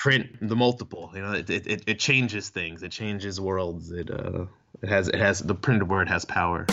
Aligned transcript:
print 0.00 0.34
the 0.40 0.56
multiple. 0.56 1.12
You 1.14 1.20
know, 1.20 1.32
it, 1.32 1.50
it, 1.50 1.84
it 1.86 1.98
changes 1.98 2.48
things. 2.48 2.82
It 2.82 2.90
changes 2.90 3.38
worlds. 3.38 3.92
It 3.92 4.10
uh, 4.10 4.46
it 4.82 4.88
has 4.88 5.08
it 5.08 5.20
has 5.20 5.40
the 5.40 5.54
printed 5.54 5.88
word 5.88 6.08
has 6.08 6.24
power. 6.24 6.66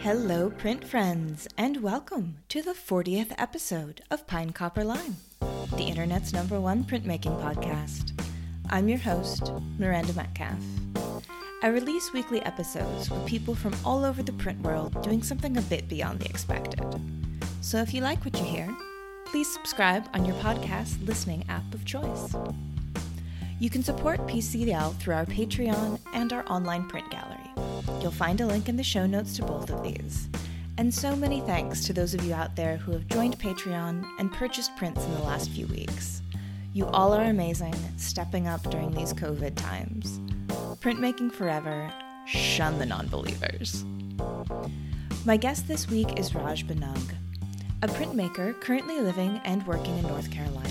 Hello, 0.00 0.50
print 0.50 0.84
friends, 0.84 1.46
and 1.56 1.82
welcome 1.82 2.38
to 2.48 2.62
the 2.62 2.72
40th 2.72 3.32
episode 3.38 4.02
of 4.10 4.26
Pine 4.26 4.50
Copper 4.50 4.84
Line, 4.84 5.16
the 5.76 5.84
internet's 5.84 6.32
number 6.32 6.60
one 6.60 6.84
printmaking 6.84 7.40
podcast. 7.42 8.12
I'm 8.70 8.88
your 8.88 8.98
host, 8.98 9.50
Miranda 9.76 10.12
Metcalf. 10.12 10.62
I 11.64 11.66
release 11.66 12.12
weekly 12.12 12.40
episodes 12.42 13.10
with 13.10 13.26
people 13.26 13.56
from 13.56 13.74
all 13.84 14.04
over 14.04 14.22
the 14.22 14.34
print 14.34 14.60
world 14.62 15.02
doing 15.02 15.20
something 15.20 15.56
a 15.56 15.62
bit 15.62 15.88
beyond 15.88 16.20
the 16.20 16.26
expected. 16.26 16.80
So 17.60 17.78
if 17.78 17.92
you 17.92 18.02
like 18.02 18.24
what 18.24 18.38
you 18.38 18.44
hear, 18.44 18.72
please 19.24 19.52
subscribe 19.52 20.08
on 20.14 20.24
your 20.24 20.36
podcast 20.36 21.04
listening 21.08 21.44
app 21.48 21.74
of 21.74 21.84
choice. 21.84 22.36
You 23.58 23.68
can 23.68 23.82
support 23.82 24.20
PCL 24.28 25.00
through 25.00 25.14
our 25.14 25.26
Patreon 25.26 25.98
and 26.12 26.32
our 26.32 26.46
online 26.48 26.88
print 26.88 27.10
gallery. 27.10 27.50
You'll 28.00 28.12
find 28.12 28.40
a 28.40 28.46
link 28.46 28.68
in 28.68 28.76
the 28.76 28.84
show 28.84 29.06
notes 29.06 29.34
to 29.36 29.42
both 29.44 29.70
of 29.70 29.82
these. 29.82 30.28
And 30.76 30.92
so 30.92 31.14
many 31.14 31.40
thanks 31.40 31.84
to 31.86 31.92
those 31.92 32.14
of 32.14 32.24
you 32.24 32.34
out 32.34 32.56
there 32.56 32.76
who 32.76 32.90
have 32.92 33.06
joined 33.06 33.38
Patreon 33.38 34.04
and 34.18 34.32
purchased 34.32 34.74
prints 34.76 35.04
in 35.04 35.14
the 35.14 35.22
last 35.22 35.50
few 35.50 35.68
weeks. 35.68 36.20
You 36.72 36.86
all 36.86 37.12
are 37.12 37.26
amazing, 37.26 37.74
stepping 37.96 38.48
up 38.48 38.60
during 38.70 38.90
these 38.90 39.12
COVID 39.12 39.54
times. 39.54 40.18
Printmaking 40.80 41.30
forever, 41.30 41.92
shun 42.26 42.80
the 42.80 42.86
non-believers. 42.86 43.84
My 45.24 45.36
guest 45.36 45.68
this 45.68 45.88
week 45.88 46.18
is 46.18 46.34
Raj 46.34 46.66
Bunnag, 46.66 47.14
a 47.82 47.86
printmaker 47.86 48.60
currently 48.60 49.00
living 49.00 49.40
and 49.44 49.64
working 49.68 49.96
in 49.98 50.08
North 50.08 50.32
Carolina. 50.32 50.70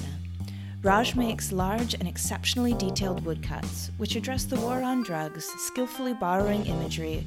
Raj 0.83 1.16
makes 1.16 1.53
large 1.53 1.94
and 1.94 2.09
exceptionally 2.09 2.73
detailed 2.73 3.23
woodcuts, 3.23 3.89
which 3.95 4.17
address 4.17 4.44
the 4.44 4.59
war 4.59 4.83
on 4.83 5.02
drugs, 5.02 5.45
skillfully 5.59 6.13
borrowing 6.13 6.66
imagery 6.66 7.25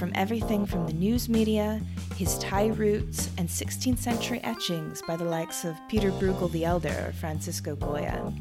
from 0.00 0.12
everything 0.14 0.64
from 0.64 0.86
the 0.86 0.94
news 0.94 1.28
media, 1.28 1.78
his 2.16 2.38
Thai 2.38 2.68
roots, 2.68 3.28
and 3.36 3.46
16th 3.46 3.98
century 3.98 4.40
etchings 4.42 5.02
by 5.06 5.14
the 5.14 5.26
likes 5.26 5.66
of 5.66 5.76
Peter 5.90 6.10
Bruegel 6.12 6.50
the 6.52 6.64
Elder 6.64 7.04
or 7.06 7.12
Francisco 7.12 7.76
Goya. 7.76 8.32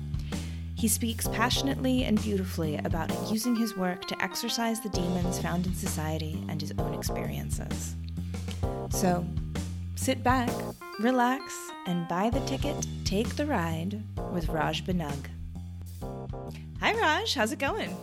He 0.75 0.87
speaks 0.87 1.27
passionately 1.27 2.05
and 2.05 2.21
beautifully 2.23 2.77
about 2.77 3.11
using 3.29 3.57
his 3.57 3.75
work 3.75 4.05
to 4.07 4.23
exorcise 4.23 4.79
the 4.79 4.87
demons 4.87 5.37
found 5.41 5.67
in 5.67 5.75
society 5.75 6.41
and 6.47 6.61
his 6.61 6.71
own 6.79 6.93
experiences. 6.93 7.97
So, 8.89 9.25
sit 9.95 10.23
back, 10.23 10.49
relax, 11.01 11.53
and 11.87 12.07
buy 12.07 12.29
the 12.29 12.39
ticket, 12.45 12.87
take 13.03 13.35
the 13.35 13.45
ride 13.45 14.01
with 14.31 14.47
Raj 14.47 14.85
Bunnag. 14.85 15.25
Hi 16.79 16.93
Raj, 16.93 17.33
how's 17.33 17.51
it 17.51 17.59
going? 17.59 17.93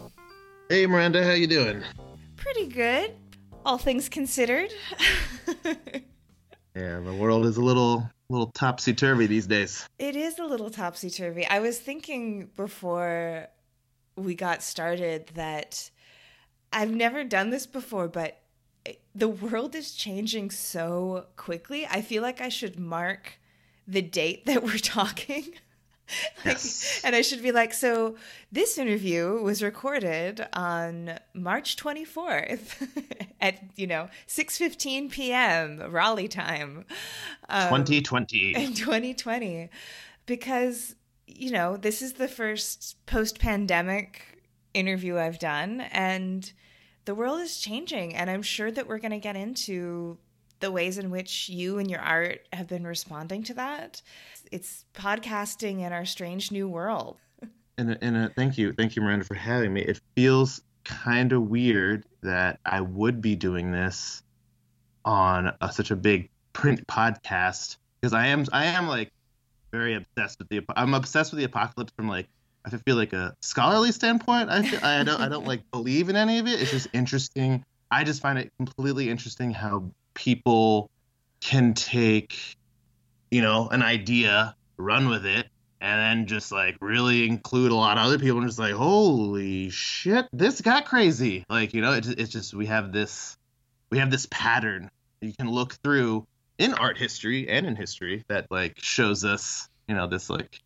Hey 0.68 0.86
Miranda, 0.86 1.24
how 1.24 1.32
you 1.32 1.46
doing? 1.46 1.82
Pretty 2.36 2.66
good, 2.66 3.14
all 3.66 3.78
things 3.78 4.08
considered. 4.08 4.72
yeah, 5.64 7.00
the 7.00 7.16
world 7.18 7.44
is 7.44 7.56
a 7.56 7.62
little 7.62 8.08
little 8.28 8.50
topsy 8.52 8.94
turvy 8.94 9.26
these 9.26 9.46
days. 9.46 9.86
It 9.98 10.16
is 10.16 10.38
a 10.38 10.44
little 10.44 10.70
topsy 10.70 11.10
turvy. 11.10 11.46
I 11.46 11.58
was 11.58 11.78
thinking 11.78 12.50
before 12.56 13.48
we 14.16 14.34
got 14.34 14.62
started 14.62 15.30
that 15.34 15.90
I've 16.72 16.90
never 16.90 17.24
done 17.24 17.50
this 17.50 17.66
before, 17.66 18.08
but 18.08 18.40
the 19.14 19.28
world 19.28 19.74
is 19.74 19.92
changing 19.92 20.50
so 20.50 21.26
quickly. 21.36 21.86
I 21.86 22.02
feel 22.02 22.22
like 22.22 22.40
I 22.40 22.48
should 22.48 22.78
mark 22.78 23.38
the 23.86 24.02
date 24.02 24.46
that 24.46 24.62
we're 24.62 24.78
talking. 24.98 25.54
like, 26.44 26.54
yes. 26.54 27.00
And 27.04 27.16
I 27.16 27.22
should 27.22 27.42
be 27.42 27.52
like, 27.52 27.74
so 27.74 28.16
this 28.52 28.78
interview 28.78 29.40
was 29.42 29.62
recorded 29.62 30.46
on 30.52 31.18
March 31.34 31.76
24th 31.76 32.88
at, 33.40 33.62
you 33.76 33.86
know, 33.86 34.08
6.15 34.28 35.10
p.m. 35.10 35.82
Raleigh 35.90 36.28
time. 36.28 36.84
Um, 37.48 37.68
2020. 37.68 38.54
In 38.54 38.74
2020. 38.74 39.70
Because, 40.26 40.94
you 41.26 41.50
know, 41.50 41.76
this 41.76 42.02
is 42.02 42.14
the 42.14 42.28
first 42.28 42.96
post-pandemic 43.06 44.22
interview 44.74 45.18
I've 45.18 45.38
done. 45.38 45.82
And 45.92 46.50
the 47.04 47.14
world 47.14 47.40
is 47.40 47.58
changing. 47.58 48.14
And 48.14 48.30
I'm 48.30 48.42
sure 48.42 48.70
that 48.70 48.88
we're 48.88 48.98
going 48.98 49.12
to 49.12 49.18
get 49.18 49.36
into 49.36 50.18
the 50.60 50.70
ways 50.70 50.98
in 50.98 51.10
which 51.10 51.48
you 51.48 51.78
and 51.78 51.90
your 51.90 52.00
art 52.00 52.46
have 52.52 52.68
been 52.68 52.86
responding 52.86 53.42
to 53.44 53.54
that. 53.54 54.02
It's 54.50 54.84
podcasting 54.94 55.80
in 55.80 55.92
our 55.92 56.04
strange 56.04 56.50
new 56.50 56.68
world. 56.68 57.16
And 57.78 57.98
and 58.00 58.16
uh, 58.16 58.28
thank 58.34 58.56
you, 58.56 58.72
thank 58.72 58.96
you, 58.96 59.02
Miranda, 59.02 59.24
for 59.24 59.34
having 59.34 59.72
me. 59.72 59.82
It 59.82 60.00
feels 60.14 60.62
kind 60.84 61.32
of 61.32 61.50
weird 61.50 62.04
that 62.22 62.60
I 62.64 62.80
would 62.80 63.20
be 63.20 63.36
doing 63.36 63.72
this 63.72 64.22
on 65.04 65.52
a, 65.60 65.72
such 65.72 65.90
a 65.90 65.96
big 65.96 66.30
print 66.52 66.86
podcast 66.86 67.76
because 68.00 68.12
I 68.12 68.28
am 68.28 68.46
I 68.52 68.66
am 68.66 68.88
like 68.88 69.12
very 69.72 69.94
obsessed 69.94 70.38
with 70.38 70.48
the 70.48 70.62
I'm 70.74 70.94
obsessed 70.94 71.32
with 71.32 71.38
the 71.38 71.44
apocalypse 71.44 71.92
from 71.96 72.08
like 72.08 72.28
I 72.64 72.70
feel 72.70 72.96
like 72.96 73.12
a 73.12 73.34
scholarly 73.42 73.92
standpoint. 73.92 74.50
I 74.50 74.62
feel, 74.62 74.80
I 74.82 75.04
don't 75.04 75.20
I 75.20 75.28
don't 75.28 75.46
like 75.46 75.62
believe 75.70 76.08
in 76.08 76.16
any 76.16 76.38
of 76.38 76.46
it. 76.46 76.60
It's 76.60 76.70
just 76.70 76.88
interesting. 76.92 77.64
I 77.90 78.02
just 78.04 78.20
find 78.20 78.38
it 78.38 78.50
completely 78.58 79.10
interesting 79.10 79.50
how 79.50 79.84
people 80.16 80.90
can 81.40 81.74
take, 81.74 82.56
you 83.30 83.40
know, 83.40 83.68
an 83.68 83.82
idea, 83.82 84.56
run 84.76 85.08
with 85.08 85.24
it, 85.24 85.46
and 85.80 86.00
then 86.00 86.26
just 86.26 86.50
like 86.50 86.76
really 86.80 87.28
include 87.28 87.70
a 87.70 87.74
lot 87.76 87.98
of 87.98 88.04
other 88.04 88.18
people 88.18 88.38
and 88.38 88.48
just 88.48 88.58
like, 88.58 88.74
holy 88.74 89.70
shit, 89.70 90.26
this 90.32 90.60
got 90.60 90.86
crazy. 90.86 91.44
Like, 91.48 91.72
you 91.72 91.82
know, 91.82 91.92
it, 91.92 92.06
it's 92.18 92.30
just, 92.30 92.54
we 92.54 92.66
have 92.66 92.92
this, 92.92 93.36
we 93.90 93.98
have 93.98 94.10
this 94.10 94.26
pattern 94.30 94.90
you 95.20 95.32
can 95.38 95.50
look 95.50 95.74
through 95.82 96.26
in 96.58 96.74
art 96.74 96.98
history 96.98 97.48
and 97.48 97.66
in 97.66 97.76
history 97.76 98.24
that 98.28 98.46
like 98.50 98.74
shows 98.78 99.24
us, 99.24 99.68
you 99.88 99.94
know, 99.94 100.06
this 100.06 100.30
like 100.30 100.60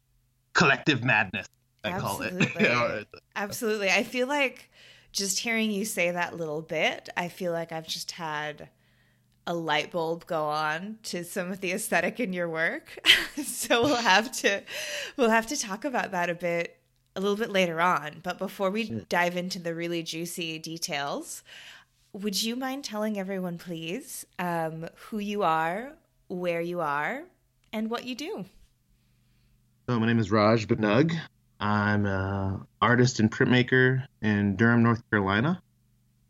collective 0.53 1.05
madness. 1.05 1.47
I 1.85 1.91
Absolutely. 1.91 2.65
call 2.65 2.91
it. 2.91 3.09
Absolutely. 3.37 3.91
I 3.91 4.03
feel 4.03 4.27
like 4.27 4.71
just 5.13 5.41
hearing 5.41 5.71
you 5.71 5.85
say 5.85 6.11
that 6.11 6.37
little 6.37 6.63
bit, 6.63 7.09
I 7.17 7.29
feel 7.29 7.53
like 7.53 7.73
I've 7.73 7.87
just 7.87 8.13
had 8.13 8.69
a 9.51 9.55
light 9.55 9.91
bulb 9.91 10.25
go 10.27 10.45
on 10.45 10.97
to 11.03 11.25
some 11.25 11.51
of 11.51 11.61
the 11.61 11.73
aesthetic 11.73 12.21
in 12.21 12.33
your 12.33 12.49
work. 12.49 13.05
so 13.45 13.83
we'll 13.83 13.97
have 13.97 14.31
to 14.31 14.63
we'll 15.17 15.29
have 15.29 15.49
to 15.49 15.57
talk 15.57 15.85
about 15.85 16.13
that 16.13 16.31
a 16.31 16.37
bit 16.37 16.79
a 17.17 17.21
little 17.21 17.37
bit 17.37 17.51
later 17.51 17.81
on. 17.81 18.21
But 18.23 18.39
before 18.39 18.71
we 18.71 19.05
dive 19.09 19.37
into 19.37 19.59
the 19.59 19.75
really 19.75 20.05
juicy 20.05 20.61
details, 20.61 21.43
would 22.13 22.41
you 22.41 22.55
mind 22.55 22.85
telling 22.85 23.19
everyone, 23.19 23.59
please, 23.59 24.25
um, 24.39 24.87
who 25.09 25.19
you 25.19 25.43
are, 25.43 25.95
where 26.29 26.61
you 26.61 26.79
are, 26.81 27.25
and 27.73 27.91
what 27.91 28.05
you 28.05 28.15
do? 28.15 28.45
So 29.89 29.99
my 29.99 30.07
name 30.07 30.21
is 30.21 30.31
Raj 30.31 30.69
Bunnag. 30.69 31.13
I'm 31.59 32.07
an 32.07 32.67
artist 32.81 33.19
and 33.19 33.29
printmaker 33.33 34.07
in 34.23 34.55
Durham, 34.55 34.85
North 34.85 35.03
Carolina. 35.11 35.61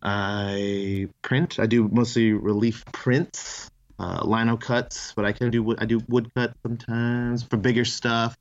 I 0.03 1.09
print. 1.23 1.59
I 1.59 1.67
do 1.67 1.89
mostly 1.89 2.33
relief 2.33 2.85
prints, 2.93 3.71
uh, 3.99 4.21
lino 4.25 4.57
cuts, 4.57 5.13
but 5.15 5.25
I 5.25 5.33
can 5.33 5.51
do 5.51 5.77
I 5.79 5.85
do 5.85 6.01
wood 6.09 6.33
cut 6.35 6.55
sometimes 6.63 7.43
for 7.43 7.57
bigger 7.57 7.85
stuff, 7.85 8.37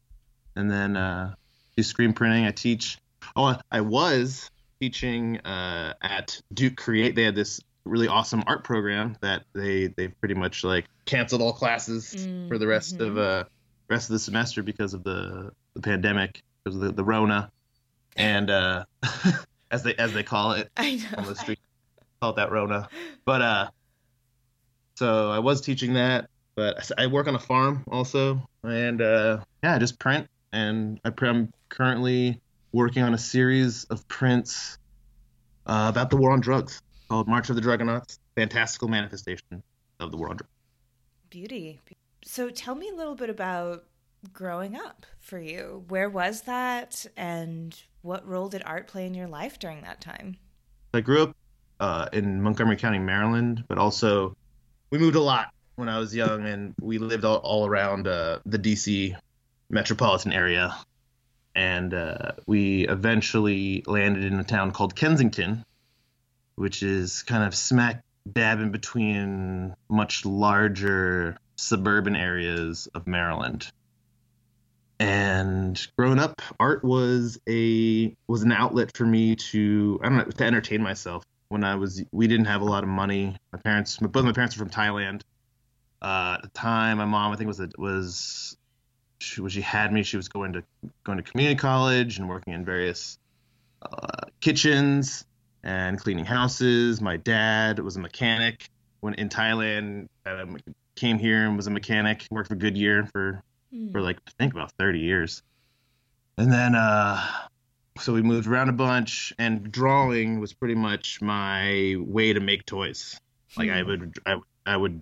and 0.55 0.69
then 0.71 0.95
uh, 0.95 1.33
do 1.75 1.83
screen 1.83 2.13
printing. 2.13 2.45
I 2.45 2.51
teach. 2.51 2.97
Oh, 3.35 3.55
I 3.71 3.81
was 3.81 4.49
teaching 4.79 5.39
uh, 5.39 5.93
at 6.01 6.41
Duke 6.53 6.77
Create. 6.77 7.15
They 7.15 7.23
had 7.23 7.35
this 7.35 7.59
really 7.85 8.07
awesome 8.07 8.43
art 8.47 8.63
program 8.63 9.17
that 9.21 9.43
they 9.53 9.87
they 9.87 10.07
pretty 10.07 10.35
much 10.35 10.63
like 10.63 10.85
canceled 11.05 11.41
all 11.41 11.53
classes 11.53 12.13
mm-hmm. 12.13 12.47
for 12.47 12.57
the 12.57 12.67
rest 12.67 12.99
of 12.99 13.13
mm-hmm. 13.13 13.17
uh 13.17 13.43
rest 13.89 14.09
of 14.09 14.13
the 14.13 14.19
semester 14.19 14.63
because 14.63 14.93
of 14.93 15.03
the 15.03 15.51
the 15.73 15.81
pandemic 15.81 16.41
because 16.63 16.75
of 16.75 16.81
the, 16.81 16.91
the 16.91 17.03
Rona, 17.03 17.51
and 18.15 18.49
uh 18.49 18.85
as 19.71 19.83
they 19.83 19.95
as 19.95 20.13
they 20.13 20.23
call 20.23 20.53
it 20.53 20.69
I 20.77 20.95
know. 20.95 21.17
on 21.17 21.25
the 21.25 21.35
street. 21.35 21.59
Call 22.21 22.31
it 22.31 22.35
that 22.37 22.51
Rona. 22.51 22.89
But 23.25 23.41
uh, 23.41 23.69
so 24.95 25.31
I 25.31 25.39
was 25.39 25.61
teaching 25.61 25.93
that, 25.93 26.29
but 26.55 26.91
I 26.97 27.07
work 27.07 27.27
on 27.27 27.35
a 27.35 27.39
farm 27.39 27.83
also, 27.89 28.47
and 28.63 29.01
uh, 29.01 29.39
yeah, 29.63 29.75
I 29.75 29.79
just 29.79 29.99
print, 29.99 30.27
and 30.51 30.99
I, 31.05 31.11
am 31.25 31.53
currently 31.69 32.41
working 32.71 33.03
on 33.03 33.13
a 33.13 33.17
series 33.17 33.85
of 33.85 34.07
prints 34.07 34.77
uh, 35.65 35.87
about 35.89 36.09
the 36.09 36.17
war 36.17 36.31
on 36.31 36.41
drugs 36.41 36.81
called 37.07 37.27
March 37.27 37.49
of 37.49 37.55
the 37.55 37.61
Drugonauts, 37.61 38.19
fantastical 38.35 38.87
manifestation 38.87 39.63
of 39.99 40.11
the 40.11 40.17
war 40.17 40.29
on 40.29 40.37
drugs. 40.37 40.51
Beauty. 41.29 41.79
So 42.23 42.49
tell 42.49 42.75
me 42.75 42.89
a 42.89 42.95
little 42.95 43.15
bit 43.15 43.29
about 43.29 43.85
growing 44.33 44.75
up 44.75 45.05
for 45.19 45.39
you? 45.39 45.83
Where 45.87 46.09
was 46.09 46.41
that, 46.41 47.05
and 47.15 47.79
what 48.01 48.27
role 48.27 48.49
did 48.49 48.63
art 48.65 48.87
play 48.87 49.05
in 49.05 49.13
your 49.13 49.27
life 49.27 49.59
during 49.59 49.81
that 49.81 50.01
time? 50.01 50.37
I 50.93 51.01
grew 51.01 51.23
up 51.23 51.35
uh, 51.79 52.09
in 52.13 52.41
Montgomery 52.41 52.77
County, 52.77 52.99
Maryland, 52.99 53.63
but 53.67 53.77
also 53.77 54.35
we 54.89 54.97
moved 54.97 55.15
a 55.15 55.21
lot 55.21 55.49
when 55.75 55.89
I 55.89 55.99
was 55.99 56.15
young, 56.15 56.45
and 56.45 56.73
we 56.81 56.97
lived 56.97 57.25
all, 57.25 57.37
all 57.37 57.65
around 57.65 58.07
uh, 58.07 58.39
the 58.45 58.59
DC 58.59 59.15
metropolitan 59.69 60.33
area. 60.33 60.75
And 61.55 61.93
uh, 61.93 62.33
we 62.45 62.87
eventually 62.87 63.83
landed 63.85 64.23
in 64.23 64.39
a 64.39 64.43
town 64.43 64.71
called 64.71 64.95
Kensington, 64.95 65.65
which 66.55 66.83
is 66.83 67.23
kind 67.23 67.43
of 67.43 67.55
smack 67.55 68.03
dab 68.31 68.59
in 68.59 68.71
between 68.71 69.73
much 69.89 70.25
larger 70.25 71.37
suburban 71.55 72.15
areas 72.15 72.87
of 72.93 73.07
Maryland. 73.07 73.71
And 74.99 75.79
growing 75.97 76.19
up, 76.19 76.41
art 76.59 76.83
was 76.83 77.39
a 77.47 78.15
was 78.27 78.43
an 78.43 78.51
outlet 78.51 78.95
for 78.95 79.05
me 79.05 79.35
to 79.35 79.99
I 80.03 80.09
don't 80.09 80.17
know 80.17 80.23
to 80.25 80.43
entertain 80.43 80.81
myself. 80.81 81.23
When 81.47 81.63
I 81.63 81.75
was 81.75 82.03
we 82.11 82.27
didn't 82.27 82.45
have 82.45 82.61
a 82.61 82.65
lot 82.65 82.83
of 82.83 82.89
money. 82.89 83.37
My 83.53 83.59
parents, 83.59 83.97
both 83.97 84.25
my 84.25 84.33
parents 84.33 84.55
are 84.55 84.59
from 84.59 84.69
Thailand. 84.69 85.21
Uh, 86.01 86.35
at 86.37 86.43
the 86.43 86.49
time, 86.49 86.97
my 86.97 87.05
mom 87.05 87.31
I 87.31 87.37
think 87.37 87.47
was 87.47 87.59
a, 87.59 87.69
was 87.77 88.57
she, 89.19 89.41
when 89.41 89.49
she 89.49 89.61
had 89.61 89.91
me, 89.91 90.03
she 90.03 90.17
was 90.17 90.27
going 90.27 90.53
to 90.53 90.63
going 91.03 91.17
to 91.17 91.23
community 91.23 91.57
college 91.57 92.19
and 92.19 92.27
working 92.27 92.53
in 92.53 92.65
various 92.65 93.17
uh, 93.81 94.27
kitchens 94.41 95.25
and 95.63 95.97
cleaning 95.97 96.25
houses. 96.25 97.01
My 97.01 97.17
dad 97.17 97.79
was 97.79 97.95
a 97.95 97.99
mechanic 97.99 98.69
when 98.99 99.13
in 99.13 99.29
Thailand. 99.29 100.07
Um, 100.25 100.57
came 100.95 101.17
here 101.17 101.45
and 101.45 101.55
was 101.55 101.67
a 101.67 101.71
mechanic. 101.71 102.27
Worked 102.29 102.49
for 102.49 102.55
Goodyear 102.55 103.05
for 103.05 103.41
mm. 103.73 103.91
for 103.91 104.01
like 104.01 104.17
I 104.27 104.31
think 104.37 104.53
about 104.53 104.71
30 104.73 104.99
years. 104.99 105.41
And 106.37 106.51
then 106.51 106.75
uh 106.75 107.25
so 107.99 108.13
we 108.13 108.21
moved 108.21 108.47
around 108.47 108.69
a 108.69 108.73
bunch 108.73 109.33
and 109.37 109.71
drawing 109.71 110.39
was 110.39 110.53
pretty 110.53 110.75
much 110.75 111.21
my 111.21 111.95
way 111.99 112.33
to 112.33 112.39
make 112.39 112.65
toys. 112.65 113.19
Like 113.57 113.69
mm. 113.69 113.73
I 113.73 113.81
hmm. 113.81 113.87
would 113.89 114.19
I, 114.25 114.35
I 114.65 114.77
would 114.77 115.01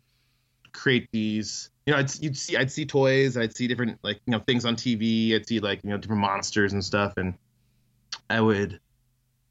create 0.72 1.10
these 1.12 1.70
you 1.88 1.94
know, 1.94 2.00
I'd 2.00 2.14
you'd 2.22 2.38
see 2.38 2.58
I'd 2.58 2.70
see 2.70 2.86
toys, 2.86 3.38
I'd 3.38 3.56
see 3.56 3.66
different 3.66 4.00
like 4.04 4.20
you 4.26 4.32
know 4.32 4.40
things 4.40 4.66
on 4.66 4.76
TV, 4.76 5.34
I'd 5.34 5.48
see 5.48 5.62
like 5.62 5.80
you 5.86 5.90
know 5.90 5.98
different 5.98 6.22
monsters 6.22 6.74
and 6.74 6.84
stuff, 6.84 7.14
and 7.16 7.34
I 8.30 8.42
would 8.42 8.82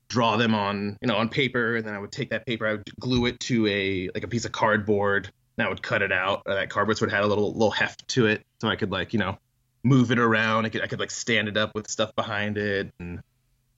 draw 0.08 0.36
them 0.36 0.54
on 0.54 0.98
you 1.00 1.08
know 1.08 1.16
on 1.16 1.30
paper, 1.30 1.76
and 1.76 1.86
then 1.86 1.94
I 1.94 1.98
would 1.98 2.12
take 2.12 2.28
that 2.30 2.44
paper, 2.44 2.66
I 2.66 2.72
would 2.72 2.84
glue 3.00 3.24
it 3.24 3.40
to 3.40 3.66
a 3.66 4.10
like 4.14 4.22
a 4.22 4.28
piece 4.28 4.44
of 4.44 4.52
cardboard, 4.52 5.32
and 5.56 5.66
I 5.66 5.70
would 5.70 5.82
cut 5.82 6.02
it 6.02 6.12
out. 6.12 6.42
Or 6.44 6.54
That 6.54 6.68
cardboard 6.68 7.00
would 7.00 7.10
have 7.10 7.24
a 7.24 7.26
little 7.26 7.54
little 7.54 7.70
heft 7.70 8.06
to 8.08 8.26
it, 8.26 8.44
so 8.60 8.68
I 8.68 8.76
could 8.76 8.90
like 8.90 9.12
you 9.12 9.18
know 9.18 9.38
move 9.82 10.10
it 10.10 10.18
around. 10.18 10.66
I 10.66 10.68
could 10.68 10.82
I 10.82 10.86
could 10.86 11.00
like 11.00 11.10
stand 11.10 11.48
it 11.48 11.56
up 11.56 11.74
with 11.74 11.90
stuff 11.90 12.14
behind 12.14 12.58
it, 12.58 12.92
and 12.98 13.22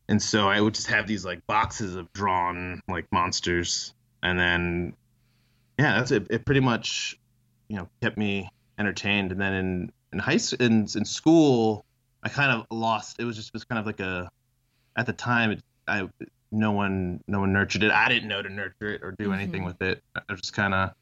and 0.08 0.22
so 0.22 0.48
I 0.48 0.60
would 0.60 0.74
just 0.74 0.88
have 0.88 1.06
these 1.06 1.24
like 1.24 1.46
boxes 1.46 1.94
of 1.94 2.12
drawn 2.12 2.80
like 2.88 3.06
monsters, 3.12 3.94
and 4.22 4.38
then 4.38 4.94
yeah, 5.78 5.98
that's 5.98 6.10
it. 6.10 6.26
It 6.30 6.44
pretty 6.44 6.60
much 6.60 7.18
you 7.68 7.76
know 7.76 7.88
kept 8.02 8.16
me 8.16 8.50
entertained. 8.78 9.32
And 9.32 9.40
then 9.40 9.52
in 9.52 9.92
in 10.12 10.18
high 10.18 10.38
in 10.58 10.86
in 10.94 11.04
school, 11.04 11.84
I 12.22 12.28
kind 12.28 12.52
of 12.52 12.66
lost. 12.76 13.16
It 13.18 13.24
was 13.24 13.36
just 13.36 13.48
it 13.48 13.54
was 13.54 13.64
kind 13.64 13.78
of 13.78 13.86
like 13.86 14.00
a 14.00 14.30
at 14.96 15.06
the 15.06 15.12
time 15.12 15.52
it, 15.52 15.62
I 15.86 16.08
no 16.50 16.72
one 16.72 17.20
no 17.28 17.40
one 17.40 17.52
nurtured 17.52 17.82
it. 17.82 17.90
I 17.90 18.08
didn't 18.08 18.28
know 18.28 18.42
to 18.42 18.48
nurture 18.48 18.94
it 18.94 19.02
or 19.02 19.12
do 19.12 19.32
anything 19.32 19.62
mm-hmm. 19.62 19.68
with 19.68 19.82
it. 19.82 20.02
I 20.16 20.34
just 20.34 20.54
kind 20.54 20.74
of 20.74 20.92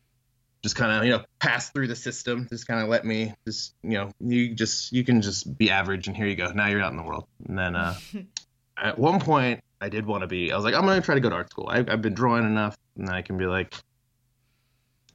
just 0.66 0.74
kind 0.74 0.90
of 0.90 1.04
you 1.04 1.12
know 1.12 1.22
pass 1.38 1.70
through 1.70 1.86
the 1.86 1.94
system 1.94 2.48
just 2.50 2.66
kind 2.66 2.82
of 2.82 2.88
let 2.88 3.04
me 3.04 3.32
just 3.46 3.72
you 3.84 3.92
know 3.92 4.10
you 4.18 4.52
just 4.52 4.92
you 4.92 5.04
can 5.04 5.22
just 5.22 5.56
be 5.56 5.70
average 5.70 6.08
and 6.08 6.16
here 6.16 6.26
you 6.26 6.34
go 6.34 6.50
now 6.50 6.66
you're 6.66 6.82
out 6.82 6.90
in 6.90 6.96
the 6.96 7.04
world 7.04 7.24
and 7.46 7.56
then 7.56 7.76
uh 7.76 7.94
at 8.76 8.98
one 8.98 9.20
point 9.20 9.62
i 9.80 9.88
did 9.88 10.04
want 10.04 10.22
to 10.22 10.26
be 10.26 10.50
i 10.50 10.56
was 10.56 10.64
like 10.64 10.74
i'm 10.74 10.84
gonna 10.84 11.00
try 11.00 11.14
to 11.14 11.20
go 11.20 11.30
to 11.30 11.36
art 11.36 11.48
school 11.48 11.68
I, 11.68 11.76
have 11.76 12.02
been 12.02 12.14
drawing 12.14 12.44
enough 12.44 12.76
and 12.96 13.08
i 13.08 13.22
can 13.22 13.38
be 13.38 13.46
like 13.46 13.74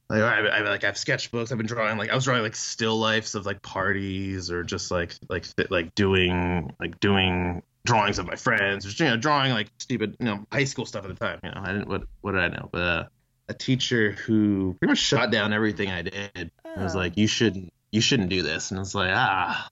like 0.09 0.21
I, 0.21 0.39
I 0.39 0.59
like 0.61 0.83
I 0.83 0.87
have 0.87 0.95
sketchbooks. 0.95 1.53
I've 1.53 1.57
been 1.57 1.67
drawing 1.67 1.97
like 1.97 2.09
I 2.09 2.15
was 2.15 2.25
drawing 2.25 2.41
like 2.41 2.57
still 2.57 2.97
lifes 2.97 3.33
of 3.33 3.45
like 3.45 3.61
parties 3.61 4.51
or 4.51 4.61
just 4.61 4.91
like 4.91 5.15
like 5.29 5.45
like 5.69 5.95
doing 5.95 6.75
like 6.81 6.99
doing 6.99 7.63
drawings 7.85 8.19
of 8.19 8.27
my 8.27 8.35
friends, 8.35 8.83
just 8.83 8.99
you 8.99 9.05
know 9.05 9.15
drawing 9.15 9.53
like 9.53 9.69
stupid 9.77 10.17
you 10.19 10.25
know 10.25 10.45
high 10.51 10.65
school 10.65 10.85
stuff 10.85 11.05
at 11.05 11.07
the 11.07 11.15
time. 11.15 11.39
You 11.45 11.51
know 11.51 11.61
I 11.63 11.71
didn't 11.71 11.87
what 11.87 12.03
what 12.19 12.33
did 12.33 12.41
I 12.41 12.49
know, 12.49 12.67
but 12.73 12.81
uh, 12.81 13.03
a 13.51 13.53
teacher 13.53 14.11
who 14.13 14.75
pretty 14.79 14.91
much 14.91 14.97
shot 14.97 15.29
down 15.29 15.53
everything 15.53 15.91
I 15.91 16.01
did. 16.01 16.51
Oh. 16.65 16.71
I 16.75 16.83
was 16.83 16.95
like, 16.95 17.17
you 17.17 17.27
shouldn't, 17.27 17.71
you 17.91 18.01
shouldn't 18.01 18.29
do 18.29 18.41
this. 18.41 18.71
And 18.71 18.79
it's 18.79 18.95
like, 18.95 19.11
ah, 19.13 19.69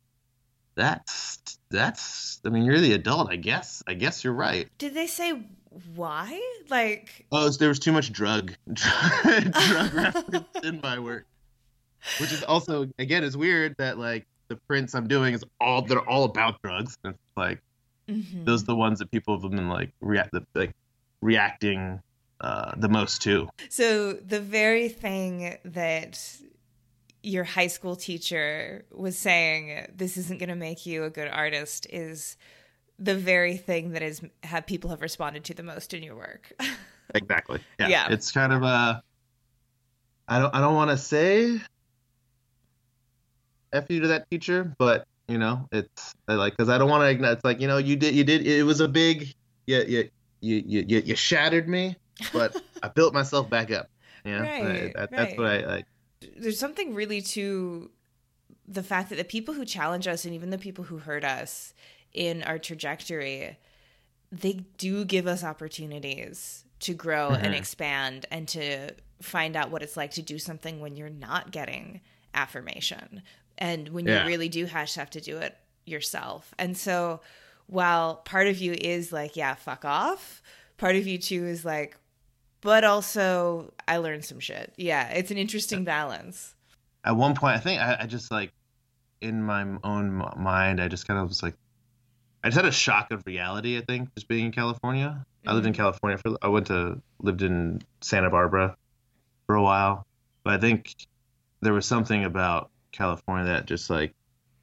that's, 0.76 1.40
that's, 1.72 2.42
I 2.46 2.50
mean, 2.50 2.66
you're 2.66 2.80
the 2.80 2.94
adult, 2.94 3.32
I 3.32 3.38
guess. 3.38 3.82
I 3.88 3.94
guess 3.94 4.24
you're 4.24 4.34
right. 4.34 4.68
Did 4.78 4.94
they 4.94 5.08
say 5.08 5.42
why? 5.96 6.40
Like, 6.70 7.26
oh, 7.32 7.50
there 7.50 7.70
was 7.70 7.80
too 7.80 7.94
much 7.94 8.12
drug, 8.12 8.54
drug 8.74 9.54
reference 9.94 10.48
in 10.62 10.82
my 10.84 11.00
work, 11.00 11.26
which 12.20 12.34
is 12.34 12.44
also, 12.44 12.88
again, 13.00 13.24
is 13.24 13.38
weird 13.38 13.76
that 13.78 13.98
like 13.98 14.28
the 14.50 14.58
prints 14.58 14.94
I'm 14.94 15.08
doing 15.08 15.34
is 15.34 15.44
all, 15.62 15.84
they're 15.84 16.08
all 16.08 16.26
about 16.26 16.62
drugs. 16.62 16.98
And 17.06 17.14
it's 17.14 17.38
like, 17.38 17.62
mm-hmm. 18.10 18.44
those 18.44 18.64
are 18.64 18.68
the 18.68 18.76
ones 18.76 19.00
that 19.00 19.10
people 19.10 19.40
have 19.40 19.50
been 19.50 19.70
like 19.70 19.92
react, 20.02 20.36
like 20.54 20.74
reacting 21.22 22.02
uh, 22.42 22.74
the 22.78 22.90
most 22.90 23.22
too. 23.22 23.50
So 23.70 24.14
the 24.14 24.40
very 24.40 24.90
thing 24.90 25.58
that 25.66 26.20
your 27.22 27.44
high 27.44 27.68
school 27.68 27.96
teacher 27.96 28.86
was 28.92 29.18
saying 29.18 29.88
this 29.94 30.18
isn't 30.18 30.40
going 30.40 30.50
to 30.50 30.56
make 30.56 30.86
you 30.86 31.04
a 31.04 31.10
good 31.10 31.28
artist 31.28 31.86
is 31.90 32.38
the 32.98 33.16
very 33.16 33.58
thing 33.58 33.92
that 33.92 34.02
is 34.02 34.22
have 34.44 34.66
people 34.66 34.90
have 34.90 35.02
responded 35.02 35.44
to 35.46 35.54
the 35.54 35.64
most 35.64 35.94
in 35.94 36.04
your 36.04 36.16
work. 36.16 36.52
exactly. 37.16 37.60
Yeah. 37.80 37.88
yeah. 37.88 38.08
It's 38.10 38.32
kind 38.32 38.54
of 38.54 38.64
a 38.64 39.04
I 40.28 40.40
don't 40.40 40.54
I 40.54 40.62
don't 40.62 40.76
want 40.76 40.92
to 40.92 40.98
say 40.98 41.60
f 43.74 43.86
you 43.90 44.02
to 44.02 44.08
that 44.10 44.30
teacher, 44.30 44.74
but 44.78 45.06
you 45.28 45.38
know, 45.38 45.68
it's 45.72 46.16
like 46.28 46.56
cuz 46.58 46.70
I 46.70 46.78
don't 46.78 46.90
want 46.90 47.20
to 47.20 47.32
it's 47.32 47.44
like, 47.44 47.60
you 47.60 47.68
know, 47.68 47.78
you 47.78 47.96
did 47.96 48.16
you 48.16 48.24
did 48.24 48.48
it 48.48 48.64
was 48.64 48.80
a 48.80 48.88
big 48.88 49.34
yeah, 49.66 49.84
yeah, 49.88 50.04
you 50.42 50.64
you 50.66 50.86
you, 50.88 51.02
you 51.06 51.16
shattered 51.16 51.68
me 51.68 51.98
but 52.34 52.56
I 52.84 52.88
built 52.90 53.14
myself 53.14 53.50
back 53.50 53.72
up. 53.72 53.90
You 54.24 54.36
know? 54.36 54.42
right, 54.42 54.94
that, 54.96 55.12
that's 55.12 55.38
what 55.38 55.48
I 55.48 55.66
like. 55.66 55.86
There's 56.38 56.60
something 56.60 56.94
really 56.94 57.22
to 57.22 57.90
the 58.68 58.84
fact 58.84 59.10
that 59.10 59.16
the 59.16 59.24
people 59.24 59.54
who 59.54 59.66
challenge 59.66 60.08
us 60.08 60.26
and 60.26 60.34
even 60.34 60.50
the 60.50 60.58
people 60.58 60.84
who 60.84 60.98
hurt 60.98 61.24
us 61.24 61.74
in 62.14 62.44
our 62.44 62.60
trajectory, 62.60 63.58
they 64.32 64.66
do 64.78 65.06
give 65.06 65.28
us 65.28 65.44
opportunities 65.44 66.66
to 66.82 66.94
grow 66.94 67.30
mm-hmm. 67.30 67.46
and 67.46 67.56
expand 67.56 68.26
and 68.32 68.48
to 68.48 68.92
find 69.22 69.56
out 69.56 69.72
what 69.72 69.82
it's 69.82 69.98
like 69.98 70.12
to 70.12 70.22
do 70.22 70.38
something 70.38 70.80
when 70.80 70.96
you're 70.96 71.10
not 71.10 71.52
getting 71.52 72.00
affirmation 72.34 73.22
and 73.58 73.90
when 73.90 74.06
yeah. 74.06 74.22
you 74.22 74.28
really 74.28 74.50
do 74.50 74.66
have 74.66 75.10
to 75.10 75.20
do 75.20 75.38
it 75.38 75.58
yourself. 75.86 76.54
And 76.58 76.78
so 76.78 77.22
while 77.68 78.18
part 78.18 78.48
of 78.48 78.60
you 78.60 78.74
is 78.74 79.12
like, 79.12 79.36
yeah, 79.36 79.56
fuck 79.56 79.84
off, 79.84 80.42
part 80.78 80.96
of 80.96 81.06
you 81.06 81.18
too 81.18 81.46
is 81.46 81.66
like, 81.66 81.98
but 82.62 82.84
also 82.84 83.74
I 83.88 83.98
learned 83.98 84.26
some 84.26 84.40
shit. 84.40 84.74
Yeah, 84.78 85.10
it's 85.10 85.32
an 85.32 85.38
interesting 85.38 85.84
balance. 85.84 86.56
At 87.04 87.16
one 87.16 87.36
point, 87.36 87.56
I 87.56 87.60
think 87.60 87.82
I, 87.82 87.98
I 88.02 88.06
just 88.06 88.32
like 88.32 88.52
in 89.22 89.44
my 89.44 89.66
own 89.84 90.24
mind, 90.38 90.82
I 90.82 90.88
just 90.88 91.08
kind 91.08 91.20
of 91.20 91.28
was 91.28 91.44
like, 91.44 91.56
I 92.44 92.48
just 92.48 92.58
had 92.58 92.66
a 92.66 92.72
shock 92.72 93.12
of 93.12 93.26
reality. 93.26 93.78
I 93.78 93.82
think 93.82 94.14
just 94.16 94.28
being 94.28 94.46
in 94.46 94.52
California. 94.52 95.08
Mm-hmm. 95.08 95.50
I 95.50 95.54
lived 95.54 95.66
in 95.66 95.74
mm-hmm. 95.74 95.82
California 95.82 96.18
for. 96.18 96.38
I 96.42 96.48
went 96.48 96.68
to 96.68 97.02
lived 97.20 97.42
in 97.42 97.82
Santa 98.02 98.30
Barbara 98.30 98.76
for 99.46 99.56
a 99.56 99.62
while, 99.62 100.06
but 100.44 100.54
I 100.54 100.58
think 100.58 100.96
there 101.62 101.74
was 101.74 101.86
something 101.86 102.24
about 102.24 102.70
California 102.92 103.46
that 103.54 103.66
just 103.66 103.90
like 103.90 104.14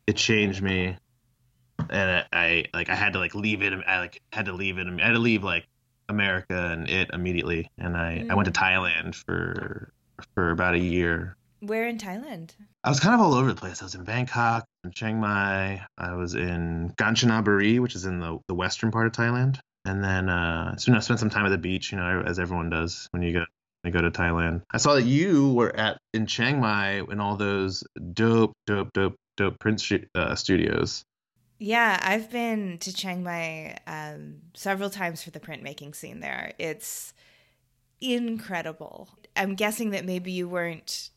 it 0.07 0.17
changed 0.17 0.63
me, 0.63 0.97
and 1.91 2.11
I, 2.11 2.25
I 2.33 2.65
like 2.73 2.89
I 2.89 2.95
had 2.95 3.13
to 3.13 3.19
like 3.19 3.35
leave 3.35 3.63
it. 3.63 3.73
I 3.87 4.01
like 4.01 4.23
had 4.33 4.47
to 4.47 4.53
leave 4.53 4.79
it. 4.79 4.87
I 4.87 5.07
had 5.07 5.13
to 5.13 5.19
leave 5.19 5.45
like 5.45 5.67
America 6.09 6.71
and 6.73 6.89
it 6.89 7.11
immediately, 7.13 7.71
and 7.79 7.97
I, 7.97 8.25
mm. 8.25 8.31
I 8.31 8.35
went 8.35 8.47
to 8.47 8.53
mm. 8.53 8.63
Thailand 8.63 9.15
for 9.15 9.93
for 10.35 10.51
about 10.51 10.75
a 10.75 10.79
year. 10.79 11.37
Where 11.61 11.89
in 11.89 11.99
Thailand? 11.99 12.55
I 12.85 12.89
was 12.91 13.01
kind 13.01 13.15
of 13.15 13.21
all 13.21 13.35
over 13.35 13.49
the 13.49 13.59
place. 13.59 13.81
I 13.83 13.87
was 13.87 13.95
in 13.95 14.05
Bangkok, 14.05 14.65
in 14.85 14.93
Chiang 14.93 15.21
Mai. 15.21 15.83
I 15.99 16.15
was 16.15 16.35
in 16.35 16.93
Kanchanaburi, 16.97 17.81
which 17.81 17.95
is 17.95 18.05
in 18.05 18.21
the, 18.21 18.39
the 18.47 18.55
western 18.55 18.91
part 18.91 19.07
of 19.07 19.13
Thailand. 19.13 19.59
And 19.85 20.03
then 20.05 20.29
uh, 20.29 20.77
so, 20.77 20.89
you 20.89 20.93
know, 20.93 20.99
I 20.99 21.01
spent 21.01 21.21
some 21.21 21.31
time 21.31 21.47
at 21.47 21.51
the 21.51 21.59
beach, 21.59 21.93
you 21.93 21.99
know, 21.99 22.23
as 22.27 22.39
everyone 22.39 22.71
does 22.71 23.09
when 23.13 23.23
you 23.23 23.33
go 23.33 23.45
when 23.83 23.93
you 23.93 23.99
go 23.99 24.03
to 24.03 24.11
Thailand. 24.11 24.63
I 24.71 24.79
saw 24.79 24.95
that 24.95 25.05
you 25.05 25.53
were 25.53 25.75
at 25.75 25.99
in 26.13 26.27
Chiang 26.27 26.61
Mai 26.61 27.01
in 27.01 27.21
all 27.21 27.37
those 27.37 27.85
dope, 28.13 28.53
dope, 28.67 28.93
dope, 28.93 29.17
dope 29.37 29.59
print 29.59 29.83
uh, 30.15 30.35
studios. 30.35 31.05
Yeah, 31.59 31.99
I've 32.03 32.31
been 32.31 32.79
to 32.79 32.93
Chiang 32.93 33.23
Mai 33.23 33.77
um, 33.87 34.37
several 34.55 34.91
times 34.91 35.23
for 35.23 35.31
the 35.31 35.41
printmaking 35.41 35.95
scene 35.95 36.21
there. 36.21 36.53
It's 36.59 37.15
incredible. 38.01 39.09
I'm 39.35 39.55
guessing 39.55 39.91
that 39.91 40.05
maybe 40.05 40.33
you 40.33 40.49
weren't 40.49 41.11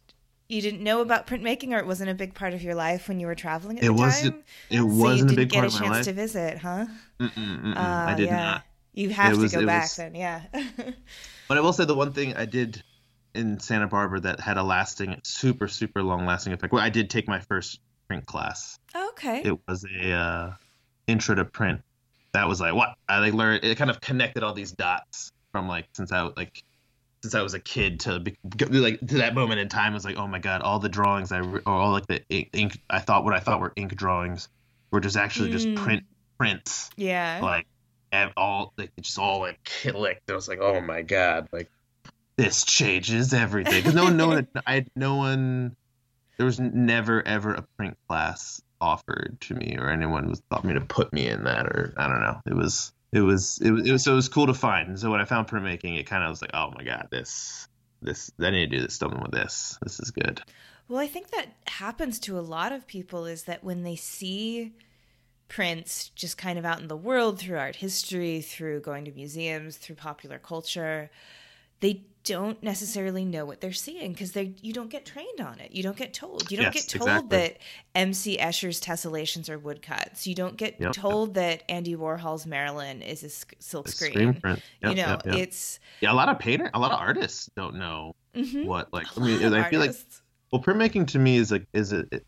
you 0.48 0.62
didn't 0.64 0.82
know 0.84 1.02
about 1.02 1.28
printmaking, 1.28 1.74
or 1.74 1.78
it 1.78 1.86
wasn't 1.86 2.10
a 2.10 2.16
big 2.16 2.34
part 2.34 2.56
of 2.56 2.64
your 2.64 2.74
life 2.74 3.08
when 3.08 3.20
you 3.20 3.28
were 3.28 3.36
traveling 3.36 3.78
at 3.78 3.84
It 3.84 3.88
the 3.88 3.94
wasn't- 3.94 4.34
time. 4.34 4.44
it 4.72 4.78
so 4.78 4.86
wasn't 4.86 5.30
you 5.30 5.36
a 5.36 5.38
big 5.38 5.50
didn't 5.50 5.52
get 5.52 5.60
part 5.60 5.64
a 5.64 5.68
of 5.68 5.74
my 5.74 5.80
chance 5.80 5.96
life. 5.98 6.06
to 6.06 6.14
visit, 6.14 6.58
huh? 6.58 6.86
Mm-mm, 7.20 7.30
mm-mm, 7.62 7.78
Uh, 7.78 7.80
I 8.12 8.16
did 8.16 8.26
yeah. 8.28 8.38
not. 8.44 8.64
You 8.94 9.10
have 9.12 9.34
It 9.34 9.36
to 9.36 9.42
was- 9.44 9.52
go 9.54 9.66
back 9.68 9.84
was- 9.84 9.96
then, 9.98 10.16
yeah. 10.16 10.42
But 11.48 11.58
I 11.58 11.62
will 11.62 11.74
say 11.74 11.86
the 11.86 11.94
one 11.96 12.14
thing 12.14 12.36
I 12.36 12.46
did 12.46 12.82
in 13.36 13.60
Santa 13.60 13.88
Barbara 13.88 14.20
that 14.22 14.40
had 14.40 14.58
a 14.58 14.64
lasting, 14.64 15.20
super, 15.24 15.68
super 15.68 16.02
long 16.02 16.26
lasting 16.26 16.54
effect. 16.54 16.74
Well, 16.74 16.82
I 16.84 16.90
did 16.90 17.10
take 17.12 17.28
my 17.28 17.40
first 17.42 17.80
print 18.10 18.26
class. 18.26 18.78
okay. 18.96 19.44
It 19.46 19.58
was 19.68 19.86
a 19.86 20.12
uh, 20.12 20.54
intro 21.08 21.36
to 21.36 21.46
print. 21.46 21.82
That 22.34 22.48
was 22.48 22.60
like 22.60 22.74
what 22.74 22.96
I 23.08 23.20
like 23.20 23.34
learned. 23.34 23.64
It 23.64 23.78
kind 23.78 23.90
of 23.90 24.02
connected 24.02 24.44
all 24.44 24.54
these 24.54 24.72
dots 24.72 25.32
from 25.52 25.68
like 25.68 25.86
since 25.94 26.12
I 26.12 26.24
like 26.36 26.64
since 27.24 27.36
I 27.36 27.42
was 27.42 27.54
a 27.54 27.60
kid 27.60 28.02
to 28.02 28.20
be, 28.20 28.38
like 28.70 29.00
to 29.00 29.18
that 29.18 29.34
moment 29.34 29.60
in 29.60 29.70
time. 29.70 29.94
I 29.94 29.96
was 29.96 30.06
like, 30.06 30.18
oh 30.18 30.28
my 30.28 30.40
god, 30.40 30.62
all 30.62 30.80
the 30.80 30.90
drawings 30.90 31.32
I 31.32 31.40
or 31.40 31.62
all 31.66 31.92
like 31.92 32.08
the 32.08 32.22
ink, 32.30 32.50
ink 32.54 32.82
I 32.90 33.00
thought 33.00 33.24
what 33.24 33.34
I 33.34 33.40
thought 33.40 33.60
were 33.62 33.74
ink 33.76 33.96
drawings 33.96 34.50
were 34.92 35.00
just 35.00 35.18
actually 35.18 35.52
just 35.52 35.68
Mm. 35.68 35.76
print 35.78 36.04
prints 36.38 36.90
yeah. 36.96 37.40
like 37.44 37.68
and 38.12 38.32
all 38.38 38.74
like 38.78 38.92
it 38.98 39.02
just 39.02 39.20
all 39.20 39.40
like 39.40 39.60
clicked. 39.84 40.30
I 40.30 40.34
was 40.34 40.48
like, 40.48 40.60
oh 40.62 40.82
my 40.82 41.02
god, 41.04 41.48
like 41.52 41.70
this 42.38 42.64
changes 42.64 43.34
everything. 43.34 43.82
Because 43.82 43.94
no 43.94 44.06
one, 44.06 44.18
no 44.18 44.28
one, 44.28 44.48
I 44.66 44.76
had 44.76 44.88
no 44.96 45.16
one. 45.16 45.76
There 46.40 46.48
was 46.48 46.60
never 46.60 47.22
ever 47.28 47.54
a 47.54 47.62
print 47.78 47.96
class 48.08 48.60
offered 48.82 49.38
to 49.42 49.54
me, 49.54 49.78
or 49.78 49.92
anyone 49.92 50.28
was 50.28 50.42
thought 50.50 50.64
me 50.64 50.74
to 50.74 50.82
put 50.82 51.14
me 51.14 51.28
in 51.28 51.44
that, 51.44 51.68
or 51.68 51.94
I 51.98 52.08
don't 52.08 52.22
know. 52.22 52.42
It 52.48 52.56
was. 52.56 52.92
It 53.12 53.22
was, 53.22 53.58
it 53.64 53.72
was, 53.72 53.88
it 53.88 53.92
was, 53.92 54.04
so 54.04 54.12
it 54.12 54.18
was 54.18 54.30
cool 54.30 54.46
to 54.46 54.54
find. 54.54 54.90
And 54.90 55.00
so 55.00 55.10
when 55.10 55.20
I 55.20 55.26
found 55.26 55.48
printmaking, 55.48 56.00
it 56.00 56.06
kind 56.06 56.24
of 56.24 56.30
was 56.30 56.44
like, 56.44 56.52
oh 56.54 56.70
my 56.78 56.84
god, 56.84 57.08
this, 57.10 57.68
this, 58.04 58.30
I 58.40 58.52
need 58.52 58.70
to 58.70 58.78
do 58.78 58.84
this, 58.84 58.98
something 58.98 59.20
with 59.20 59.32
this. 59.32 59.80
This 59.82 60.00
is 60.00 60.12
good. 60.12 60.44
Well, 60.88 61.00
I 61.00 61.08
think 61.08 61.32
that 61.32 61.48
happens 61.66 62.20
to 62.20 62.38
a 62.38 62.42
lot 62.42 62.72
of 62.72 62.86
people 62.86 63.26
is 63.26 63.46
that 63.46 63.64
when 63.64 63.82
they 63.82 63.96
see 63.96 64.76
prints 65.48 66.10
just 66.10 66.38
kind 66.38 66.60
of 66.60 66.66
out 66.66 66.82
in 66.82 66.88
the 66.88 66.96
world 66.96 67.40
through 67.40 67.58
art 67.58 67.78
history, 67.78 68.42
through 68.42 68.82
going 68.82 69.06
to 69.06 69.12
museums, 69.12 69.78
through 69.78 69.96
popular 69.96 70.38
culture, 70.38 71.10
they 71.80 72.04
don't 72.24 72.62
necessarily 72.62 73.24
know 73.26 73.46
what 73.46 73.62
they're 73.62 73.72
seeing 73.72 74.12
because 74.14 74.34
they 74.34 74.54
you 74.62 74.74
don't 74.74 74.90
get 74.90 75.06
trained 75.06 75.40
on 75.40 75.60
it. 75.60 75.72
You 75.72 75.84
don't 75.84 75.96
get 75.98 76.14
told. 76.14 76.52
You 76.52 76.58
don't 76.58 76.74
Yes, 76.74 76.86
get 76.86 77.00
told 77.00 77.10
exactly. 77.10 77.38
that 77.38 77.58
MC 77.96 78.38
Escher's 78.38 78.82
tessellations 78.82 79.50
are 79.50 79.58
woodcuts. 79.58 80.28
You 80.28 80.36
don't 80.36 80.58
get 80.58 80.80
Yep. 80.80 80.94
told 80.94 81.34
that 81.36 81.64
Andy 81.70 81.96
Warhol's 81.96 82.46
Marilyn 82.46 83.02
is 83.02 83.24
a 83.24 83.30
silk 83.62 83.86
The 83.86 83.92
screen. 83.92 84.42
Yep, 84.44 84.60
you 84.84 84.90
know, 84.90 84.94
yep, 84.96 85.26
yep. 85.26 85.36
it's 85.36 85.80
yeah, 86.02 86.12
a 86.12 86.14
lot 86.14 86.30
of 86.30 86.40
painter, 86.40 86.70
a 86.74 86.80
lot 86.80 86.92
of 86.92 87.00
artists 87.00 87.50
don't 87.56 87.76
know 87.76 88.16
mhm. 88.36 88.66
what 88.66 88.94
like. 88.94 89.08
I 89.18 89.22
mean, 89.22 89.54
I 89.54 89.70
feel 89.70 89.80
like. 89.80 89.96
Well, 90.52 90.62
printmaking 90.62 91.08
to 91.10 91.20
me 91.20 91.38
is 91.38 91.52
like 91.52 91.68
is 91.74 91.94
a 91.94 92.06
it, 92.12 92.26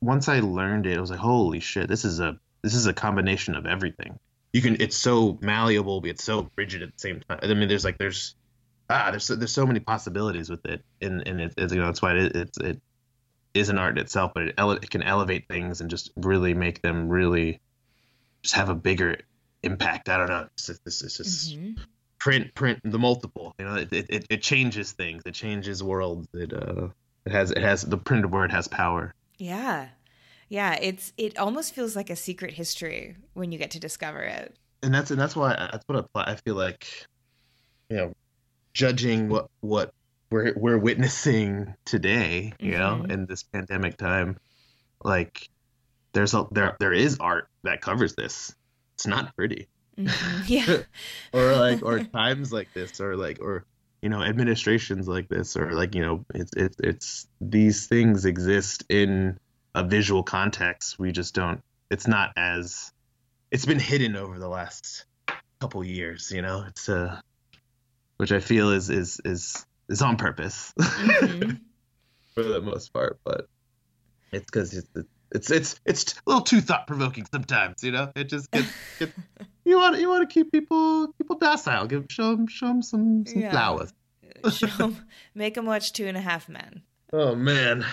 once 0.00 0.28
I 0.28 0.40
learned 0.40 0.86
it, 0.86 0.96
I 0.96 1.00
was 1.00 1.10
like, 1.10 1.20
holy 1.20 1.60
shit, 1.60 1.88
this 1.88 2.04
is 2.04 2.20
a 2.20 2.38
this 2.62 2.74
is 2.74 2.86
a 2.86 2.92
combination 2.92 3.54
of 3.54 3.66
everything. 3.66 4.18
You 4.52 4.62
can 4.62 4.80
it's 4.80 4.96
so 4.96 5.38
malleable, 5.40 6.00
but 6.00 6.10
it's 6.10 6.24
so 6.24 6.50
rigid 6.56 6.82
at 6.82 6.88
the 6.92 6.98
same 6.98 7.20
time. 7.28 7.38
I 7.42 7.54
mean, 7.54 7.68
there's 7.68 7.84
like 7.84 7.98
there's 7.98 8.34
ah 8.90 9.10
there's 9.10 9.24
so- 9.24 9.36
there's 9.36 9.52
so 9.52 9.66
many 9.66 9.80
possibilities 9.80 10.50
with 10.50 10.64
it, 10.66 10.82
and 11.00 11.26
and 11.26 11.40
it, 11.40 11.54
it's 11.56 11.72
you 11.72 11.78
know 11.80 11.86
that's 11.86 12.02
why 12.02 12.14
it, 12.16 12.34
it's 12.36 12.58
it 12.58 12.80
is 13.54 13.68
an 13.68 13.78
art 13.78 13.96
in 13.96 14.02
itself, 14.04 14.32
but 14.34 14.44
it, 14.44 14.54
ele- 14.58 14.72
it 14.72 14.90
can 14.90 15.02
elevate 15.02 15.46
things 15.48 15.80
and 15.80 15.88
just 15.90 16.10
really 16.16 16.54
make 16.54 16.82
them 16.82 17.08
really 17.08 17.60
just 18.42 18.54
have 18.54 18.68
a 18.68 18.74
bigger 18.74 19.16
impact. 19.62 20.08
I 20.08 20.18
don't 20.18 20.28
know. 20.28 20.48
It's 20.56 20.68
it's, 20.68 21.02
it's 21.02 21.16
just 21.16 21.56
Mhm. 21.56 21.78
print 22.18 22.54
print 22.54 22.78
the 22.84 22.98
multiple 22.98 23.54
you 23.58 23.64
know 23.64 23.76
it, 23.76 23.90
it, 23.92 24.26
it 24.28 24.42
changes 24.42 24.92
things 24.92 25.22
it 25.24 25.32
changes 25.32 25.82
worlds 25.82 26.28
it 26.34 26.52
uh 26.52 26.88
it 27.24 27.32
has 27.32 27.50
it 27.50 27.62
has 27.62 27.80
the 27.80 27.96
printed 27.96 28.30
word 28.30 28.52
has 28.52 28.68
power 28.68 29.14
Yeah. 29.38 29.88
Yeah, 30.50 30.74
it's 30.74 31.12
it 31.16 31.38
almost 31.38 31.74
feels 31.74 31.96
like 31.96 32.10
a 32.10 32.16
secret 32.16 32.52
history 32.52 33.16
when 33.34 33.52
you 33.52 33.58
get 33.58 33.70
to 33.70 33.80
discover 33.80 34.20
it. 34.20 34.54
and 34.82 34.92
that's 34.92 35.10
and 35.10 35.18
that's 35.20 35.34
why 35.34 35.54
that's 35.72 35.84
what 35.86 36.06
I, 36.14 36.32
I 36.32 36.34
feel 36.44 36.56
like 36.56 36.86
you 37.88 37.96
know 37.96 38.12
judging 38.72 39.28
what 39.28 39.48
what 39.60 39.92
we're 40.30 40.54
we're 40.56 40.78
witnessing 40.78 41.74
today 41.84 42.52
you 42.60 42.72
know 42.72 43.02
Mhm. 43.04 43.10
in 43.10 43.26
this 43.26 43.42
pandemic 43.42 43.96
time 43.96 44.38
like 45.02 45.48
there's 46.12 46.34
a 46.34 46.46
there 46.52 46.76
there 46.78 46.92
is 46.92 47.18
art 47.18 47.48
that 47.64 47.80
covers 47.80 48.14
this 48.14 48.54
it's 48.94 49.06
not 49.06 49.34
pretty 49.36 49.68
Mhm. 49.98 50.44
Yeah. 50.48 50.82
or 51.32 51.56
like 51.56 51.82
or 51.82 51.98
times 52.14 52.52
like 52.52 52.72
this 52.74 53.00
or 53.00 53.16
like 53.16 53.40
or 53.40 53.64
you 54.02 54.08
know 54.08 54.22
administrations 54.22 55.08
like 55.08 55.28
this 55.28 55.56
or 55.56 55.72
like 55.72 55.94
you 55.94 56.02
know 56.02 56.24
it's 56.34 56.52
it's 56.56 56.76
it's 56.80 57.26
these 57.40 57.86
things 57.86 58.24
exist 58.24 58.84
in 58.88 59.38
a 59.74 59.84
visual 59.84 60.22
context 60.22 60.98
we 60.98 61.12
just 61.12 61.34
don't 61.34 61.60
it's 61.90 62.06
not 62.06 62.32
as 62.36 62.92
it's 63.50 63.66
been 63.66 63.78
hidden 63.80 64.16
over 64.16 64.38
the 64.38 64.48
last 64.48 65.04
couple 65.60 65.84
years 65.84 66.30
you 66.30 66.40
know 66.40 66.64
it's 66.66 66.88
uh 66.88 67.20
which 68.20 68.32
i 68.32 68.38
feel 68.40 68.70
is 68.70 68.90
is 68.90 69.20
is 69.24 69.64
is 69.88 70.02
on 70.02 70.16
purpose 70.16 70.72
Mhm. 70.78 71.58
for 72.34 72.42
the 72.42 72.60
most 72.60 72.92
part 72.92 73.18
but 73.24 73.46
it's 74.32 74.44
because 74.46 74.74
it's 74.74 74.88
it's 75.32 75.50
it's 75.50 75.80
it's 75.86 76.12
a 76.14 76.16
little 76.26 76.42
too 76.42 76.60
thought 76.60 76.86
provoking 76.86 77.24
sometimes 77.32 77.82
you 77.82 77.92
know 77.92 78.12
it 78.14 78.24
just 78.28 78.50
gets, 78.50 78.68
gets 78.98 79.12
you 79.64 79.76
want 79.76 79.98
you 79.98 80.08
want 80.08 80.28
to 80.28 80.32
keep 80.32 80.52
people 80.52 81.12
people 81.18 81.36
docile 81.38 81.86
give 81.86 82.04
show 82.10 82.36
them 82.36 82.46
show 82.46 82.68
them 82.68 82.82
some 82.82 83.24
some 83.26 83.40
Yeah. 83.42 83.50
flowers 83.50 83.92
Show 84.52 84.68
'em- 84.84 84.96
make 85.34 85.54
them 85.54 85.66
watch 85.66 85.92
Two 85.92 86.06
and 86.06 86.16
a 86.16 86.20
Half 86.20 86.48
Men. 86.48 86.82
oh 87.12 87.34
man 87.34 87.84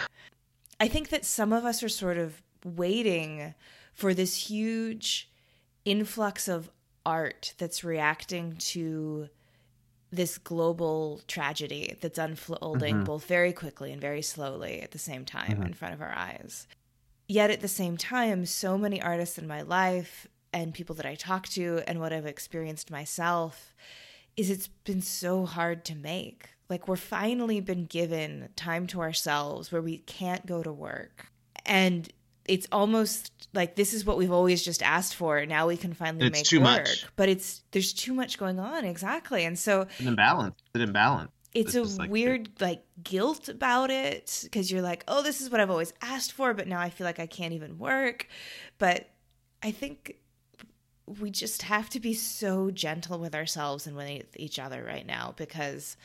I 0.79 0.87
think 0.87 1.09
that 1.09 1.25
some 1.25 1.51
of 1.53 1.65
us 1.65 1.81
are 1.83 1.89
sort 1.89 2.17
of 2.17 2.41
waiting 2.63 3.55
for 3.93 4.13
this 4.13 4.35
huge 4.49 5.29
influx 5.85 6.47
of 6.47 6.69
art 7.05 7.53
that's 7.57 7.83
reacting 7.83 8.55
to 8.57 9.29
this 10.11 10.37
global 10.37 11.21
tragedy 11.27 11.97
that's 11.99 12.17
unfolding 12.17 13.01
Mhm. 13.01 13.05
both 13.05 13.25
very 13.25 13.51
quickly 13.53 13.91
and 13.91 13.99
very 14.01 14.21
slowly 14.21 14.81
at 14.81 14.91
the 14.91 14.99
same 14.99 15.25
time 15.25 15.59
Mhm. 15.61 15.65
in 15.67 15.73
front 15.73 15.93
of 15.93 16.01
our 16.01 16.13
eyes. 16.13 16.67
Yet 17.27 17.49
at 17.51 17.59
the 17.61 17.67
same 17.67 17.97
time, 17.97 18.45
so 18.45 18.77
many 18.77 19.01
artists 19.01 19.37
in 19.37 19.47
my 19.47 19.61
life 19.61 20.27
and 20.53 20.73
people 20.73 20.95
that 20.95 21.05
I 21.05 21.15
talk 21.15 21.47
to 21.49 21.81
and 21.85 21.99
what 21.99 22.13
I've 22.13 22.25
experienced 22.25 22.89
myself 22.89 23.75
is 24.37 24.49
it's 24.49 24.69
been 24.85 25.01
so 25.01 25.45
hard 25.45 25.83
to 25.85 25.95
make. 25.95 26.49
Like 26.69 26.87
we're 26.87 26.95
finally 26.95 27.59
been 27.59 27.85
given 27.85 28.49
time 28.55 28.87
to 28.87 29.01
ourselves 29.01 29.71
where 29.71 29.81
we 29.81 29.97
can't 29.99 30.45
go 30.45 30.63
to 30.63 30.71
work. 30.71 31.31
And 31.65 32.11
it's 32.47 32.67
almost 32.71 33.31
like 33.53 33.75
this 33.75 33.93
is 33.93 34.05
what 34.05 34.17
we've 34.17 34.31
always 34.31 34.63
just 34.63 34.81
asked 34.83 35.15
for. 35.15 35.45
Now 35.45 35.67
we 35.67 35.77
can 35.77 35.93
finally 35.93 36.27
It's 36.27 36.37
make 36.39 36.45
too 36.45 36.59
work. 36.59 36.79
much. 36.85 37.05
But 37.15 37.29
it's 37.29 37.61
there's 37.71 37.93
too 37.93 38.13
much 38.13 38.37
going 38.37 38.59
on, 38.59 38.85
exactly. 38.85 39.45
And 39.45 39.57
so 39.57 39.87
an 39.99 40.07
imbalance 40.07 40.55
it's 40.67 40.75
an 40.75 40.81
imbalance 40.81 41.31
it's, 41.53 41.75
It's 41.75 41.95
a 41.97 42.01
like- 42.01 42.09
weird 42.11 42.49
like 42.61 42.83
guilt 43.03 43.49
about 43.49 43.89
it 43.89 44.41
because 44.43 44.71
you're 44.71 44.81
like 44.81 45.03
oh 45.07 45.23
this 45.23 45.39
is 45.41 45.49
what 45.49 45.61
i've 45.61 45.69
always 45.71 45.93
asked 46.01 46.33
for 46.33 46.53
but 46.53 46.67
now 46.67 46.79
i 46.79 46.89
feel 46.89 47.05
like 47.05 47.19
i 47.19 47.25
can't 47.25 47.53
even 47.53 47.77
work 47.79 48.27
but 48.79 49.09
i 49.63 49.71
think 49.71 50.17
we 51.19 51.31
just 51.31 51.61
have 51.63 51.89
to 51.91 51.99
be 52.01 52.13
so 52.13 52.69
gentle 52.69 53.17
with 53.17 53.33
ourselves 53.33 53.87
and 53.87 53.95
with 53.95 54.25
each 54.35 54.59
other 54.59 54.83
right 54.83 55.07
now 55.07 55.33
because 55.37 55.95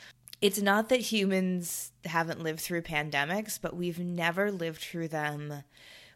it's 0.41 0.61
not 0.61 0.87
that 0.89 1.01
humans 1.01 1.91
haven't 2.05 2.41
lived 2.41 2.61
through 2.61 2.81
pandemics 2.81 3.59
but 3.61 3.75
we've 3.75 3.99
never 3.99 4.49
lived 4.49 4.79
through 4.81 5.09
them 5.09 5.63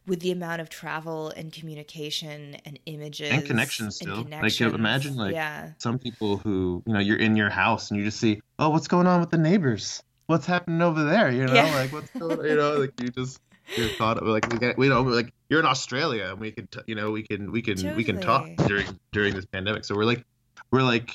with 0.08 0.22
the 0.22 0.32
amount 0.32 0.62
of 0.62 0.70
travel 0.70 1.30
and 1.36 1.52
communication 1.52 2.56
and 2.66 2.80
images 2.86 3.30
and 3.30 3.46
connections 3.46 3.98
still. 3.98 4.16
Like 4.16 4.26
connections. 4.26 4.74
imagine 4.74 5.16
like 5.16 5.34
yeah. 5.34 5.72
some 5.78 6.00
people 6.00 6.38
who 6.38 6.82
you 6.86 6.94
know 6.94 7.00
you're 7.00 7.18
in 7.20 7.36
your 7.36 7.50
house 7.50 7.92
and 7.92 8.00
you 8.00 8.06
just 8.06 8.20
see 8.20 8.42
oh 8.58 8.70
what's 8.70 8.88
going 8.88 9.06
on 9.06 9.20
with 9.20 9.30
the 9.30 9.38
neighbors? 9.38 10.02
What's 10.28 10.46
happening 10.46 10.82
over 10.82 11.04
there? 11.04 11.30
You 11.32 11.46
know 11.46 11.54
Yeah. 11.54 11.76
like 11.76 11.92
what's 11.92 12.10
going 12.12 12.48
you 12.48 12.56
know 12.56 12.78
like 12.78 13.00
you 13.02 13.10
just 13.10 13.40
you're 13.76 13.90
thought 13.90 14.18
of 14.18 14.28
like 14.28 14.50
we 14.52 14.58
get 14.58 14.78
we 14.78 14.88
know 14.88 15.02
like 15.02 15.34
you're 15.50 15.60
in 15.60 15.66
australia 15.66 16.30
and 16.32 16.40
we 16.40 16.52
can 16.52 16.68
t- 16.68 16.80
you 16.88 16.96
know 16.96 17.12
we 17.12 17.24
can 17.24 17.52
we 17.52 17.62
can 17.62 17.96
we 17.98 18.04
can 18.04 18.20
talk 18.22 18.48
during 18.66 18.88
during 19.12 19.36
this 19.36 19.46
pandemic. 19.46 19.84
So 19.84 19.96
we're 19.96 20.06
like 20.06 20.24
we're 20.72 20.84
like 20.84 21.12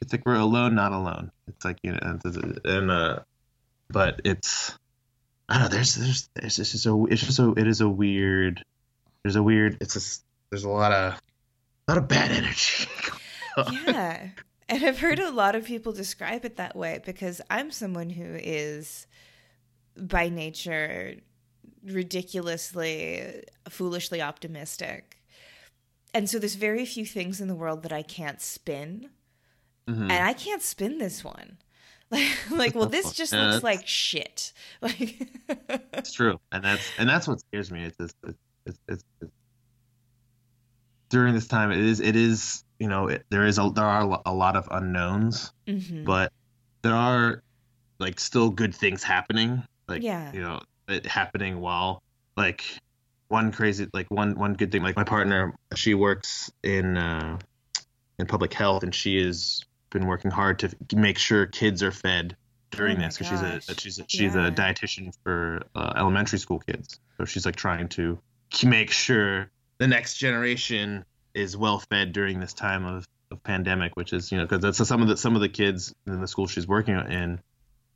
it's 0.00 0.12
like 0.12 0.26
we're 0.26 0.34
alone 0.34 0.74
not 0.74 0.92
alone. 0.92 1.30
It's 1.46 1.64
like 1.64 1.78
you 1.82 1.92
know 1.92 1.98
and, 2.02 2.60
and 2.64 2.90
uh 2.90 3.18
but 3.90 4.20
it's 4.24 4.76
i 5.48 5.54
don't 5.54 5.62
know 5.62 5.68
there's 5.68 5.94
there's 5.94 6.28
it's 6.36 6.56
just 6.56 6.78
so 6.78 7.06
it's 7.06 7.22
just 7.22 7.36
so 7.36 7.54
it 7.54 7.66
is 7.66 7.80
a 7.80 7.88
weird 7.88 8.62
there's 9.22 9.36
a 9.36 9.42
weird 9.42 9.76
it's 9.80 9.96
a 9.96 10.22
there's 10.50 10.64
a 10.64 10.68
lot 10.68 10.92
of 10.92 11.14
a 11.14 11.92
lot 11.92 11.98
of 11.98 12.08
bad 12.08 12.30
energy 12.30 12.86
yeah. 13.86 14.28
And 14.68 14.84
I've 14.84 15.00
heard 15.00 15.18
a 15.18 15.30
lot 15.30 15.54
of 15.54 15.64
people 15.64 15.92
describe 15.92 16.44
it 16.44 16.56
that 16.56 16.76
way 16.76 17.00
because 17.04 17.40
I'm 17.50 17.70
someone 17.70 18.10
who 18.10 18.36
is 18.36 19.06
by 19.96 20.28
nature 20.28 21.14
ridiculously 21.84 23.44
foolishly 23.68 24.20
optimistic. 24.20 25.16
And 26.14 26.28
so 26.28 26.38
there's 26.38 26.54
very 26.54 26.84
few 26.84 27.06
things 27.06 27.40
in 27.40 27.48
the 27.48 27.54
world 27.54 27.82
that 27.82 27.92
I 27.92 28.02
can't 28.02 28.40
spin. 28.40 29.10
Mhm. 29.88 30.02
And 30.02 30.12
I 30.12 30.34
can't 30.34 30.62
spin 30.62 30.98
this 30.98 31.24
one. 31.24 31.58
Like, 32.10 32.26
like 32.50 32.74
well, 32.74 32.86
this 32.86 33.12
just 33.12 33.32
Yeah, 33.32 33.50
looks 33.52 33.62
like 33.62 33.86
shit. 33.86 34.52
Like, 34.82 35.28
It's 35.94 36.12
true, 36.12 36.38
and 36.52 36.64
that's 36.64 36.92
and 36.98 37.08
that's 37.08 37.26
what 37.28 37.40
scares 37.40 37.70
me. 37.70 37.84
It's 37.84 37.96
just, 37.98 38.14
it's, 38.24 38.38
it's, 38.66 38.78
it's, 38.88 39.04
it's 39.20 39.32
during 41.10 41.34
this 41.34 41.46
time. 41.46 41.70
It 41.70 41.78
is 41.78 42.00
it 42.00 42.16
is 42.16 42.64
you 42.78 42.88
know 42.88 43.08
it, 43.08 43.24
there 43.30 43.44
is 43.44 43.58
a 43.58 43.70
there 43.74 43.84
are 43.86 44.20
a 44.26 44.32
lot 44.32 44.56
of 44.56 44.68
unknowns, 44.70 45.52
Mhm. 45.66 46.04
but 46.04 46.32
there 46.82 46.94
are 46.94 47.42
like 47.98 48.20
still 48.20 48.50
good 48.50 48.74
things 48.74 49.02
happening. 49.02 49.62
Like 49.88 50.02
Yeah. 50.02 50.32
you 50.32 50.40
know 50.40 50.60
it 50.88 51.06
happening 51.06 51.60
while 51.60 52.02
like 52.36 52.64
one 53.28 53.52
crazy 53.52 53.88
like 53.92 54.10
one 54.10 54.38
one 54.38 54.54
good 54.54 54.72
thing 54.72 54.82
like 54.82 54.96
my 54.96 55.04
partner 55.04 55.54
she 55.74 55.92
works 55.94 56.50
in 56.62 56.96
uh, 56.96 57.38
in 58.18 58.26
public 58.26 58.54
health 58.54 58.82
and 58.82 58.94
she 58.94 59.22
has 59.22 59.62
been 59.90 60.06
working 60.06 60.30
hard 60.30 60.58
to 60.60 60.96
make 60.96 61.18
sure 61.18 61.46
kids 61.46 61.82
are 61.82 61.92
fed 61.92 62.36
during 62.70 62.98
Oh 62.98 63.00
this 63.00 63.16
because 63.16 63.28
she's 63.28 63.68
a 63.68 63.74
she's 63.80 63.98
a, 63.98 64.04
she's 64.08 64.34
Yeah. 64.34 64.48
a 64.48 64.50
dietitian 64.50 65.12
for 65.24 65.62
uh, 65.74 65.94
elementary 65.96 66.38
school 66.38 66.58
kids. 66.60 67.00
So 67.16 67.24
she's 67.24 67.46
like 67.46 67.56
trying 67.56 67.88
to 67.90 68.18
make 68.64 68.90
sure 68.90 69.50
the 69.78 69.86
next 69.86 70.16
generation 70.16 71.04
is 71.34 71.56
well 71.56 71.78
fed 71.90 72.12
during 72.12 72.40
this 72.40 72.52
time 72.52 72.84
of, 72.84 73.06
of 73.30 73.42
pandemic 73.42 73.94
which 73.94 74.12
is 74.12 74.32
you 74.32 74.38
know 74.38 74.44
because 74.44 74.62
that's 74.62 74.88
some 74.88 75.02
of 75.02 75.08
the 75.08 75.16
some 75.16 75.34
of 75.34 75.40
the 75.40 75.48
kids 75.48 75.94
in 76.06 76.20
the 76.20 76.26
school 76.26 76.46
she's 76.46 76.66
working 76.66 76.94
in 76.94 77.40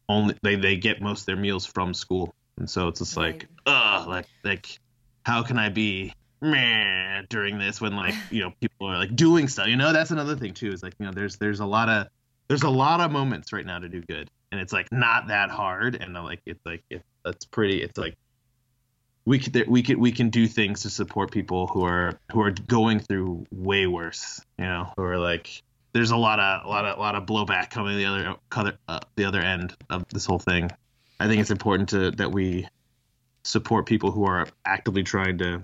only 0.08 0.36
they, 0.42 0.56
they 0.56 0.76
get 0.76 1.00
most 1.00 1.20
of 1.20 1.26
their 1.26 1.36
meals 1.36 1.64
from 1.64 1.94
school. 1.94 2.34
And 2.58 2.68
so 2.68 2.88
it's 2.88 2.98
just 3.00 3.16
like 3.16 3.46
ugh 3.66 4.06
like 4.08 4.26
like 4.44 4.78
how 5.24 5.42
can 5.42 5.58
i 5.58 5.68
be 5.68 6.12
meh 6.42 7.22
during 7.28 7.58
this 7.58 7.80
when 7.80 7.96
like 7.96 8.14
you 8.30 8.42
know 8.42 8.52
people 8.60 8.88
are 8.88 8.98
like 8.98 9.14
doing 9.16 9.48
stuff. 9.48 9.68
You 9.68 9.76
know 9.76 9.92
that's 9.92 10.10
another 10.10 10.36
thing 10.36 10.54
too 10.54 10.72
is 10.72 10.82
like 10.82 10.94
you 10.98 11.06
know 11.06 11.12
there's 11.12 11.36
there's 11.36 11.60
a 11.60 11.66
lot 11.66 11.88
of 11.88 12.08
there's 12.48 12.62
a 12.62 12.70
lot 12.70 13.00
of 13.00 13.10
moments 13.10 13.52
right 13.52 13.64
now 13.64 13.78
to 13.78 13.88
do 13.88 14.02
good 14.02 14.28
and 14.50 14.60
it's 14.60 14.72
like 14.72 14.90
not 14.92 15.28
that 15.28 15.50
hard 15.50 15.94
and 15.94 16.16
uh, 16.16 16.22
like 16.22 16.40
it's 16.44 16.60
like 16.66 16.82
it, 16.90 17.02
it's 17.24 17.46
pretty 17.46 17.82
it's 17.82 17.96
like 17.96 18.16
we 19.24 19.38
could 19.38 19.66
we 19.68 19.82
could 19.82 19.96
we 19.96 20.12
can 20.12 20.28
do 20.28 20.46
things 20.46 20.82
to 20.82 20.90
support 20.90 21.30
people 21.30 21.66
who 21.68 21.84
are 21.84 22.18
who 22.32 22.42
are 22.42 22.50
going 22.50 22.98
through 22.98 23.46
way 23.50 23.86
worse 23.86 24.42
you 24.58 24.64
know 24.64 24.92
who 24.96 25.04
are 25.04 25.18
like 25.18 25.62
there's 25.92 26.10
a 26.10 26.16
lot 26.16 26.40
of 26.40 26.64
a 26.64 26.68
lot 26.68 26.84
of 26.84 26.98
a 26.98 27.00
lot 27.00 27.14
of 27.14 27.26
blowback 27.26 27.70
coming 27.70 27.96
the 27.96 28.06
other 28.06 28.36
other 28.52 28.78
uh, 28.88 29.00
the 29.16 29.24
other 29.24 29.40
end 29.40 29.74
of 29.90 30.04
this 30.08 30.24
whole 30.24 30.38
thing. 30.38 30.70
I 31.20 31.28
think 31.28 31.40
it's 31.40 31.50
important 31.50 31.90
to 31.90 32.10
that 32.12 32.32
we 32.32 32.66
support 33.44 33.86
people 33.86 34.10
who 34.10 34.24
are 34.24 34.46
actively 34.64 35.02
trying 35.02 35.38
to 35.38 35.60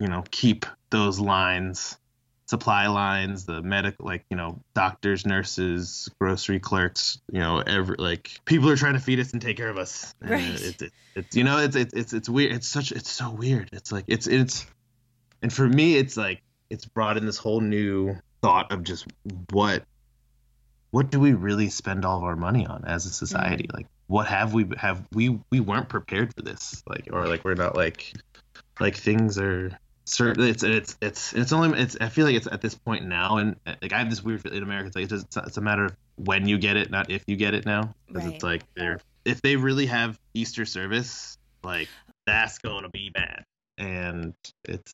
you 0.00 0.08
know 0.08 0.24
keep 0.30 0.66
those 0.90 1.18
lines 1.18 1.98
supply 2.46 2.86
lines 2.86 3.44
the 3.44 3.60
medical 3.60 4.06
like 4.06 4.24
you 4.30 4.36
know 4.36 4.60
doctors 4.74 5.26
nurses 5.26 6.08
grocery 6.20 6.60
clerks 6.60 7.20
you 7.32 7.40
know 7.40 7.58
every 7.58 7.96
like 7.98 8.30
people 8.44 8.70
are 8.70 8.76
trying 8.76 8.92
to 8.94 9.00
feed 9.00 9.18
us 9.18 9.32
and 9.32 9.42
take 9.42 9.56
care 9.56 9.68
of 9.68 9.78
us. 9.78 10.14
And 10.20 10.30
uh, 10.30 10.34
Right. 10.34 10.44
it's, 10.60 10.82
it's, 10.82 10.94
it's 11.16 11.36
you 11.36 11.44
know 11.44 11.58
it's, 11.58 11.74
it's 11.74 11.92
it's 11.92 12.12
it's 12.12 12.28
weird 12.28 12.52
it's 12.52 12.68
such 12.68 12.92
it's 12.92 13.10
so 13.10 13.30
weird. 13.30 13.68
It's 13.72 13.90
like 13.90 14.04
it's 14.06 14.26
it's 14.26 14.64
and 15.42 15.52
for 15.52 15.66
me 15.66 15.96
it's 15.96 16.16
like 16.16 16.40
it's 16.70 16.84
brought 16.84 17.16
in 17.16 17.26
this 17.26 17.38
whole 17.38 17.60
new 17.60 18.16
thought 18.42 18.70
of 18.70 18.84
just 18.84 19.06
what 19.50 19.82
what 20.90 21.10
do 21.10 21.18
we 21.18 21.32
really 21.32 21.68
spend 21.68 22.04
all 22.04 22.18
of 22.18 22.24
our 22.24 22.36
money 22.36 22.64
on 22.64 22.84
as 22.86 23.06
a 23.06 23.10
society? 23.10 23.64
Mm-hmm. 23.64 23.76
Like 23.76 23.86
what 24.06 24.28
have 24.28 24.54
we 24.54 24.66
have 24.76 25.04
we 25.12 25.40
we 25.50 25.58
weren't 25.58 25.88
prepared 25.88 26.32
for 26.32 26.42
this? 26.42 26.82
Like 26.86 27.08
or 27.10 27.26
like 27.26 27.44
we're 27.44 27.54
not 27.54 27.74
like 27.74 28.12
like 28.78 28.96
things 28.96 29.36
are 29.38 29.76
certain 30.06 30.44
it's 30.44 30.62
it's 30.62 30.96
it's 31.02 31.32
it's 31.32 31.52
only 31.52 31.78
it's 31.80 31.96
i 32.00 32.08
feel 32.08 32.24
like 32.24 32.36
it's 32.36 32.46
at 32.46 32.60
this 32.60 32.74
point 32.76 33.04
now 33.04 33.38
and 33.38 33.56
like 33.82 33.92
i 33.92 33.98
have 33.98 34.08
this 34.08 34.22
weird 34.22 34.40
feeling 34.40 34.58
in 34.58 34.62
america 34.62 34.86
it's 34.86 34.94
like 34.96 35.04
it's, 35.04 35.12
just, 35.12 35.46
it's 35.48 35.56
a 35.56 35.60
matter 35.60 35.86
of 35.86 35.96
when 36.14 36.46
you 36.46 36.58
get 36.58 36.76
it 36.76 36.90
not 36.90 37.10
if 37.10 37.24
you 37.26 37.34
get 37.36 37.54
it 37.54 37.66
now 37.66 37.92
because 38.06 38.24
Right. 38.24 38.34
it's 38.34 38.44
like 38.44 38.62
they're 38.76 39.00
if 39.24 39.42
they 39.42 39.56
really 39.56 39.86
have 39.86 40.18
easter 40.32 40.64
service 40.64 41.36
like 41.64 41.88
that's 42.26 42.58
going 42.58 42.82
to 42.82 42.88
be 42.88 43.10
bad. 43.10 43.44
And 43.78 44.34
it's 44.64 44.92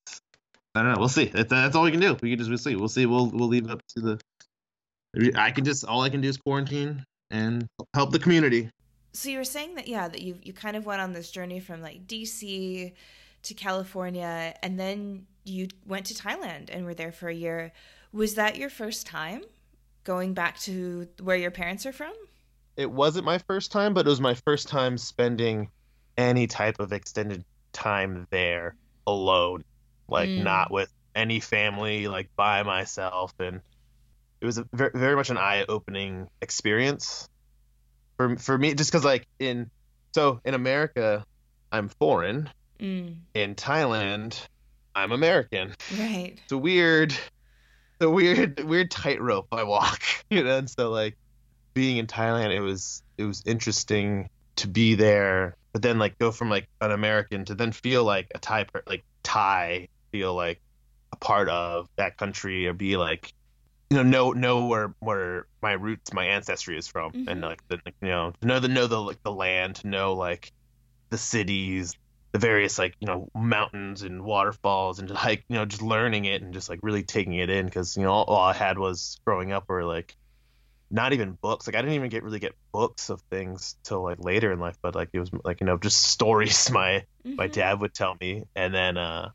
i 0.75 0.83
don't 0.83 0.93
know 0.93 0.99
we'll 0.99 1.09
see. 1.09 1.31
It's, 1.33 1.51
that's 1.51 1.77
all 1.77 1.85
we 1.85 1.91
can 1.91 2.01
do. 2.01 2.17
We 2.21 2.31
can 2.31 2.39
just 2.39 2.51
we'll 2.51 2.59
see. 2.59 2.77
We'll 2.77 2.89
see. 2.89 3.07
We'll 3.07 3.31
we'll 3.31 3.49
leave 3.49 3.67
it 3.67 3.71
up 3.71 3.83
to 3.97 4.01
the 4.01 4.21
i 5.37 5.51
can 5.51 5.65
just 5.65 5.85
all 5.85 6.01
i 6.01 6.09
can 6.09 6.23
do 6.23 6.29
is 6.29 6.39
quarantine 6.39 7.05
and 7.31 7.67
help 7.95 8.11
the 8.13 8.19
community. 8.19 8.71
So 9.13 9.29
you 9.29 9.37
were 9.39 9.45
saying 9.45 9.75
that 9.75 9.87
yeah, 9.89 10.09
that 10.09 10.23
you 10.23 10.39
you 10.43 10.53
kind 10.53 10.77
of 10.77 10.87
went 10.87 11.01
on 11.03 11.13
this 11.13 11.31
journey 11.31 11.61
from 11.61 11.83
like 11.83 12.07
DC 12.07 12.93
to 13.43 13.55
California 13.55 14.55
and 14.63 14.79
then 14.79 15.27
you 15.45 15.69
went 15.87 16.07
to 16.07 16.15
Thailand 16.15 16.69
and 16.71 16.85
were 16.85 16.95
there 16.95 17.13
for 17.13 17.29
a 17.29 17.35
year. 17.35 17.73
Was 18.13 18.35
that 18.37 18.57
your 18.57 18.71
first 18.71 19.07
time 19.07 19.43
going 20.05 20.35
back 20.35 20.59
to 20.61 21.09
where 21.21 21.37
your 21.37 21.51
parents 21.51 21.87
are 21.87 21.93
from? 21.93 22.13
it 22.75 22.91
wasn't 22.91 23.25
my 23.27 23.37
first 23.37 23.71
time, 23.71 23.93
but 23.93 24.07
it 24.07 24.09
was 24.09 24.21
my 24.21 24.33
first 24.33 24.67
time 24.67 24.97
spending 24.97 25.69
any 26.17 26.47
type 26.47 26.81
of 26.81 26.91
extended 26.91 27.45
time 27.75 28.27
there 28.31 28.75
alone, 29.07 29.63
like 30.09 30.31
Mm. 30.31 30.43
not 30.45 30.71
with 30.71 30.91
any 31.15 31.39
family, 31.39 32.09
like 32.09 32.35
by 32.35 32.63
myself, 32.63 33.35
and 33.39 33.61
it 34.41 34.47
was 34.47 34.57
a 34.57 34.67
very, 34.73 34.91
very 34.95 35.17
much 35.17 35.29
an 35.29 35.37
eye-opening 35.37 36.29
experience 36.41 37.29
for 38.17 38.37
for 38.39 38.57
me, 38.57 38.73
just 38.73 38.91
because 38.91 39.05
like 39.05 39.27
in 39.39 39.71
so 40.15 40.41
in 40.45 40.55
America, 40.55 41.27
I'm 41.71 41.91
foreign. 41.91 42.49
Mm, 42.83 43.17
In 43.35 43.55
Thailand, 43.55 44.45
I'm 44.95 45.13
American. 45.13 45.75
right. 45.99 46.35
It's 46.43 46.53
a 46.53 46.59
weird, 46.59 47.15
the 47.99 48.11
weird, 48.11 48.61
weird 48.65 48.91
tightrope 48.91 49.47
I 49.53 49.63
walk, 49.63 50.03
you 50.31 50.43
know. 50.45 50.59
And 50.59 50.69
so 50.69 50.91
like 50.91 51.17
being 51.75 51.97
in 51.99 52.07
Thailand, 52.07 52.51
it 52.55 52.61
was 52.61 53.03
it 53.17 53.25
was 53.25 53.43
interesting 53.47 54.29
to 54.57 54.69
be 54.69 54.95
there, 54.97 55.57
but 55.73 55.83
then 55.83 55.99
like 55.99 56.19
go 56.19 56.33
from 56.33 56.51
like 56.51 56.69
an 56.81 56.91
American 56.91 57.45
to 57.47 57.55
then 57.55 57.73
feel 57.73 58.05
like 58.05 58.27
a 58.35 58.39
Thai, 58.39 58.67
like 58.87 59.05
Thai, 59.23 59.89
feel 60.11 60.35
like 60.35 60.61
a 61.13 61.17
part 61.17 61.49
of 61.49 61.89
that 61.97 62.17
country, 62.17 62.67
or 62.67 62.73
be 62.73 62.97
like, 62.97 63.33
you 63.91 63.97
know, 63.97 64.03
know 64.03 64.33
know 64.33 64.67
where 64.67 64.95
where 64.99 65.47
my 65.63 65.73
roots, 65.73 66.13
my 66.13 66.27
ancestry 66.27 66.77
is 66.77 66.89
from, 66.89 67.13
Mhm. 67.13 67.29
and 67.29 67.41
like 67.43 67.61
the 67.69 67.79
you 68.03 68.09
know 68.09 68.33
know 68.43 68.59
the 68.59 68.69
know 68.69 68.87
the 68.89 69.01
like 69.01 69.23
the 69.23 69.33
land, 69.33 69.77
to 69.77 69.87
know 69.89 70.15
like 70.15 70.53
the 71.11 71.19
cities, 71.19 71.95
the 72.33 72.39
various 72.39 72.79
like 72.79 72.95
you 73.01 73.07
know 73.07 73.29
mountains 73.35 74.03
and 74.03 74.23
waterfalls 74.23 74.99
and 74.99 75.09
just 75.09 75.21
hike 75.21 75.45
you 75.49 75.57
know 75.57 75.65
just 75.67 75.83
learning 75.83 76.25
it 76.25 76.43
and 76.43 76.55
just 76.55 76.69
like 76.69 76.81
really 76.83 77.03
taking 77.03 77.35
it 77.35 77.51
in 77.51 77.67
because 77.67 77.97
you 77.97 78.03
know 78.03 78.11
all, 78.11 78.25
all 78.25 78.41
i 78.43 78.53
had 78.53 78.79
was 78.79 79.19
growing 79.27 79.53
up 79.53 79.65
were 79.69 79.85
like 79.85 80.15
not 80.91 81.15
even 81.15 81.39
books. 81.41 81.67
Like 81.67 81.75
i 81.75 81.81
didn't 81.81 81.95
even 81.95 82.11
get 82.11 82.23
really 82.23 82.39
get 82.39 82.55
books 82.73 83.09
of 83.11 83.23
things 83.31 83.77
till 83.85 84.03
like 84.03 84.19
later 84.21 84.53
in 84.53 84.59
life 84.61 84.77
but 84.83 84.95
like 84.95 85.09
it 85.13 85.21
was 85.21 85.31
like 85.45 85.61
you 85.61 85.67
know 85.67 85.79
just 85.79 86.03
stories 86.17 86.71
my 86.71 87.05
my 87.25 87.49
Mhm. 87.49 87.53
dad 87.53 87.81
would 87.81 87.95
tell 87.95 88.15
me. 88.21 88.45
And 88.55 88.75
then 88.75 88.99
uh 88.99 89.31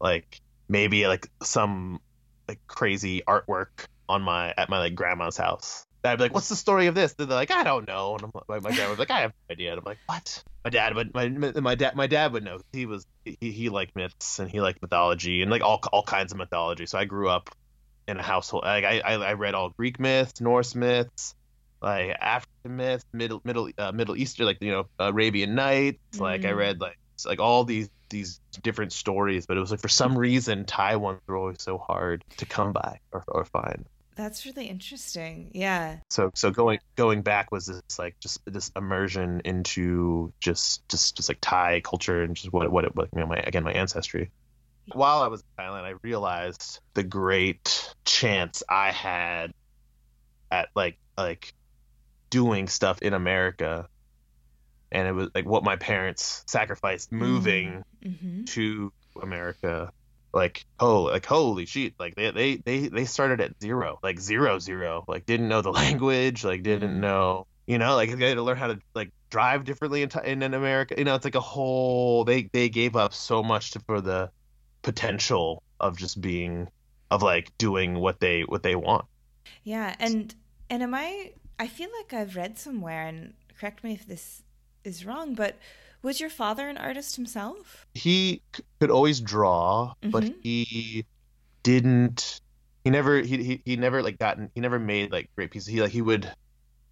like 0.00 0.40
maybe 0.68 1.06
like 1.06 1.28
some 1.42 2.00
like 2.48 2.60
crazy 2.66 3.22
artwork 3.26 3.86
on 4.08 4.22
my 4.22 4.52
at 4.56 4.68
my 4.68 4.78
like 4.78 4.94
grandma's 4.94 5.36
house 5.36 5.86
I'd 6.04 6.16
be 6.16 6.24
like, 6.24 6.34
"What's 6.34 6.48
the 6.48 6.56
story 6.56 6.86
of 6.86 6.94
this?" 6.94 7.14
They're 7.14 7.26
like, 7.26 7.50
"I 7.50 7.62
don't 7.62 7.86
know." 7.86 8.14
And 8.16 8.24
I'm 8.24 8.30
like, 8.48 8.62
my 8.62 8.70
dad 8.70 8.88
was 8.88 8.98
like, 8.98 9.10
"I 9.10 9.20
have 9.20 9.32
no 9.48 9.52
idea." 9.54 9.70
And 9.72 9.78
I'm 9.78 9.84
like, 9.84 9.98
"What?" 10.06 10.42
My 10.64 10.70
dad 10.70 10.94
would 10.94 11.14
my 11.14 11.28
my 11.28 11.74
dad 11.74 11.96
my 11.96 12.06
dad 12.06 12.32
would 12.32 12.44
know. 12.44 12.58
He 12.72 12.84
was 12.86 13.04
he, 13.24 13.36
he 13.50 13.68
liked 13.70 13.96
myths 13.96 14.38
and 14.38 14.50
he 14.50 14.60
liked 14.60 14.80
mythology 14.82 15.42
and 15.42 15.50
like 15.50 15.62
all 15.62 15.80
all 15.92 16.02
kinds 16.02 16.32
of 16.32 16.38
mythology. 16.38 16.86
So 16.86 16.98
I 16.98 17.06
grew 17.06 17.28
up 17.30 17.48
in 18.08 18.18
a 18.18 18.22
household 18.22 18.64
like 18.64 18.84
I 18.84 19.00
I, 19.00 19.14
I 19.14 19.32
read 19.34 19.54
all 19.54 19.72
Greek 19.78 19.98
myths, 19.98 20.40
Norse 20.40 20.74
myths, 20.74 21.34
like 21.80 22.10
African 22.10 22.76
myths, 22.76 23.04
Middle 23.14 23.40
Middle 23.44 23.70
uh, 23.78 23.92
Middle 23.92 24.16
Eastern 24.16 24.46
like 24.46 24.58
you 24.60 24.70
know 24.72 24.86
Arabian 24.98 25.54
Nights. 25.54 25.98
Like 26.18 26.44
I 26.44 26.50
Mm. 26.50 26.56
read 26.56 26.80
like 26.80 26.96
like 27.24 27.40
all 27.40 27.64
these 27.64 27.88
these 28.10 28.38
different 28.62 28.92
stories, 28.92 29.46
but 29.46 29.56
it 29.56 29.60
was 29.60 29.70
like 29.70 29.80
for 29.80 29.88
some 29.88 30.18
reason 30.18 30.64
Thai 30.66 30.96
ones 30.96 31.20
were 31.26 31.36
always 31.36 31.56
so 31.60 31.78
hard 31.78 32.22
to 32.36 32.44
come 32.44 32.72
by 32.72 32.98
or 33.12 33.24
or 33.28 33.44
find. 33.46 33.86
That's 34.16 34.44
really 34.44 34.66
interesting. 34.66 35.50
Yeah. 35.54 35.98
so 36.10 36.30
so 36.34 36.50
going 36.50 36.78
going 36.96 37.22
back 37.22 37.50
was 37.50 37.66
this 37.66 37.80
like 37.98 38.16
just 38.20 38.40
this 38.44 38.70
immersion 38.76 39.40
into 39.44 40.32
just 40.40 40.86
just 40.88 41.16
just 41.16 41.28
like 41.28 41.38
Thai 41.40 41.80
culture 41.82 42.22
and 42.22 42.34
just 42.36 42.52
what 42.52 42.70
what 42.70 42.84
it 42.84 42.94
what 42.94 43.08
you 43.14 43.20
know 43.20 43.26
my 43.26 43.36
again 43.36 43.64
my 43.64 43.72
ancestry. 43.72 44.30
While 44.92 45.22
I 45.22 45.28
was 45.28 45.40
in 45.40 45.64
Thailand, 45.64 45.84
I 45.84 45.94
realized 46.02 46.80
the 46.94 47.02
great 47.04 47.94
chance 48.04 48.62
I 48.68 48.90
had 48.90 49.52
at 50.50 50.68
like 50.74 50.98
like 51.16 51.54
doing 52.30 52.66
stuff 52.68 53.00
in 53.02 53.14
America, 53.14 53.88
and 54.90 55.06
it 55.06 55.12
was 55.12 55.28
like 55.34 55.46
what 55.46 55.62
my 55.64 55.76
parents 55.76 56.42
sacrificed 56.46 57.12
moving 57.12 57.84
Mm-hmm. 58.04 58.44
to 58.44 58.92
America. 59.22 59.92
Like 60.32 60.64
oh 60.78 61.02
like 61.04 61.26
holy 61.26 61.66
shit 61.66 61.94
like 61.98 62.14
they 62.14 62.30
they 62.30 62.56
they 62.58 62.88
they 62.88 63.04
started 63.04 63.40
at 63.40 63.60
zero 63.60 63.98
like 64.02 64.20
zero 64.20 64.58
zero 64.60 65.04
like 65.08 65.26
didn't 65.26 65.48
know 65.48 65.60
the 65.62 65.70
language 65.84 66.44
like 66.44 66.62
didn't 66.62 66.98
Mhm. 66.98 67.00
know 67.00 67.46
you 67.66 67.78
know 67.78 67.96
like 67.96 68.10
they 68.16 68.28
had 68.28 68.34
to 68.36 68.42
learn 68.42 68.56
how 68.56 68.68
to 68.68 68.78
like 68.94 69.10
drive 69.30 69.64
differently 69.64 70.02
in, 70.02 70.10
in 70.24 70.42
in 70.42 70.54
America 70.54 70.94
you 70.98 71.04
know 71.04 71.16
it's 71.16 71.24
like 71.24 71.34
a 71.34 71.40
whole 71.40 72.24
they 72.24 72.48
they 72.52 72.68
gave 72.68 72.94
up 72.96 73.12
so 73.14 73.42
much 73.42 73.72
to, 73.72 73.80
for 73.86 74.00
the 74.00 74.30
potential 74.82 75.62
of 75.80 75.96
just 75.98 76.20
being 76.20 76.68
of 77.10 77.22
like 77.22 77.50
doing 77.58 77.94
what 77.98 78.20
they 78.20 78.42
what 78.42 78.62
they 78.62 78.76
want 78.76 79.06
Yeah, 79.62 79.94
and 79.98 80.34
and 80.68 80.82
am 80.82 80.94
I 80.94 81.32
I 81.58 81.66
feel 81.66 81.88
like 81.98 82.12
I've 82.12 82.36
read 82.36 82.58
somewhere, 82.58 83.06
and 83.06 83.34
correct 83.58 83.84
me 83.84 83.92
if 83.94 84.06
this 84.06 84.42
is 84.84 85.04
wrong, 85.04 85.34
but 85.34 85.58
was 86.02 86.20
your 86.20 86.30
father 86.30 86.68
an 86.68 86.76
artist 86.78 87.16
himself? 87.16 87.86
He 87.94 88.42
c- 88.56 88.62
could 88.80 88.90
always 88.90 89.20
draw, 89.20 89.94
but 90.02 90.24
Mhm. 90.24 90.34
he 90.42 91.04
didn't. 91.62 92.40
He 92.84 92.90
never. 92.90 93.20
He, 93.20 93.42
he 93.42 93.62
he 93.64 93.76
never 93.76 94.02
like 94.02 94.18
gotten. 94.18 94.50
He 94.54 94.60
never 94.60 94.78
made 94.78 95.12
like 95.12 95.28
great 95.36 95.50
pieces. 95.50 95.68
He 95.68 95.80
like 95.82 95.92
he 95.92 96.02
would. 96.02 96.30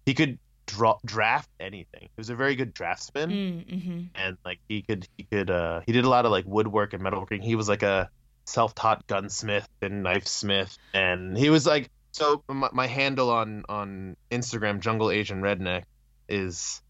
He 0.05 0.13
could 0.13 0.37
draw 0.67 0.97
draft 1.03 1.49
anything. 1.59 2.01
He 2.03 2.09
was 2.17 2.29
a 2.29 2.35
very 2.35 2.55
good 2.55 2.73
draftsman. 2.73 3.31
Mm-hmm. 3.31 3.99
and 4.13 4.37
like 4.45 4.59
he 4.69 4.83
could 4.83 5.07
he 5.17 5.23
could 5.23 5.49
uh 5.49 5.81
he 5.85 5.91
did 5.91 6.05
a 6.05 6.09
lot 6.09 6.25
of 6.25 6.31
like 6.31 6.45
woodwork 6.45 6.93
and 6.93 7.01
metalworking 7.03 7.41
he 7.43 7.55
was 7.55 7.67
like 7.67 7.81
a 7.81 8.09
self-taught 8.45 9.05
gunsmith 9.07 9.67
and 9.81 10.03
knife 10.03 10.27
smith, 10.27 10.77
and 10.93 11.35
he 11.37 11.49
was 11.49 11.65
like 11.65 11.89
so 12.11 12.43
my, 12.47 12.69
my 12.71 12.85
handle 12.87 13.29
on 13.31 13.63
on 13.69 14.15
instagram 14.31 14.79
jungle 14.79 15.09
asian 15.11 15.41
redneck 15.41 15.83
is 16.27 16.81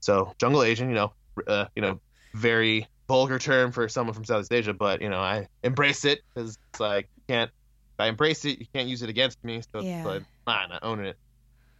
so 0.00 0.32
jungle 0.38 0.62
asian 0.64 0.88
you 0.88 0.94
know 0.96 1.12
uh, 1.46 1.66
you 1.76 1.82
know 1.82 2.00
very 2.34 2.86
vulgar 3.08 3.38
term 3.38 3.72
for 3.72 3.88
someone 3.88 4.14
from 4.14 4.24
southeast 4.24 4.52
asia 4.52 4.74
but 4.74 5.00
you 5.00 5.08
know 5.08 5.18
i 5.20 5.46
embrace 5.62 6.04
it 6.04 6.20
because 6.34 6.56
it's 6.72 6.80
like 6.80 7.08
you 7.16 7.22
can't 7.28 7.50
if 7.50 8.00
i 8.04 8.06
embrace 8.06 8.44
it 8.44 8.58
you 8.58 8.66
can't 8.74 8.88
use 8.88 9.02
it 9.02 9.08
against 9.08 9.42
me 9.42 9.62
so 9.72 9.80
Yeah. 9.80 9.96
it's 9.96 10.04
like 10.04 10.22
fine 10.44 10.70
i 10.72 10.78
own 10.82 11.04
it 11.04 11.16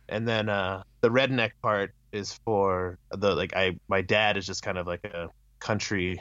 and 0.08 0.26
then 0.26 0.48
uh 0.48 0.82
the 1.02 1.10
redneck 1.10 1.50
part 1.62 1.92
is 2.12 2.38
for 2.44 2.98
the 3.10 3.34
like 3.34 3.54
I 3.54 3.76
my 3.88 4.00
dad 4.00 4.36
is 4.36 4.46
just 4.46 4.62
kind 4.62 4.78
of 4.78 4.86
like 4.86 5.04
a 5.04 5.28
country 5.60 6.18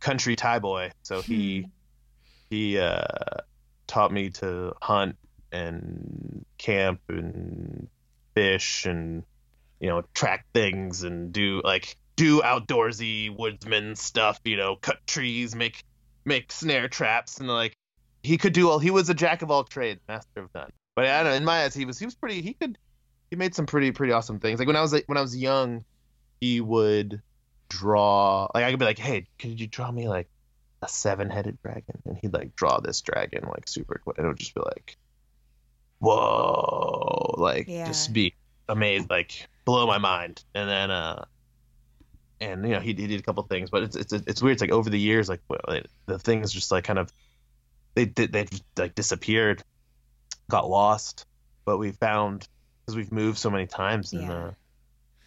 country 0.00 0.36
Thai 0.36 0.58
boy, 0.60 0.90
so 1.02 1.22
he 1.22 1.66
he 2.50 2.78
uh 2.78 3.04
taught 3.86 4.12
me 4.12 4.30
to 4.30 4.72
hunt 4.82 5.16
and 5.52 6.44
camp 6.58 7.00
and 7.08 7.88
fish 8.34 8.86
and 8.86 9.24
you 9.80 9.88
know 9.88 10.02
track 10.14 10.46
things 10.54 11.02
and 11.02 11.32
do 11.32 11.60
like 11.64 11.96
do 12.16 12.40
outdoorsy 12.42 13.34
woodsman 13.36 13.96
stuff, 13.96 14.40
you 14.44 14.56
know, 14.56 14.76
cut 14.76 15.04
trees, 15.06 15.54
make 15.54 15.82
make 16.24 16.50
snare 16.50 16.88
traps 16.88 17.38
and 17.38 17.48
like 17.48 17.76
he 18.22 18.38
could 18.38 18.54
do 18.54 18.70
all 18.70 18.78
he 18.78 18.90
was 18.90 19.10
a 19.10 19.14
jack 19.14 19.42
of 19.42 19.50
all 19.50 19.64
trades, 19.64 20.00
master 20.08 20.40
of 20.40 20.48
none. 20.54 20.70
But 20.96 21.06
I 21.06 21.22
don't 21.22 21.32
know, 21.32 21.36
in 21.36 21.44
my 21.44 21.64
eyes 21.64 21.74
he 21.74 21.84
was 21.84 21.98
he 21.98 22.04
was 22.04 22.14
pretty 22.14 22.40
he 22.40 22.54
could 22.54 22.78
he 23.30 23.36
made 23.36 23.54
some 23.54 23.66
pretty 23.66 23.90
pretty 23.92 24.12
awesome 24.12 24.38
things. 24.40 24.58
Like 24.58 24.66
when 24.66 24.76
I 24.76 24.80
was 24.80 24.92
like 24.92 25.04
when 25.06 25.18
I 25.18 25.20
was 25.20 25.36
young, 25.36 25.84
he 26.40 26.60
would 26.60 27.20
draw 27.68 28.48
like 28.54 28.64
I 28.64 28.70
could 28.70 28.78
be 28.78 28.84
like, 28.84 28.98
"Hey, 28.98 29.26
could 29.38 29.58
you 29.58 29.66
draw 29.66 29.90
me 29.90 30.08
like 30.08 30.28
a 30.82 30.88
seven-headed 30.88 31.58
dragon?" 31.62 32.00
And 32.04 32.16
he'd 32.18 32.32
like 32.32 32.54
draw 32.54 32.78
this 32.80 33.00
dragon 33.00 33.44
like 33.48 33.68
super 33.68 34.00
quick, 34.02 34.18
and 34.18 34.26
it 34.26 34.28
would 34.28 34.38
just 34.38 34.54
be 34.54 34.60
like, 34.60 34.96
"Whoa!" 35.98 37.34
Like 37.38 37.68
Yeah. 37.68 37.86
just 37.86 38.12
be 38.12 38.34
amazed, 38.68 39.10
like 39.10 39.48
blow 39.64 39.86
my 39.86 39.98
mind. 39.98 40.44
And 40.54 40.68
then 40.68 40.90
uh, 40.90 41.24
and 42.40 42.64
you 42.64 42.72
know 42.72 42.80
he, 42.80 42.88
he 42.94 43.06
did 43.06 43.20
a 43.20 43.22
couple 43.22 43.42
things, 43.44 43.70
but 43.70 43.82
it's 43.84 43.96
it's 43.96 44.12
it's 44.12 44.42
weird. 44.42 44.54
It's 44.54 44.60
like 44.62 44.72
over 44.72 44.90
the 44.90 44.98
years, 44.98 45.28
like 45.28 45.40
well, 45.48 45.60
the 46.06 46.18
things 46.18 46.52
just 46.52 46.70
like 46.70 46.84
kind 46.84 46.98
of 46.98 47.12
they 47.94 48.04
did 48.04 48.32
they 48.32 48.44
just 48.44 48.64
like 48.76 48.94
disappeared, 48.94 49.62
got 50.50 50.68
lost. 50.68 51.26
But 51.64 51.78
we 51.78 51.92
found 51.92 52.46
because 52.84 52.96
we've 52.96 53.12
moved 53.12 53.38
so 53.38 53.50
many 53.50 53.66
times 53.66 54.12
and 54.12 54.22
Yeah. 54.22 54.32
uh, 54.32 54.50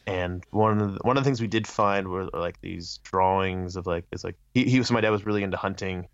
and 0.05 0.43
one 0.51 0.79
of 0.79 0.93
the, 0.93 0.99
one 1.01 1.17
of 1.17 1.23
the 1.23 1.27
things 1.27 1.41
we 1.41 1.47
did 1.47 1.67
find 1.67 2.07
were 2.07 2.25
like 2.31 2.61
these 2.61 2.99
drawings 3.03 3.75
of 3.75 3.87
like 3.87 4.05
it's 4.11 4.23
like 4.23 4.35
he, 4.53 4.63
he 4.65 4.83
so 4.83 4.93
my 4.93 5.01
dad 5.01 5.09
was 5.09 5.25
really 5.25 5.43
into 5.43 5.57
hunting 5.57 6.07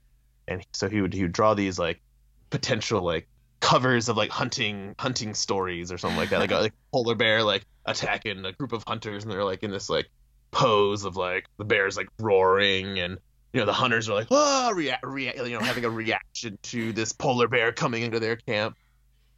and 0.48 0.66
so 0.74 0.90
he 0.90 1.02
would 1.02 1.14
he 1.14 1.22
would 1.24 1.32
draw 1.34 1.54
these 1.54 1.78
like 1.78 2.02
potential 2.50 3.02
like 3.02 3.28
covers 3.60 4.10
of 4.10 4.18
like 4.18 4.30
hunting 4.30 4.96
hunting 4.98 5.34
stories 5.34 5.92
or 5.92 5.98
something 5.98 6.18
like 6.18 6.30
that 6.30 6.40
like 6.40 6.52
a 6.52 6.56
like 6.56 6.74
polar 6.92 7.16
bear 7.16 7.44
like 7.44 7.66
attacking 7.86 8.44
a 8.46 8.52
group 8.52 8.72
of 8.74 8.84
hunters 8.88 9.24
and 9.24 9.32
they're 9.32 9.44
like 9.44 9.64
in 9.64 9.72
this 9.72 9.90
like 9.90 10.10
pose 10.54 11.04
of 11.04 11.18
like 11.18 11.46
the 11.58 11.66
bear's 11.66 11.98
like 11.98 12.08
roaring 12.20 13.00
and 13.00 13.18
you 13.52 13.60
know 13.60 13.66
the 13.66 13.74
hunters 13.74 14.08
are 14.10 14.13
like 14.13 14.28
oh 14.32 14.72
rea- 14.74 14.96
rea- 15.04 15.34
you 15.38 15.50
know 15.58 15.60
having 15.60 15.84
a 15.86 15.89
reaction 15.89 16.58
to 16.63 16.94
this 16.94 17.12
polar 17.12 17.48
bear 17.48 17.72
coming 17.72 18.04
into 18.04 18.20
their 18.20 18.36
camp 18.36 18.76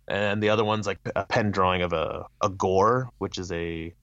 and 0.08 0.44
the 0.44 0.50
other 0.50 0.64
one's 0.64 0.86
like 0.86 1.00
a 1.16 1.26
pen 1.26 1.52
drawing 1.52 1.82
of 1.82 1.94
a, 1.94 2.26
a 2.42 2.50
gaur 2.50 3.10
which 3.18 3.38
is 3.38 3.52
a 3.52 3.94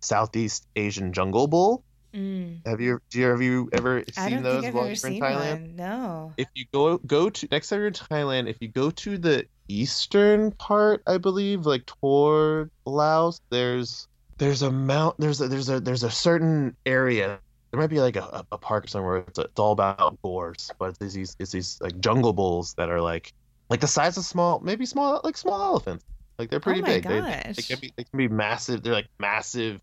southeast 0.00 0.66
asian 0.76 1.12
jungle 1.12 1.46
bull 1.46 1.84
Mm. 2.14 2.60
have 2.64 2.80
you 2.80 3.00
do 3.10 3.18
you 3.18 3.26
have 3.26 3.42
you 3.42 3.68
ever 3.72 4.04
seen 4.12 4.44
those 4.44 4.62
while 4.66 4.84
you're 4.84 4.90
in 4.92 5.20
thailand 5.20 5.60
one. 5.62 5.74
No. 5.76 6.32
if 6.36 6.46
you 6.54 6.64
go 6.72 6.98
go 6.98 7.28
to 7.28 7.48
next 7.50 7.70
time 7.70 7.80
you're 7.80 7.88
in 7.88 7.92
Thailand, 7.92 8.48
if 8.48 8.56
you 8.60 8.68
go 8.68 8.90
to 8.92 9.18
the 9.18 9.44
eastern 9.66 10.52
part, 10.52 11.02
I 11.08 11.18
believe, 11.18 11.66
like 11.66 11.86
toward 11.86 12.70
Laos, 12.84 13.40
there's 13.50 14.06
there's 14.38 14.62
a 14.62 14.70
mount 14.70 15.16
there's 15.18 15.40
a 15.40 15.48
there's 15.48 15.68
a 15.68 15.80
there's 15.80 16.02
a 16.02 16.10
certain 16.10 16.76
area. 16.86 17.38
There 17.70 17.80
might 17.80 17.90
be 17.90 18.00
like 18.00 18.16
a, 18.16 18.44
a 18.52 18.58
park 18.58 18.88
somewhere. 18.88 19.24
It's, 19.28 19.38
it's 19.38 19.58
all 19.58 19.72
about 19.72 20.20
boars, 20.22 20.70
but 20.78 20.90
it's 20.90 21.14
these 21.14 21.36
it's 21.38 21.52
these 21.52 21.78
like 21.80 21.98
jungle 22.00 22.32
bulls 22.32 22.74
that 22.74 22.88
are 22.88 23.00
like 23.00 23.32
like 23.68 23.80
the 23.80 23.88
size 23.88 24.16
of 24.16 24.24
small 24.24 24.60
maybe 24.60 24.86
small 24.86 25.20
like 25.24 25.36
small 25.36 25.60
elephants. 25.60 26.04
Like 26.38 26.50
they're 26.50 26.60
pretty 26.60 26.80
oh 26.80 26.82
my 26.82 26.88
big. 26.88 27.08
They, 27.08 27.20
gosh. 27.20 27.56
they 27.56 27.62
can 27.62 27.78
be 27.80 27.92
they 27.96 28.04
can 28.04 28.16
be 28.16 28.28
massive. 28.28 28.82
They're 28.82 28.92
like 28.92 29.08
massive, 29.18 29.80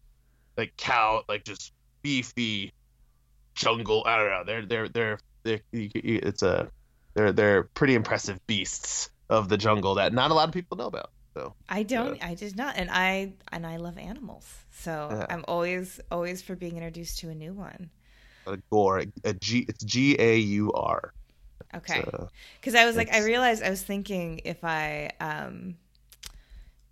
like 0.57 0.75
cow, 0.77 1.23
like 1.27 1.43
just 1.43 1.73
beefy 2.01 2.73
jungle. 3.55 4.03
I 4.05 4.17
don't 4.17 4.29
know. 4.29 4.43
They're 4.45 4.65
they're 4.65 4.87
they're, 4.87 5.19
they're 5.43 5.61
it's 5.71 6.43
a 6.43 6.69
they're 7.13 7.31
they're 7.31 7.63
pretty 7.63 7.95
impressive 7.95 8.45
beasts 8.47 9.09
of 9.29 9.47
the 9.47 9.57
jungle 9.57 9.95
that 9.95 10.13
not 10.13 10.31
a 10.31 10.33
lot 10.33 10.47
of 10.47 10.53
people 10.53 10.77
know 10.77 10.87
about. 10.87 11.11
So 11.33 11.55
I 11.69 11.83
don't. 11.83 12.21
I 12.23 12.33
did 12.35 12.57
not, 12.57 12.75
and 12.77 12.89
I 12.91 13.33
and 13.51 13.65
I 13.65 13.77
love 13.77 13.97
animals, 13.97 14.45
so 14.71 15.09
Yeah. 15.09 15.25
I'm 15.29 15.45
always 15.47 15.99
always 16.11 16.41
for 16.41 16.55
being 16.55 16.75
introduced 16.75 17.19
to 17.19 17.29
a 17.29 17.35
new 17.35 17.53
one. 17.53 17.89
a 18.45 18.57
gore, 18.71 19.03
a 19.23 19.33
G, 19.33 19.65
it's 19.67 19.83
G 19.83 20.15
A 20.19 20.37
U 20.37 20.71
R. 20.73 21.13
Okay, 21.73 22.01
uh, 22.13 22.25
because 22.59 22.75
I 22.75 22.85
was 22.85 22.97
like, 22.97 23.13
I 23.13 23.19
realized 23.19 23.63
I 23.63 23.69
was 23.69 23.81
thinking 23.81 24.41
if 24.43 24.63
I 24.63 25.11
um 25.19 25.75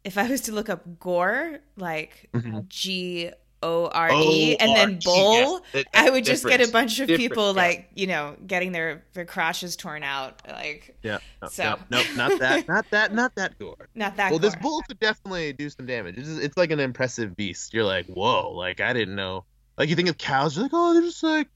if 0.03 0.17
I 0.17 0.29
was 0.29 0.41
to 0.41 0.51
look 0.51 0.69
up 0.69 0.99
gore, 0.99 1.59
like 1.75 2.29
Mhm. 2.33 2.67
G 2.69 3.31
O 3.61 3.87
R 3.87 4.09
E, 4.13 4.55
and 4.57 4.75
then 4.75 4.89
O-R-E, 4.89 4.99
bull. 5.03 5.33
yes. 5.33 5.61
It- 5.73 5.87
I 5.93 6.09
would 6.09 6.23
just 6.23 6.45
get 6.45 6.61
a 6.61 6.71
bunch 6.71 6.99
of 6.99 7.07
Different, 7.07 7.29
people 7.29 7.47
yeah. 7.47 7.61
like 7.61 7.89
you 7.93 8.07
know 8.07 8.35
getting 8.47 8.71
their 8.71 9.03
their 9.13 9.25
crotches 9.25 9.75
torn 9.75 10.03
out, 10.03 10.41
like 10.47 10.97
Yeah. 11.03 11.19
No, 11.41 11.47
So- 11.49 11.63
no, 11.63 11.97
nope, 11.97 12.05
not 12.15 12.39
that, 12.39 12.67
not 12.69 12.89
that, 12.91 13.13
not 13.13 13.35
that 13.35 13.59
gore. 13.59 13.89
not 13.95 14.15
that. 14.17 14.31
well, 14.31 14.39
this 14.39 14.55
bull 14.55 14.81
could 14.87 14.99
definitely 14.99 15.53
do 15.53 15.69
some 15.69 15.85
damage. 15.85 16.17
It's, 16.17 16.29
it's 16.29 16.57
like 16.57 16.71
an 16.71 16.79
impressive 16.79 17.35
beast. 17.35 17.73
You're 17.73 17.83
like, 17.83 18.05
whoa, 18.05 18.51
like 18.51 18.79
I 18.79 18.93
didn't 18.93 19.15
know. 19.15 19.43
Like 19.77 19.89
you 19.89 19.95
think 19.95 20.09
of 20.09 20.17
cows, 20.17 20.55
you're 20.55 20.63
like, 20.63 20.71
oh, 20.73 20.93
they're 20.93 21.03
just 21.03 21.23
like, 21.23 21.47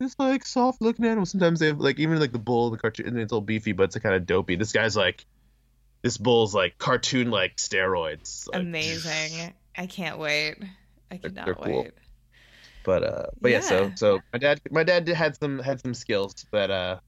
just 0.00 0.18
like 0.18 0.44
soft 0.44 0.82
looking 0.82 1.04
animals. 1.06 1.30
Sometimes 1.30 1.60
they 1.60 1.66
have 1.68 1.78
like 1.80 1.98
even 1.98 2.20
like 2.20 2.32
the 2.32 2.38
bull, 2.38 2.70
the 2.70 2.76
cartoon, 2.78 3.18
it's 3.18 3.32
all 3.32 3.40
beefy, 3.40 3.72
but 3.72 3.84
it's 3.84 3.98
kind 3.98 4.14
of 4.14 4.26
dopey. 4.26 4.56
This 4.56 4.72
guy's 4.72 4.96
like, 4.96 5.24
this 6.02 6.18
bull's 6.18 6.54
like 6.54 6.76
cartoon 6.78 7.30
like 7.30 7.56
steroids. 7.56 8.46
Like, 8.52 8.60
amazing. 8.60 9.54
I 9.78 9.86
can't 9.86 10.18
wait. 10.18 10.56
I 11.10 11.16
cannot 11.18 11.44
they're 11.46 11.54
cool. 11.54 11.82
wait. 11.84 11.92
But 12.84 13.02
uh, 13.02 13.26
but 13.40 13.50
yeah. 13.50 13.60
so 13.60 13.82
Yeah. 13.84 13.94
so 13.96 14.20
my 14.32 14.38
dad, 14.38 14.60
my 14.70 14.84
dad 14.84 15.04
did- 15.04 15.16
had 15.16 15.36
some 15.36 15.58
had 15.58 15.80
some 15.80 15.94
skills, 15.94 16.34
but 16.50 16.70
uh, 16.70 16.98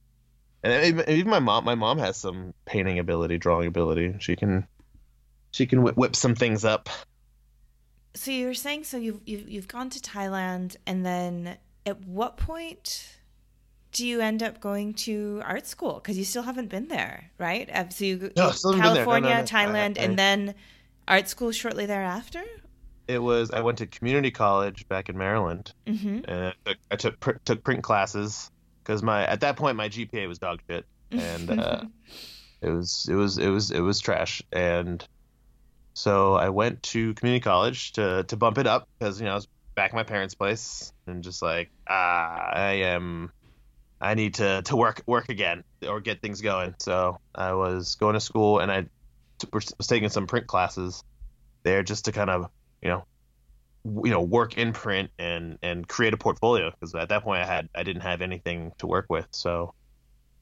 and 0.65 0.85
even, 0.85 1.09
even 1.09 1.31
my 1.31 1.39
mom, 1.39 1.65
my 1.65 1.77
mom 1.77 1.99
has 1.99 2.17
some 2.17 2.53
painting 2.67 2.99
ability, 2.99 3.39
drawing 3.39 3.69
ability. 3.69 4.17
She 4.19 4.35
can, 4.35 4.67
she 5.53 5.67
can 5.67 5.83
whip, 5.83 5.97
whip 5.97 6.17
some 6.17 6.35
things 6.35 6.65
up. 6.65 6.89
So 8.15 8.33
you 8.33 8.47
were 8.47 8.55
saying 8.55 8.85
so 8.85 8.97
you've 8.97 9.21
you've 9.25 9.49
you've 9.49 9.69
gone 9.69 9.91
to 9.91 10.01
Thailand 10.01 10.75
and 10.87 11.07
then 11.07 11.57
at 11.87 12.01
what 12.05 12.37
point 12.37 13.15
do 13.93 14.05
you 14.07 14.21
end 14.21 14.43
up 14.43 14.61
going 14.61 14.93
to 14.95 15.41
art 15.45 15.67
school 15.67 15.95
because 15.95 16.19
you 16.19 16.25
still 16.25 16.43
haven't 16.43 16.69
been 16.69 16.89
there, 16.89 17.31
right? 17.39 17.71
So 17.93 18.05
you, 18.05 18.31
No, 18.37 18.49
you- 18.49 18.53
still 18.53 18.73
haven't 18.73 18.83
been 18.83 18.83
there. 18.95 19.05
No, 19.05 19.11
no, 19.21 19.25
California, 19.25 19.31
no. 19.31 19.41
I- 19.41 19.45
Thailand, 19.45 19.99
and 19.99 20.19
then 20.19 20.55
art 21.07 21.29
school 21.29 21.53
shortly 21.53 21.87
thereafter. 21.87 22.43
It 23.09 23.23
was 23.23 23.51
I 23.51 23.61
went 23.61 23.79
to 23.79 23.87
community 23.87 24.31
college 24.31 24.87
back 24.89 25.09
in 25.09 25.17
Maryland, 25.19 25.73
Mm-hmm. 25.87 26.21
and 26.31 26.45
I 26.47 26.53
took, 26.65 26.79
I 26.91 26.97
took 26.97 27.21
pr- 27.21 27.39
took 27.45 27.65
print 27.65 27.83
classes 27.83 28.51
because 28.85 29.03
my 29.03 29.27
at 29.27 29.41
that 29.41 29.57
point 29.57 29.77
my 29.77 29.89
GPA 29.89 30.29
was 30.29 30.39
dog 30.39 30.61
shit, 30.69 30.85
and 31.11 31.51
uh, 31.51 31.85
it 32.61 32.69
was 32.71 33.09
it 33.11 33.15
was 33.15 33.39
it 33.39 33.49
was 33.49 33.71
it 33.71 33.81
was 33.81 33.99
trash, 34.01 34.43
and 34.53 35.03
so 35.95 36.35
I 36.35 36.51
went 36.51 36.83
to 36.85 37.15
community 37.15 37.41
college 37.43 37.93
to 37.93 38.25
to 38.25 38.37
bump 38.37 38.59
it 38.59 38.67
up 38.67 38.87
because 38.99 39.19
you 39.21 39.25
know 39.27 39.33
I 39.33 39.37
was 39.37 39.49
back 39.75 39.91
at 39.93 39.95
my 39.97 40.03
parents' 40.05 40.35
place 40.35 40.93
and 41.07 41.23
just 41.25 41.41
like 41.41 41.71
ah 41.89 42.51
I 42.53 42.73
am 42.83 43.33
I 44.01 44.15
need 44.15 44.35
to 44.35 44.61
to 44.67 44.77
work 44.77 45.03
work 45.07 45.31
again 45.31 45.65
or 45.89 46.01
get 46.01 46.21
things 46.21 46.41
going. 46.43 46.75
So 46.79 47.19
I 47.35 47.55
was 47.55 47.95
going 47.95 48.15
to 48.15 48.21
school 48.21 48.59
and 48.59 48.71
I 48.71 48.87
was 49.53 49.73
taking 49.87 50.09
some 50.11 50.27
print 50.27 50.47
classes 50.47 51.03
there 51.63 51.83
just 51.83 52.05
to 52.05 52.13
kind 52.13 52.29
of 52.31 52.51
you 52.83 52.89
know 52.89 53.05
you 54.05 54.11
know 54.11 54.23
work 54.23 54.59
in 54.59 54.73
print 54.73 55.11
and 55.19 55.59
and 55.63 55.89
create 55.89 56.13
a 56.13 56.17
portfolio 56.17 56.71
because 56.71 56.95
at 56.95 57.09
that 57.09 57.23
point 57.23 57.43
I 57.43 57.47
had 57.47 57.69
I 57.75 57.83
didn't 57.83 58.03
have 58.03 58.23
anything 58.23 58.73
to 58.79 58.87
work 58.87 59.07
with 59.09 59.27
so 59.31 59.75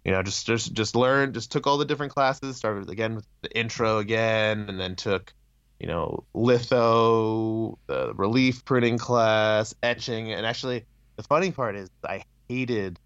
you 0.04 0.12
know 0.12 0.22
just 0.22 0.46
just 0.46 0.72
just 0.72 0.96
learned 0.96 1.34
just 1.34 1.52
took 1.52 1.66
all 1.66 1.78
the 1.78 1.84
different 1.84 2.12
classes 2.12 2.56
started 2.56 2.90
again 2.90 3.14
with 3.14 3.26
the 3.42 3.56
intro 3.56 3.98
again 3.98 4.66
and 4.68 4.80
then 4.80 4.96
took 4.96 5.32
you 5.78 5.86
know, 5.86 6.24
litho, 6.34 7.78
the 7.86 8.14
relief 8.14 8.64
printing 8.64 8.98
class, 8.98 9.74
etching, 9.82 10.32
and 10.32 10.46
actually 10.46 10.86
the 11.16 11.22
funny 11.22 11.50
part 11.50 11.76
is 11.76 11.90
I 12.02 12.24
hated 12.48 12.98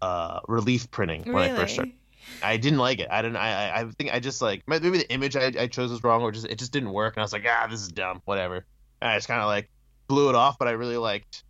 uh, 0.00 0.40
relief 0.48 0.90
printing 0.90 1.32
when? 1.32 1.50
I 1.50 1.56
first 1.56 1.74
started. 1.74 1.94
I 2.42 2.56
didn't 2.56 2.78
like 2.78 2.98
it. 3.00 3.08
I 3.10 3.22
didn't. 3.22 3.36
I. 3.36 3.80
I 3.80 3.84
think 3.98 4.12
I 4.12 4.20
just 4.20 4.42
like 4.42 4.62
maybe 4.66 4.90
the 4.90 5.10
image 5.12 5.36
I, 5.36 5.52
I 5.58 5.66
chose 5.66 5.90
was 5.90 6.02
wrong, 6.02 6.22
or 6.22 6.32
just 6.32 6.46
it 6.46 6.58
just 6.58 6.72
didn't 6.72 6.92
work. 6.92 7.16
And 7.16 7.22
I 7.22 7.24
was 7.24 7.32
like, 7.32 7.44
ah, 7.46 7.66
this 7.70 7.80
is 7.80 7.88
dumb. 7.88 8.20
Whatever. 8.24 8.64
And 9.00 9.10
I 9.10 9.16
just 9.16 9.28
kind 9.28 9.40
of 9.40 9.46
like 9.46 9.70
blew 10.08 10.28
it 10.28 10.34
off. 10.34 10.58
But 10.58 10.68
I 10.68 10.72
really 10.72 10.96
liked 10.96 11.44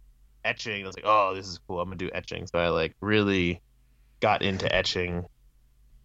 etching. 0.45 0.83
I 0.83 0.87
was 0.87 0.97
like, 0.97 1.07
oh, 1.07 1.35
this 1.35 1.47
is 1.47 1.59
cool. 1.67 1.81
I'm 1.81 1.89
gonna 1.89 1.97
do 1.97 2.11
etching. 2.13 2.47
So 2.47 2.59
I 2.59 2.69
like 2.69 2.95
really 3.01 3.61
got 4.21 4.43
into 4.43 4.73
etching. 4.75 5.25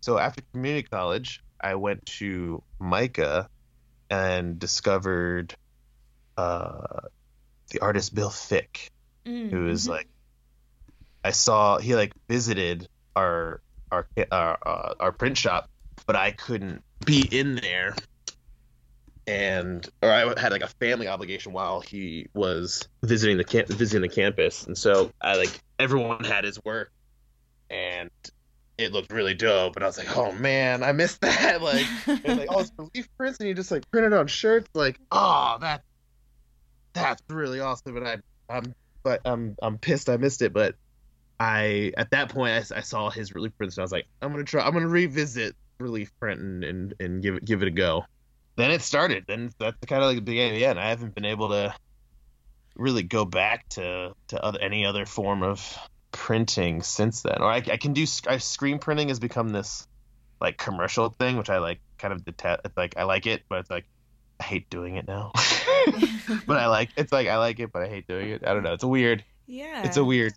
So 0.01 0.17
after 0.17 0.41
community 0.51 0.87
college, 0.89 1.43
I 1.59 1.75
went 1.75 2.05
to 2.17 2.63
MICA 2.79 3.49
and 4.09 4.59
discovered 4.59 5.55
uh, 6.37 7.07
the 7.71 7.79
artist 7.79 8.13
Bill 8.13 8.29
Fick, 8.29 8.91
Mm, 9.27 9.51
who 9.51 9.67
is 9.67 9.87
mhm. 9.87 9.91
like 9.91 10.07
I 11.23 11.31
saw 11.31 11.79
he 11.79 11.95
like 11.95 12.13
visited 12.29 12.87
our 13.15 13.61
our 13.91 14.07
our, 14.31 14.57
uh, 14.65 14.93
our 14.99 15.11
print 15.11 15.37
shop, 15.37 15.69
but 16.05 16.15
I 16.15 16.31
couldn't 16.31 16.83
be 17.05 17.21
in 17.21 17.55
there, 17.55 17.95
and 19.25 19.87
or 20.01 20.11
I 20.11 20.39
had 20.39 20.51
like 20.51 20.63
a 20.63 20.67
family 20.67 21.07
obligation 21.07 21.53
while 21.53 21.81
he 21.81 22.27
was 22.33 22.87
visiting 23.03 23.37
the 23.37 23.43
camp 23.43 23.67
visiting 23.67 24.01
the 24.01 24.13
campus, 24.13 24.65
and 24.65 24.77
so 24.77 25.11
I 25.21 25.37
like 25.37 25.59
everyone 25.79 26.23
had 26.23 26.43
his 26.43 26.63
work, 26.63 26.91
and 27.69 28.09
it 28.77 28.91
looked 28.91 29.11
really 29.11 29.33
dope, 29.33 29.75
and 29.75 29.83
I 29.83 29.87
was 29.87 29.97
like, 29.97 30.15
oh 30.15 30.31
man, 30.33 30.83
I 30.83 30.91
missed 30.91 31.21
that 31.21 31.61
like. 31.61 31.85
Like, 32.07 32.47
oh, 32.49 32.59
it's 32.59 32.71
relief 32.77 33.07
prints, 33.17 33.39
and 33.39 33.49
you 33.49 33.55
just 33.55 33.71
like 33.71 33.89
print 33.91 34.07
it 34.07 34.13
on 34.13 34.27
shirts. 34.27 34.69
Like, 34.73 34.99
oh, 35.11 35.57
that 35.61 35.83
that's 36.97 37.21
really 37.29 37.59
awesome. 37.59 37.97
And 37.97 38.07
I, 38.07 38.17
I'm, 38.49 38.73
but 39.03 39.21
I'm, 39.25 39.55
I'm 39.61 39.77
pissed 39.77 40.09
I 40.09 40.17
missed 40.17 40.41
it. 40.41 40.53
But 40.53 40.75
I, 41.39 41.93
at 41.97 42.11
that 42.11 42.29
point, 42.29 42.71
I 42.75 42.81
saw 42.81 43.09
his 43.09 43.35
relief 43.35 43.55
prints, 43.57 43.77
and 43.77 43.81
I 43.81 43.85
was 43.85 43.91
like, 43.91 44.07
I'm 44.21 44.31
gonna 44.31 44.43
try, 44.43 44.65
I'm 44.65 44.73
gonna 44.73 44.87
revisit 44.87 45.55
relief 45.79 46.11
print 46.19 46.41
and 46.41 46.63
and, 46.63 46.93
and 46.99 47.21
give 47.21 47.35
it 47.35 47.45
give 47.45 47.61
it 47.61 47.67
a 47.67 47.71
go. 47.71 48.05
Then 48.55 48.71
it 48.71 48.81
started. 48.81 49.25
Then 49.27 49.51
that's 49.59 49.77
kind 49.85 50.01
of 50.01 50.07
like 50.07 50.17
the 50.17 50.21
beginning 50.21 50.53
of 50.53 50.59
the 50.59 50.65
end. 50.65 50.79
I 50.79 50.89
haven't 50.89 51.13
been 51.13 51.25
able 51.25 51.49
to 51.49 51.75
really 52.75 53.03
go 53.03 53.25
back 53.25 53.67
to 53.69 54.13
to 54.29 54.43
other 54.43 54.59
any 54.59 54.85
other 54.85 55.05
form 55.05 55.43
of 55.43 55.77
printing 56.11 56.81
since 56.81 57.21
then. 57.21 57.37
Or 57.39 57.51
I, 57.51 57.57
I 57.57 57.77
can 57.77 57.93
do 57.93 58.05
I, 58.27 58.37
screen 58.37 58.79
printing 58.79 59.09
has 59.09 59.19
become 59.19 59.49
this 59.49 59.87
like 60.41 60.57
commercial 60.57 61.09
thing, 61.09 61.37
which 61.37 61.49
I 61.49 61.59
like 61.59 61.79
kind 61.97 62.13
of 62.13 62.25
detest. 62.25 62.61
It's 62.65 62.77
like 62.77 62.97
I 62.97 63.03
like 63.03 63.27
it, 63.27 63.43
but 63.47 63.59
it's 63.59 63.69
like 63.69 63.85
I 64.39 64.43
hate 64.43 64.69
doing 64.69 64.95
it 64.95 65.07
now. 65.07 65.31
but 66.47 66.57
I 66.57 66.67
like 66.67 66.89
it's 66.97 67.11
like 67.11 67.27
I 67.27 67.37
like 67.37 67.59
it, 67.59 67.71
but 67.71 67.83
I 67.83 67.87
hate 67.87 68.07
doing 68.07 68.29
it. 68.29 68.43
I 68.45 68.53
don't 68.53 68.63
know. 68.63 68.73
It's 68.73 68.83
a 68.83 68.87
weird. 68.87 69.23
yeah. 69.45 69.83
It's 69.85 69.97
a 69.97 70.03
weird. 70.03 70.33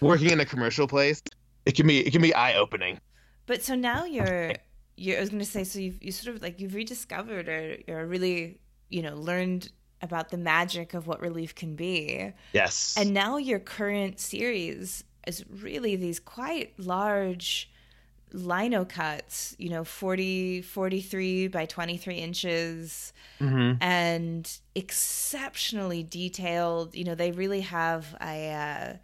Working 0.00 0.30
in 0.30 0.40
a 0.40 0.46
commercial 0.46 0.86
place, 0.86 1.22
it 1.66 1.74
can 1.74 1.86
be 1.86 2.00
it 2.00 2.10
can 2.10 2.22
be 2.22 2.34
eye 2.34 2.54
opening. 2.54 2.98
But 3.46 3.62
so 3.62 3.74
now 3.74 4.04
you're 4.16 4.52
you're 4.96 5.18
I 5.18 5.20
was 5.20 5.30
gonna 5.30 5.44
say 5.44 5.64
so 5.64 5.78
you've 5.78 6.02
you 6.02 6.12
sort 6.12 6.34
of 6.36 6.42
like 6.42 6.60
you've 6.60 6.74
rediscovered 6.74 7.48
or 7.48 7.76
you're 7.86 8.06
really 8.06 8.58
you 8.88 9.02
know 9.02 9.14
learned 9.14 9.70
about 10.02 10.30
the 10.30 10.38
magic 10.38 10.94
of 10.94 11.06
what 11.06 11.20
relief 11.20 11.54
can 11.54 11.74
be. 11.74 12.32
Yes. 12.52 12.94
And 12.96 13.12
now 13.12 13.36
your 13.36 13.58
current 13.58 14.18
series 14.18 15.04
is 15.26 15.44
really 15.48 15.96
these 15.96 16.18
quite 16.18 16.72
large 16.78 17.70
lino 18.32 18.84
cuts, 18.84 19.54
you 19.58 19.68
know, 19.68 19.84
40, 19.84 20.62
43 20.62 21.48
by 21.48 21.66
23 21.66 22.14
inches 22.16 23.12
hmm 23.38 23.72
and 23.80 24.60
exceptionally 24.74 26.02
detailed. 26.02 26.94
You 26.94 27.04
know, 27.04 27.14
they 27.14 27.32
really 27.32 27.62
have 27.62 28.16
a 28.20 28.50
uh, 28.52 28.96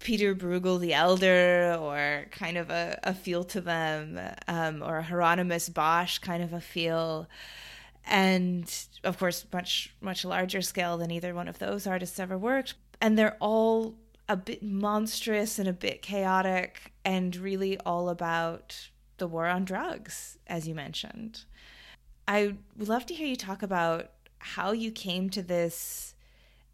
Peter 0.00 0.34
Bruegel 0.34 0.80
the 0.80 0.94
Elder 0.94 1.76
or 1.78 2.26
kind 2.30 2.56
of 2.56 2.70
a, 2.70 2.98
a 3.02 3.14
feel 3.14 3.44
to 3.44 3.60
them, 3.60 4.18
um, 4.48 4.82
or 4.82 5.02
Hieronymus 5.02 5.68
Bosch 5.68 6.18
kind 6.18 6.42
of 6.42 6.52
a 6.52 6.60
feel. 6.60 7.28
And 8.06 8.72
of 9.04 9.18
course, 9.18 9.44
much, 9.52 9.94
much 10.00 10.24
larger 10.24 10.62
scale 10.62 10.96
than 10.98 11.10
either 11.10 11.34
one 11.34 11.48
of 11.48 11.58
those 11.58 11.86
artists 11.86 12.18
ever 12.18 12.38
worked. 12.38 12.74
And 13.00 13.18
they're 13.18 13.36
all 13.40 13.94
a 14.28 14.36
bit 14.36 14.62
monstrous 14.62 15.58
and 15.58 15.68
a 15.68 15.72
bit 15.72 16.02
chaotic 16.02 16.92
and 17.04 17.36
really 17.36 17.78
all 17.80 18.08
about 18.08 18.88
the 19.18 19.26
war 19.26 19.46
on 19.46 19.64
drugs, 19.64 20.38
as 20.46 20.66
you 20.66 20.74
mentioned. 20.74 21.44
I 22.26 22.54
would 22.76 22.88
love 22.88 23.06
to 23.06 23.14
hear 23.14 23.26
you 23.26 23.36
talk 23.36 23.62
about 23.62 24.10
how 24.38 24.72
you 24.72 24.90
came 24.90 25.28
to 25.30 25.42
this 25.42 26.14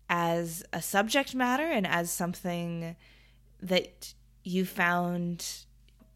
as 0.08 0.62
a 0.72 0.80
subject 0.80 1.34
matter 1.34 1.64
and 1.64 1.86
as 1.86 2.10
something 2.10 2.94
that 3.61 4.14
you 4.45 4.64
found 4.64 5.45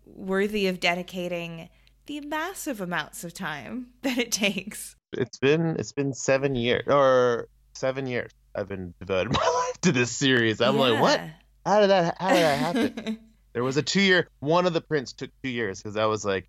worthy 0.07 0.67
of 0.67 0.81
dedicating 0.81 1.69
the 2.07 2.21
massive 2.21 2.81
amounts 2.81 3.25
of 3.25 3.33
time 3.35 3.89
that 4.03 4.19
it 4.19 4.33
takes. 4.33 4.97
It's 5.13 5.39
been 5.39 5.77
it's 5.79 5.93
been 5.93 6.15
seven 6.15 6.55
years 6.55 6.85
or 6.87 7.49
seven 7.75 8.07
years. 8.07 8.31
I've 8.55 8.69
been 8.69 8.95
devoted 8.99 9.33
my 9.33 9.39
life 9.39 9.81
to 9.83 9.93
this 9.93 10.11
series. 10.11 10.61
I'm 10.61 10.77
like, 10.77 11.01
what? 11.01 11.21
How 11.65 11.81
did 11.81 11.91
that? 11.91 12.17
How 12.21 12.29
did 12.29 12.39
that 12.39 12.59
happen? 12.59 13.19
There 13.53 13.65
was 13.65 13.77
a 13.77 13.83
two 13.83 14.01
year. 14.01 14.29
One 14.39 14.65
of 14.65 14.75
the 14.75 14.81
prints 14.81 15.13
took 15.13 15.31
two 15.43 15.51
years 15.51 15.81
because 15.81 15.95
that 15.95 16.05
was 16.05 16.25
like, 16.25 16.49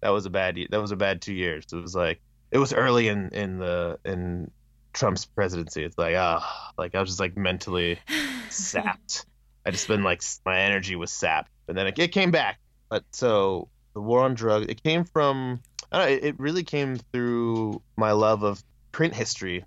that 0.00 0.08
was 0.08 0.26
a 0.26 0.30
bad. 0.30 0.58
That 0.70 0.80
was 0.80 0.90
a 0.90 0.96
bad 0.96 1.22
two 1.22 1.32
years. 1.32 1.64
It 1.72 1.76
was 1.76 1.94
like 1.94 2.20
it 2.50 2.58
was 2.58 2.72
early 2.72 3.06
in 3.06 3.28
in 3.28 3.58
the 3.58 4.00
in 4.04 4.50
Trump's 4.92 5.24
presidency. 5.24 5.84
It's 5.84 5.96
like 5.96 6.16
ah, 6.16 6.72
like 6.76 6.96
I 6.96 7.00
was 7.00 7.10
just 7.10 7.20
like 7.20 7.36
mentally 7.36 8.00
sapped. 8.48 9.26
I 9.64 9.70
just 9.70 9.88
been 9.88 10.02
like 10.02 10.22
my 10.44 10.60
energy 10.60 10.96
was 10.96 11.10
sapped, 11.10 11.50
and 11.68 11.76
then 11.76 11.86
it, 11.86 11.98
it 11.98 12.08
came 12.08 12.30
back. 12.30 12.58
But 12.88 13.04
so 13.12 13.68
the 13.94 14.00
war 14.00 14.22
on 14.22 14.34
drugs, 14.34 14.66
it 14.68 14.82
came 14.82 15.04
from. 15.04 15.60
I 15.92 15.98
don't 15.98 16.06
know, 16.06 16.16
it, 16.16 16.24
it 16.24 16.40
really 16.40 16.62
came 16.62 16.96
through 17.12 17.82
my 17.96 18.12
love 18.12 18.42
of 18.42 18.62
print 18.92 19.14
history. 19.14 19.64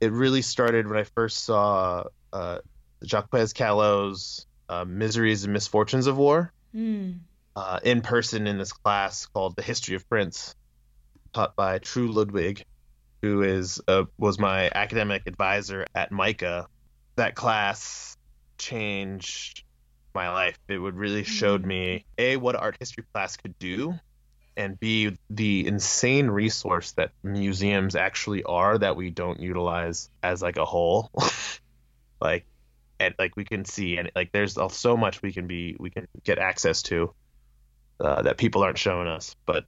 It 0.00 0.12
really 0.12 0.42
started 0.42 0.88
when 0.88 0.98
I 0.98 1.04
first 1.04 1.44
saw 1.44 2.04
uh, 2.32 2.58
Jacques 3.04 3.30
Callot's 3.30 4.46
uh, 4.68 4.84
"Miseries 4.84 5.44
and 5.44 5.52
Misfortunes 5.52 6.06
of 6.06 6.16
War" 6.16 6.52
Hmm. 6.72 7.12
uh, 7.56 7.80
in 7.82 8.00
person 8.00 8.46
in 8.46 8.58
this 8.58 8.72
class 8.72 9.26
called 9.26 9.56
"The 9.56 9.62
History 9.62 9.96
of 9.96 10.08
Prints," 10.08 10.54
taught 11.32 11.56
by 11.56 11.78
True 11.78 12.10
Ludwig, 12.10 12.64
who 13.22 13.42
is 13.42 13.80
uh, 13.86 14.04
was 14.18 14.38
my 14.38 14.70
academic 14.74 15.26
advisor 15.26 15.86
at 15.94 16.10
MICA. 16.10 16.66
That 17.16 17.34
class 17.34 18.16
changed 18.60 19.64
my 20.14 20.30
life. 20.30 20.58
It 20.68 20.78
would 20.78 20.96
really 20.96 21.24
showed 21.24 21.64
me 21.64 22.04
a 22.18 22.36
what 22.36 22.56
art 22.56 22.76
history 22.78 23.04
class 23.12 23.36
could 23.36 23.58
do, 23.58 23.98
and 24.56 24.78
b 24.78 25.16
the 25.30 25.66
insane 25.66 26.28
resource 26.28 26.92
that 26.92 27.12
museums 27.22 27.96
actually 27.96 28.44
are 28.44 28.76
that 28.78 28.96
we 28.96 29.10
don't 29.10 29.40
utilize 29.40 30.10
as 30.22 30.42
like 30.42 30.58
a 30.58 30.64
whole. 30.64 31.10
like, 32.20 32.44
and 32.98 33.14
like 33.18 33.36
we 33.36 33.44
can 33.44 33.64
see 33.64 33.96
and 33.96 34.10
like 34.14 34.30
there's 34.32 34.58
so 34.72 34.96
much 34.96 35.22
we 35.22 35.32
can 35.32 35.46
be 35.46 35.76
we 35.80 35.90
can 35.90 36.06
get 36.22 36.38
access 36.38 36.82
to 36.82 37.14
uh, 38.00 38.22
that 38.22 38.36
people 38.36 38.62
aren't 38.62 38.78
showing 38.78 39.08
us. 39.08 39.36
But 39.46 39.64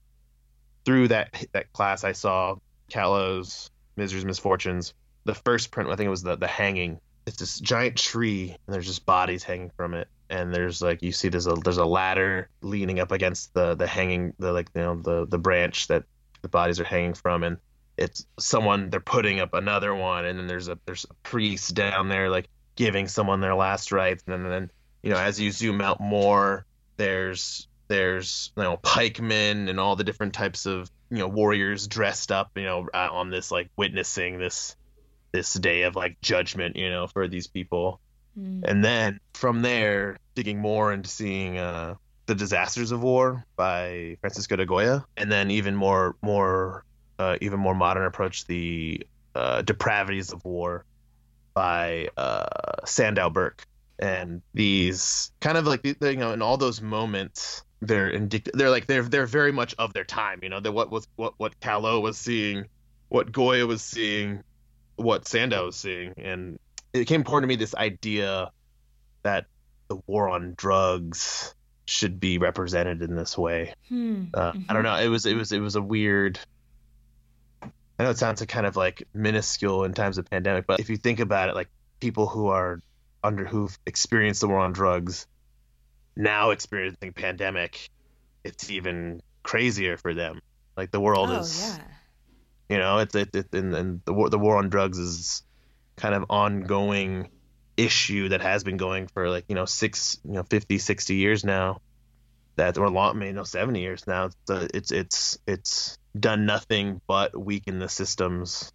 through 0.84 1.08
that 1.08 1.44
that 1.52 1.72
class, 1.72 2.04
I 2.04 2.12
saw 2.12 2.56
Callot's 2.90 3.70
Miseries 3.96 4.24
Misfortunes. 4.24 4.94
The 5.24 5.34
first 5.34 5.70
print, 5.70 5.88
I 5.88 5.96
think 5.96 6.06
it 6.06 6.10
was 6.10 6.22
the 6.22 6.36
the 6.36 6.46
hanging. 6.46 7.00
It's 7.26 7.36
this 7.36 7.60
giant 7.60 7.96
tree, 7.96 8.56
and 8.66 8.74
there's 8.74 8.86
just 8.86 9.06
bodies 9.06 9.44
hanging 9.44 9.70
from 9.76 9.94
it. 9.94 10.08
And 10.28 10.54
there's 10.54 10.80
like 10.80 11.02
you 11.02 11.12
see 11.12 11.28
there's 11.28 11.46
a 11.46 11.54
there's 11.54 11.76
a 11.76 11.84
ladder 11.84 12.48
leaning 12.62 13.00
up 13.00 13.12
against 13.12 13.52
the 13.54 13.74
the 13.74 13.86
hanging 13.86 14.32
the 14.38 14.52
like 14.52 14.68
you 14.74 14.80
know 14.80 14.96
the 14.96 15.26
the 15.26 15.38
branch 15.38 15.88
that 15.88 16.04
the 16.40 16.48
bodies 16.48 16.80
are 16.80 16.84
hanging 16.84 17.14
from, 17.14 17.42
and 17.42 17.58
it's 17.96 18.26
someone 18.38 18.90
they're 18.90 19.00
putting 19.00 19.40
up 19.40 19.54
another 19.54 19.94
one, 19.94 20.24
and 20.24 20.38
then 20.38 20.46
there's 20.46 20.68
a 20.68 20.78
there's 20.86 21.04
a 21.08 21.14
priest 21.22 21.74
down 21.74 22.08
there 22.08 22.30
like 22.30 22.48
giving 22.76 23.08
someone 23.08 23.40
their 23.40 23.54
last 23.54 23.92
rites, 23.92 24.24
and 24.26 24.44
then, 24.44 24.50
then 24.50 24.70
you 25.02 25.10
know 25.10 25.18
as 25.18 25.38
you 25.38 25.50
zoom 25.50 25.80
out 25.80 26.00
more, 26.00 26.64
there's 26.96 27.68
there's 27.88 28.52
you 28.56 28.62
know 28.62 28.78
pikemen 28.78 29.68
and 29.68 29.78
all 29.78 29.96
the 29.96 30.04
different 30.04 30.32
types 30.32 30.64
of 30.66 30.90
you 31.10 31.18
know 31.18 31.28
warriors 31.28 31.86
dressed 31.88 32.32
up 32.32 32.50
you 32.56 32.64
know 32.64 32.88
uh, 32.94 33.08
on 33.10 33.28
this 33.28 33.50
like 33.50 33.68
witnessing 33.76 34.38
this 34.38 34.76
this 35.32 35.54
day 35.54 35.82
of 35.82 35.96
like 35.96 36.20
judgment 36.20 36.76
you 36.76 36.88
know 36.90 37.06
for 37.06 37.28
these 37.28 37.46
people 37.46 38.00
Hmm. 38.34 38.62
and 38.64 38.82
then 38.82 39.20
from 39.34 39.60
there 39.60 40.16
digging 40.34 40.58
more 40.58 40.90
into 40.90 41.10
seeing 41.10 41.58
uh 41.58 41.96
the 42.24 42.34
disasters 42.34 42.90
of 42.90 43.02
war 43.02 43.44
by 43.56 44.16
francisco 44.22 44.56
de 44.56 44.64
goya 44.64 45.04
and 45.18 45.30
then 45.30 45.50
even 45.50 45.76
more 45.76 46.16
more 46.22 46.84
uh, 47.18 47.36
even 47.42 47.60
more 47.60 47.74
modern 47.74 48.06
approach 48.06 48.46
the 48.46 49.06
uh, 49.34 49.60
depravities 49.62 50.32
of 50.32 50.42
war 50.46 50.86
by 51.52 52.08
uh, 52.16 52.46
sandow 52.86 53.28
Birk 53.28 53.66
and 53.98 54.40
these 54.54 55.30
kind 55.40 55.58
of 55.58 55.66
like 55.66 55.84
you 55.84 56.16
know 56.16 56.32
in 56.32 56.40
all 56.40 56.56
those 56.56 56.80
moments 56.80 57.62
they're 57.82 58.10
indic- 58.10 58.50
they're 58.54 58.70
like 58.70 58.86
they're 58.86 59.02
they're 59.02 59.26
very 59.26 59.52
much 59.52 59.74
of 59.78 59.92
their 59.92 60.04
time 60.04 60.40
you 60.42 60.48
know 60.48 60.58
that 60.58 60.72
what 60.72 60.90
was 60.90 61.06
what 61.16 61.34
what 61.36 61.60
Callot 61.60 62.02
was 62.02 62.16
seeing 62.16 62.64
what 63.12 63.30
Goya 63.30 63.66
was 63.66 63.82
seeing, 63.82 64.42
what 64.96 65.26
Sandow 65.26 65.66
was 65.66 65.76
seeing, 65.76 66.14
and 66.16 66.58
it 66.92 66.98
became 66.98 67.20
important 67.20 67.44
to 67.44 67.48
me 67.48 67.56
this 67.56 67.74
idea 67.74 68.50
that 69.22 69.46
the 69.88 69.96
war 70.06 70.28
on 70.28 70.54
drugs 70.56 71.54
should 71.84 72.20
be 72.20 72.38
represented 72.38 73.02
in 73.02 73.16
this 73.16 73.36
way. 73.36 73.74
Hmm. 73.88 74.24
Uh, 74.32 74.52
I 74.68 74.72
don't 74.72 74.82
know. 74.82 74.96
It 74.96 75.08
was 75.08 75.26
it 75.26 75.36
was 75.36 75.52
it 75.52 75.60
was 75.60 75.76
a 75.76 75.82
weird. 75.82 76.38
I 77.62 78.04
know 78.04 78.10
it 78.10 78.18
sounds 78.18 78.44
kind 78.46 78.66
of 78.66 78.76
like 78.76 79.06
minuscule 79.14 79.84
in 79.84 79.92
times 79.92 80.18
of 80.18 80.28
pandemic, 80.28 80.66
but 80.66 80.80
if 80.80 80.90
you 80.90 80.96
think 80.96 81.20
about 81.20 81.48
it, 81.48 81.54
like 81.54 81.68
people 82.00 82.26
who 82.26 82.48
are 82.48 82.80
under 83.22 83.44
who've 83.44 83.76
experienced 83.86 84.40
the 84.40 84.48
war 84.48 84.58
on 84.58 84.72
drugs, 84.72 85.26
now 86.16 86.50
experiencing 86.50 87.12
pandemic, 87.12 87.90
it's 88.44 88.70
even 88.70 89.22
crazier 89.42 89.96
for 89.96 90.14
them. 90.14 90.40
Like 90.76 90.90
the 90.90 91.00
world 91.00 91.30
Oh 91.30 91.40
is, 91.40 91.76
yeah. 91.78 91.84
You 92.72 92.78
know, 92.78 92.98
it's 92.98 93.14
it, 93.14 93.34
it 93.34 93.52
and, 93.52 93.74
and 93.74 94.00
the 94.04 94.12
war 94.12 94.30
the 94.30 94.38
war 94.38 94.56
on 94.56 94.70
drugs 94.70 94.98
is 94.98 95.42
kind 95.96 96.14
of 96.14 96.24
ongoing 96.30 97.28
issue 97.76 98.30
that 98.30 98.40
has 98.40 98.64
been 98.64 98.76
going 98.76 99.06
for 99.06 99.28
like 99.28 99.44
you 99.48 99.54
know 99.54 99.64
six 99.64 100.18
you 100.24 100.32
know 100.32 100.42
50 100.42 100.78
60 100.78 101.14
years 101.14 101.42
now 101.42 101.80
that 102.56 102.78
or 102.78 102.90
long 102.90 103.18
mean 103.18 103.34
no 103.34 103.44
70 103.44 103.80
years 103.80 104.06
now. 104.06 104.30
So 104.46 104.54
uh, 104.54 104.68
it's 104.74 104.92
it's 104.92 105.38
it's 105.46 105.98
done 106.18 106.46
nothing 106.46 107.00
but 107.06 107.38
weaken 107.38 107.78
the 107.78 107.88
systems. 107.88 108.70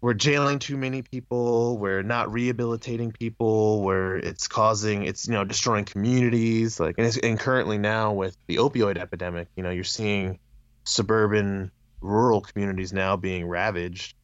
We're 0.00 0.14
jailing 0.14 0.58
too 0.58 0.76
many 0.76 1.02
people. 1.02 1.78
We're 1.78 2.02
not 2.02 2.32
rehabilitating 2.32 3.12
people. 3.12 3.82
Where 3.82 4.16
it's 4.16 4.48
causing 4.48 5.04
it's 5.04 5.26
you 5.28 5.34
know 5.34 5.44
destroying 5.44 5.84
communities. 5.84 6.80
Like 6.80 6.96
and, 6.98 7.18
and 7.22 7.38
currently 7.38 7.78
now 7.78 8.12
with 8.12 8.36
the 8.46 8.56
opioid 8.56 8.98
epidemic 8.98 9.48
you 9.56 9.62
know 9.62 9.70
you're 9.70 9.84
seeing 9.84 10.38
suburban 10.84 11.70
rural 12.02 12.40
communities 12.40 12.92
now 12.92 13.16
being 13.16 13.46
ravaged 13.46 14.14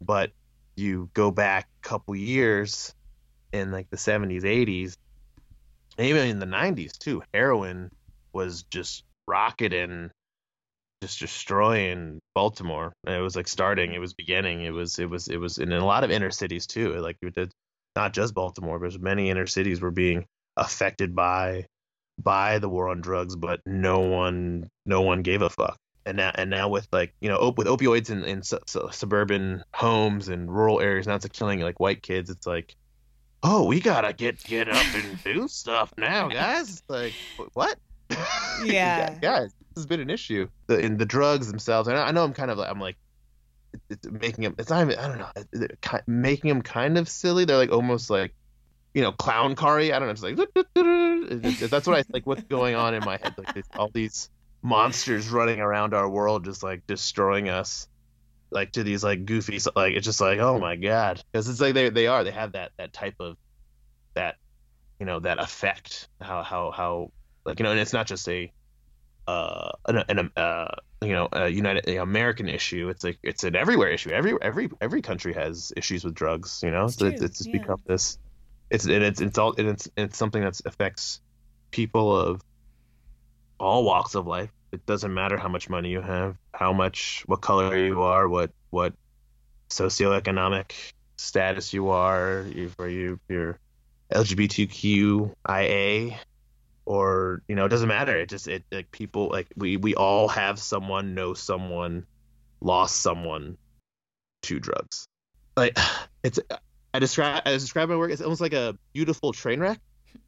but 0.00 0.30
you 0.76 1.10
go 1.14 1.30
back 1.30 1.68
a 1.82 1.88
couple 1.88 2.14
years 2.14 2.94
in 3.52 3.70
like 3.70 3.88
the 3.90 3.96
70s 3.96 4.42
80s 4.42 4.96
and 5.96 6.06
even 6.06 6.28
in 6.28 6.38
the 6.38 6.46
90s 6.46 6.96
too 6.98 7.22
heroin 7.32 7.90
was 8.32 8.62
just 8.64 9.04
rocketing 9.26 10.10
just 11.02 11.20
destroying 11.20 12.20
baltimore. 12.34 12.92
And 13.06 13.14
it 13.14 13.20
was 13.20 13.36
like 13.36 13.48
starting 13.48 13.92
it 13.92 14.00
was 14.00 14.14
beginning 14.14 14.62
it 14.62 14.70
was 14.70 14.98
it 14.98 15.08
was 15.08 15.28
it 15.28 15.38
was 15.38 15.58
in 15.58 15.72
a 15.72 15.84
lot 15.84 16.04
of 16.04 16.10
inner 16.10 16.30
cities 16.30 16.66
too 16.66 16.94
like 16.94 17.16
it 17.22 17.34
did 17.34 17.52
not 17.94 18.12
just 18.12 18.34
baltimore 18.34 18.78
but 18.78 19.00
many 19.00 19.30
inner 19.30 19.46
cities 19.46 19.80
were 19.80 19.90
being 19.90 20.24
affected 20.56 21.14
by 21.14 21.66
by 22.20 22.58
the 22.58 22.68
war 22.68 22.88
on 22.88 23.00
drugs 23.00 23.36
but 23.36 23.60
no 23.64 24.00
one 24.00 24.68
no 24.86 25.02
one 25.02 25.22
gave 25.22 25.42
a 25.42 25.50
fuck 25.50 25.76
and 26.08 26.16
now 26.16 26.32
and 26.34 26.50
now 26.50 26.68
with 26.68 26.88
like 26.90 27.14
you 27.20 27.28
know 27.28 27.36
op- 27.36 27.58
with 27.58 27.66
opioids 27.66 28.10
in, 28.10 28.24
in 28.24 28.42
su- 28.42 28.58
su- 28.66 28.88
suburban 28.90 29.62
homes 29.74 30.28
and 30.28 30.50
rural 30.50 30.80
areas 30.80 31.06
now 31.06 31.14
it's 31.14 31.28
killing 31.28 31.60
like 31.60 31.78
white 31.78 32.02
kids 32.02 32.30
it's 32.30 32.46
like 32.46 32.74
oh 33.42 33.66
we 33.66 33.78
gotta 33.80 34.12
get 34.12 34.42
get 34.42 34.68
up 34.68 34.84
and 34.94 35.22
do 35.24 35.46
stuff 35.48 35.92
now 35.98 36.28
guys. 36.28 36.70
It's 36.70 36.82
like 36.88 37.12
what? 37.54 37.78
Yeah. 38.64 39.14
guys 39.20 39.52
this 39.74 39.82
has 39.82 39.86
been 39.86 40.00
an 40.00 40.10
issue. 40.10 40.48
The 40.66 40.78
in 40.80 40.96
the 40.96 41.06
drugs 41.06 41.46
themselves 41.48 41.86
and 41.88 41.96
I, 41.96 42.08
I 42.08 42.10
know 42.10 42.24
i'm 42.24 42.32
kind 42.32 42.50
of 42.50 42.58
like 42.58 42.70
i'm 42.70 42.80
like 42.80 42.96
it's 43.90 44.06
making 44.10 44.44
them 44.44 44.54
it's 44.58 44.70
not 44.70 44.82
even 44.84 44.98
i 44.98 45.06
don't 45.06 45.18
know 45.18 45.28
it- 45.52 46.02
making 46.08 46.48
them 46.48 46.62
kind 46.62 46.96
of 46.98 47.08
silly? 47.08 47.44
They're 47.44 47.56
like 47.58 47.70
almost 47.70 48.08
like 48.10 48.34
you 48.94 49.02
know 49.02 49.12
clown 49.12 49.54
carry 49.54 49.92
i 49.92 49.98
don't 49.98 50.08
know 50.08 50.12
it's 50.12 50.22
like 50.22 51.70
that's 51.70 51.86
what 51.86 51.98
i 51.98 52.02
like 52.12 52.26
what's 52.26 52.42
going 52.44 52.74
on 52.74 52.94
in 52.94 53.04
my 53.04 53.18
head 53.18 53.34
like 53.36 53.64
all 53.76 53.90
these 53.92 54.30
monsters 54.62 55.28
running 55.28 55.60
around 55.60 55.94
our 55.94 56.08
world 56.08 56.44
just 56.44 56.62
like 56.62 56.86
destroying 56.86 57.48
us 57.48 57.88
like 58.50 58.72
to 58.72 58.82
these 58.82 59.04
like 59.04 59.24
goofy 59.24 59.58
like 59.76 59.94
it's 59.94 60.06
just 60.06 60.20
like 60.20 60.38
oh 60.38 60.58
my 60.58 60.76
god. 60.76 61.22
Because 61.30 61.48
it's 61.48 61.60
like 61.60 61.74
they 61.74 61.90
they 61.90 62.06
are 62.06 62.24
they 62.24 62.30
have 62.30 62.52
that 62.52 62.72
that 62.78 62.92
type 62.92 63.14
of 63.20 63.36
that 64.14 64.36
you 64.98 65.06
know 65.06 65.20
that 65.20 65.38
effect. 65.38 66.08
How 66.20 66.42
how 66.42 66.70
how 66.70 67.12
like 67.44 67.58
you 67.58 67.64
know 67.64 67.70
and 67.70 67.80
it's 67.80 67.92
not 67.92 68.06
just 68.06 68.28
a 68.28 68.52
uh 69.26 69.70
an, 69.86 70.02
an 70.08 70.30
uh 70.36 70.74
you 71.02 71.12
know 71.12 71.28
a 71.32 71.48
united 71.48 71.88
american 71.96 72.48
issue. 72.48 72.88
It's 72.88 73.04
like 73.04 73.18
it's 73.22 73.44
an 73.44 73.54
everywhere 73.54 73.90
issue. 73.90 74.10
Every 74.10 74.34
every 74.40 74.70
every 74.80 75.02
country 75.02 75.34
has 75.34 75.72
issues 75.76 76.04
with 76.04 76.14
drugs 76.14 76.62
you 76.64 76.70
know? 76.70 76.86
It's 76.86 76.96
so 76.96 77.06
it's, 77.06 77.22
it's 77.22 77.38
just 77.38 77.50
yeah. 77.50 77.58
become 77.58 77.82
this 77.86 78.18
it's 78.70 78.84
and 78.84 79.04
it's 79.04 79.20
it's 79.20 79.38
all 79.38 79.54
and 79.56 79.68
it's 79.68 79.88
it's 79.96 80.16
something 80.16 80.42
that 80.42 80.60
affects 80.64 81.20
people 81.70 82.16
of 82.16 82.42
all 83.58 83.84
walks 83.84 84.14
of 84.14 84.26
life. 84.26 84.50
It 84.72 84.84
doesn't 84.86 85.12
matter 85.12 85.36
how 85.36 85.48
much 85.48 85.70
money 85.70 85.90
you 85.90 86.02
have 86.02 86.36
how 86.52 86.72
much 86.72 87.22
what 87.26 87.40
color 87.40 87.76
you 87.76 88.02
are 88.02 88.28
what 88.28 88.50
what 88.70 88.92
socioeconomic 89.70 90.72
status 91.16 91.72
you 91.72 91.88
are 91.88 92.44
if 92.54 92.78
are 92.80 92.88
you 92.88 93.20
you're 93.28 93.58
lgbtqia 94.12 96.16
or 96.84 97.42
you 97.46 97.54
know 97.54 97.66
it 97.66 97.68
doesn't 97.68 97.88
matter. 97.88 98.16
It 98.16 98.30
just 98.30 98.48
it 98.48 98.64
like 98.72 98.90
people 98.90 99.28
like 99.28 99.48
we 99.56 99.76
we 99.76 99.94
all 99.94 100.28
have 100.28 100.58
someone 100.58 101.14
know 101.14 101.34
someone 101.34 102.06
lost 102.60 102.96
someone 102.96 103.58
to 104.42 104.58
drugs. 104.58 105.06
Like 105.54 105.78
it's 106.24 106.40
i 106.94 106.98
describe 106.98 107.42
i 107.44 107.50
describe 107.50 107.90
my 107.90 107.96
work 107.96 108.10
it's 108.10 108.22
almost 108.22 108.40
like 108.40 108.54
a 108.54 108.76
beautiful 108.94 109.32
train 109.32 109.60
wreck 109.60 109.78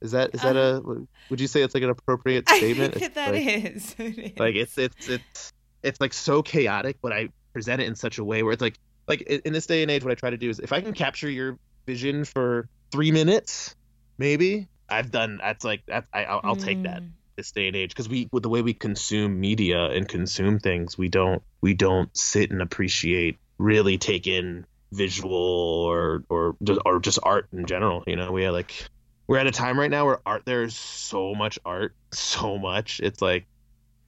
is 0.01 0.13
that 0.13 0.31
is 0.35 0.43
that 0.43 0.57
a 0.57 0.83
would 1.29 1.41
you 1.41 1.47
say 1.47 1.63
it's 1.63 1.75
like 1.75 1.83
an 1.85 1.91
appropriate 1.91 2.49
statement. 2.57 2.97
I 2.97 2.99
think 2.99 3.15
that 3.15 3.33
like, 3.33 3.47
is. 3.47 3.95
It 3.99 4.19
is. 4.19 4.33
like 4.39 4.55
it's 4.55 4.79
it's 4.79 5.09
it's 5.09 5.53
it's 5.83 6.01
like 6.01 6.13
so 6.13 6.43
chaotic 6.43 6.97
but 7.03 7.13
i 7.13 7.29
present 7.53 7.81
it 7.81 7.87
in 7.87 7.95
such 7.97 8.19
a 8.19 8.25
way 8.25 8.43
where 8.43 8.53
it's 8.53 8.63
like 8.63 8.77
like 9.09 9.23
in 9.23 9.53
this 9.53 9.67
day 9.67 9.83
and 9.83 9.91
age 9.91 10.05
what 10.05 10.13
i 10.13 10.15
try 10.15 10.31
to 10.31 10.37
do 10.37 10.49
is 10.51 10.59
if 10.61 10.73
i 10.73 10.81
can 10.81 10.93
capture 10.93 11.29
your 11.31 11.57
vision 11.87 12.25
for 12.25 12.69
three 12.93 13.11
minutes 13.11 13.75
maybe 14.19 14.69
i've 14.89 15.11
done 15.11 15.39
that's 15.41 15.65
like 15.65 15.83
that's 15.89 16.07
I, 16.13 16.25
I'll, 16.25 16.41
I'll 16.45 16.57
take 16.57 16.83
that 16.85 17.03
Mm. 17.03 17.11
this 17.37 17.53
day 17.53 17.67
and 17.69 17.77
age 17.77 17.91
because 17.91 18.09
we 18.09 18.29
with 18.33 18.43
the 18.43 18.51
way 18.51 18.61
we 18.61 18.75
consume 18.75 19.41
media 19.41 19.87
and 19.87 20.07
consume 20.07 20.59
things 20.59 20.99
we 20.99 21.09
don't 21.09 21.43
we 21.63 21.73
don't 21.75 22.15
sit 22.17 22.51
and 22.51 22.61
appreciate 22.61 23.39
really 23.59 23.97
take 23.99 24.27
in 24.27 24.67
visual 24.93 25.33
or 25.33 26.25
or 26.29 26.57
just 26.63 26.81
or 26.85 27.01
just 27.01 27.19
art 27.23 27.49
in 27.53 27.65
general 27.67 28.05
you 28.07 28.17
know 28.17 28.31
we 28.33 28.45
are 28.45 28.53
like 28.53 28.87
we're 29.31 29.39
at 29.39 29.47
a 29.47 29.53
time 29.53 29.79
right 29.79 29.93
now 29.93 30.07
where 30.07 30.19
art 30.27 30.43
there's 30.45 30.75
so 30.75 31.37
much 31.37 31.57
art 31.65 31.95
so 32.13 32.59
much. 32.59 32.99
It's 33.01 33.23
like 33.23 33.47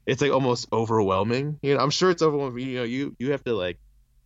it's 0.05 0.21
like 0.21 0.33
almost 0.33 0.67
overwhelming. 0.73 1.61
You 1.63 1.77
know 1.77 1.81
i'm 1.81 1.91
sure 1.91 2.11
it's 2.11 2.23
overwhelming 2.23 2.67
you 2.67 2.79
know 2.79 2.83
you 2.83 3.15
you 3.21 3.31
have 3.31 3.45
to 3.45 3.55
like 3.55 3.79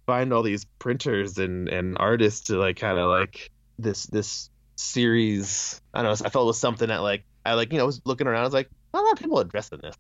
find 0.07 0.33
all 0.33 0.43
these 0.43 0.65
printers 0.79 1.37
and 1.37 1.69
and 1.69 1.99
artists 2.01 2.47
to 2.47 2.57
like 2.57 2.79
kind 2.79 2.99
of 2.99 3.11
like 3.11 3.51
this 3.79 4.07
this 4.07 4.49
series. 4.77 5.83
I 5.93 5.99
don't 6.03 6.19
know 6.19 6.27
i 6.27 6.31
felt 6.31 6.45
it 6.45 6.47
was 6.47 6.59
something 6.59 6.89
that 6.89 7.03
like 7.03 7.25
i 7.45 7.53
like 7.53 7.73
you 7.73 7.79
know 7.79 7.85
was 7.85 8.01
looking 8.07 8.27
around 8.27 8.41
i 8.41 8.45
was 8.45 8.55
like 8.55 8.71
a 8.95 8.99
lot 8.99 9.13
of 9.13 9.19
people 9.19 9.39
addressing 9.39 9.81
this. 9.83 9.97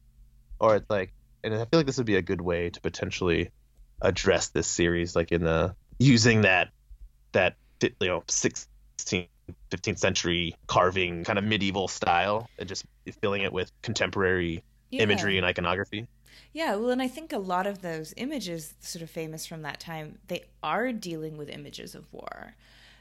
Or 0.59 0.76
it's 0.76 0.88
like 0.88 1.12
and 1.44 1.52
i 1.52 1.59
feel 1.59 1.80
like 1.80 1.87
this 1.87 1.98
would 1.98 2.06
be 2.06 2.16
a 2.16 2.22
good 2.22 2.40
way 2.40 2.70
to 2.70 2.80
potentially 2.80 3.50
address 4.00 4.48
this 4.48 4.66
series 4.66 5.14
like 5.14 5.30
in 5.30 5.44
the 5.44 5.74
using 5.98 6.40
that 6.42 6.70
that 7.32 7.56
you 7.82 8.09
know 8.09 8.22
16th 8.22 9.28
15th 9.70 9.98
century 9.98 10.54
carving 10.66 11.24
kind 11.24 11.38
of 11.38 11.44
medieval 11.44 11.88
style 11.88 12.48
and 12.59 12.68
just 12.68 12.85
filling 13.20 13.42
it 13.42 13.52
with 13.52 13.70
contemporary 13.82 14.62
Yeah. 14.90 15.02
imagery 15.02 15.37
and 15.37 15.46
iconography 15.46 16.06
Yeah, 16.52 16.76
well, 16.76 16.90
and 16.90 17.02
I 17.02 17.09
think 17.09 17.32
a 17.32 17.38
lot 17.38 17.66
of 17.66 17.82
those 17.82 18.14
images, 18.16 18.74
sort 18.80 19.02
of 19.02 19.11
famous 19.11 19.46
from 19.46 19.62
that 19.62 19.80
time, 19.80 20.18
they 20.28 20.44
are 20.62 20.92
dealing 20.92 21.37
with 21.37 21.48
images 21.48 21.94
of 21.94 22.12
war. 22.12 22.54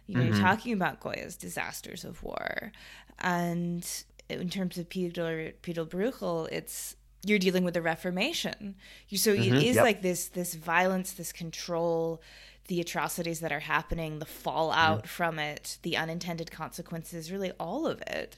You 0.07 0.15
know, 0.17 0.23
Mhm. 0.23 0.27
you're 0.35 0.45
talking 0.45 0.73
about 0.73 0.99
Goya's 0.99 1.35
disasters 1.35 2.03
of 2.03 2.21
war, 2.23 2.71
and 3.19 3.85
in 4.29 4.49
terms 4.49 4.77
of 4.77 4.89
Peter 4.89 5.53
Peter 5.61 5.85
Bruegel, 5.85 6.47
it's 6.51 6.95
you're 7.25 7.39
dealing 7.39 7.63
with 7.63 7.73
the 7.73 7.81
Reformation. 7.81 8.75
You, 9.09 9.17
so 9.17 9.31
Mhm, 9.31 9.57
it 9.57 9.57
is 9.69 9.75
yep. 9.75 9.83
like 9.83 10.01
this 10.01 10.27
this 10.27 10.53
violence, 10.53 11.13
this 11.13 11.31
control, 11.31 12.21
the 12.67 12.81
atrocities 12.81 13.39
that 13.41 13.51
are 13.51 13.59
happening, 13.59 14.19
the 14.19 14.25
fallout 14.25 14.99
Mm-hmm. 14.99 15.07
from 15.07 15.39
it, 15.39 15.77
the 15.83 15.97
unintended 15.97 16.51
consequences, 16.51 17.31
really 17.31 17.51
all 17.59 17.85
of 17.87 18.01
it. 18.01 18.37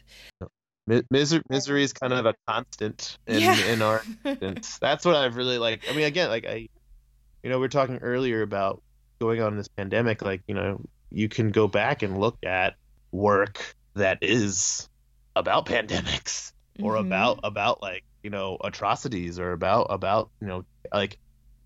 Mi- 0.88 1.04
miser- 1.12 1.44
misery 1.50 1.84
is 1.84 1.94
kind 1.94 2.14
of 2.14 2.26
a 2.26 2.34
constant 2.48 3.18
in, 3.28 3.40
Yeah. 3.42 3.58
in 3.66 3.82
our 3.82 4.02
existence. 4.26 4.78
That's 4.80 5.06
what 5.06 5.16
I've 5.16 5.36
really 5.36 5.58
like. 5.58 5.84
I 5.90 5.94
mean, 5.96 6.06
again, 6.06 6.30
like 6.30 6.46
I, 6.46 6.68
you 7.44 7.50
know, 7.50 7.60
we 7.60 7.66
are 7.66 7.70
talking 7.70 7.98
earlier 7.98 8.42
about 8.42 8.82
going 9.20 9.42
on 9.42 9.58
this 9.58 9.68
pandemic. 9.68 10.22
Like, 10.22 10.42
you 10.48 10.56
know, 10.56 10.82
you 11.12 11.30
can 11.30 11.52
go 11.52 11.68
back 11.68 12.04
and 12.04 12.18
look 12.20 12.38
at 12.46 12.76
work 13.12 13.76
that 13.96 14.20
is 14.22 14.88
about 15.36 15.66
pandemics 15.66 16.52
or 16.82 16.96
Mhm. 16.96 17.00
about 17.08 17.40
about 17.44 17.82
like 17.82 18.04
you 18.24 18.30
know 18.30 18.58
atrocities 18.64 19.40
or 19.40 19.52
about 19.54 19.88
about 19.90 20.30
you 20.42 20.48
know 20.48 20.66
like 20.94 21.18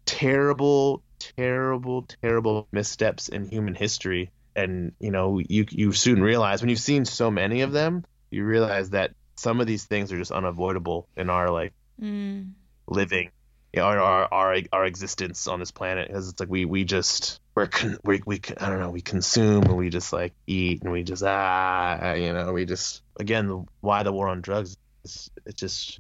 terrible 0.05 1.01
terrible 1.37 2.03
terrible 2.21 2.67
missteps 2.71 3.29
in 3.29 3.47
human 3.47 3.75
history. 3.75 4.31
And 4.55 4.93
you 4.99 5.11
know 5.11 5.39
you 5.39 5.65
you 5.69 5.93
soon 5.93 6.21
realize 6.21 6.61
when 6.61 6.69
you've 6.69 6.79
seen 6.79 7.05
so 7.05 7.31
many 7.31 7.61
of 7.61 7.71
them 7.71 8.03
you 8.31 8.43
realize 8.45 8.89
that 8.91 9.11
some 9.35 9.61
of 9.61 9.67
these 9.67 9.85
things 9.85 10.11
are 10.11 10.17
just 10.17 10.31
unavoidable 10.31 11.07
in 11.15 11.29
our 11.29 11.49
like 11.49 11.73
Mm. 12.01 12.53
living 12.87 13.29
you 13.73 13.79
know, 13.79 13.85
our, 13.85 13.99
our 13.99 14.27
our 14.33 14.57
our 14.73 14.85
existence 14.85 15.47
on 15.47 15.59
this 15.59 15.71
planet. 15.71 16.07
Because 16.07 16.29
it's 16.29 16.39
like 16.39 16.49
we 16.49 16.65
we 16.65 16.83
just 16.83 17.39
we're 17.55 17.67
con- 17.67 17.99
we 18.03 18.21
we 18.25 18.41
I 18.59 18.69
don't 18.69 18.79
know 18.79 18.89
we 18.89 19.01
consume 19.01 19.63
and 19.63 19.77
we 19.77 19.89
just 19.89 20.11
like 20.11 20.33
eat 20.47 20.81
and 20.83 20.91
we 20.91 21.03
just 21.03 21.23
ah 21.25 22.13
you 22.13 22.33
know 22.33 22.51
we 22.51 22.65
just 22.65 23.01
again 23.19 23.65
why 23.79 24.03
the 24.03 24.11
war 24.11 24.27
on 24.27 24.41
drugs? 24.41 24.75
It's, 25.03 25.29
it 25.45 25.55
just 25.55 25.99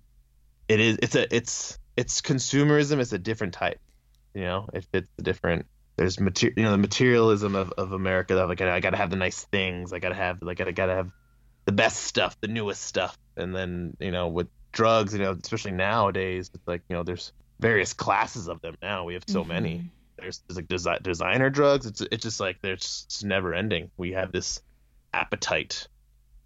it 0.67 0.79
is 0.79 0.97
it's 1.01 1.15
a 1.15 1.33
it's 1.33 1.79
it's 1.95 2.21
consumerism 2.21 2.99
it's 2.99 3.13
a 3.13 3.19
different 3.19 3.53
type 3.53 3.79
you 4.33 4.41
know 4.41 4.67
it 4.73 4.85
fits 4.91 5.07
the 5.17 5.23
different 5.23 5.65
there's 5.97 6.19
material 6.19 6.53
you 6.57 6.65
know 6.65 6.71
the 6.71 6.77
materialism 6.77 7.55
of, 7.55 7.71
of 7.73 7.91
America 7.91 8.35
that 8.35 8.47
like 8.47 8.61
I 8.61 8.79
gotta 8.79 8.97
have 8.97 9.09
the 9.09 9.15
nice 9.15 9.43
things 9.45 9.93
I 9.93 9.99
gotta 9.99 10.15
have 10.15 10.41
like 10.41 10.61
I 10.61 10.71
gotta 10.71 10.95
have 10.95 11.11
the 11.65 11.71
best 11.71 12.03
stuff 12.03 12.39
the 12.41 12.47
newest 12.47 12.81
stuff. 12.81 13.17
And 13.37 13.55
then 13.55 13.95
you 13.99 14.11
know 14.11 14.27
with 14.27 14.47
drugs 14.71 15.13
you 15.13 15.19
know 15.19 15.31
especially 15.31 15.71
nowadays 15.71 16.49
it's 16.53 16.67
like 16.67 16.81
you 16.89 16.95
know 16.95 17.03
there's 17.03 17.33
various 17.59 17.93
classes 17.93 18.47
of 18.47 18.61
them 18.61 18.75
now. 18.81 19.03
We 19.05 19.13
have 19.13 19.23
so 19.27 19.41
mm-hmm. 19.41 19.49
many 19.49 19.91
there's, 20.17 20.41
there's 20.47 20.57
like 20.57 20.67
desi- 20.67 21.03
designer 21.03 21.49
drugs. 21.49 21.85
It's 21.85 22.01
it's 22.01 22.23
just 22.23 22.39
like 22.39 22.61
there's 22.61 23.03
it's 23.07 23.23
never 23.23 23.53
ending. 23.53 23.91
We 23.97 24.13
have 24.13 24.31
this 24.31 24.61
appetite 25.13 25.87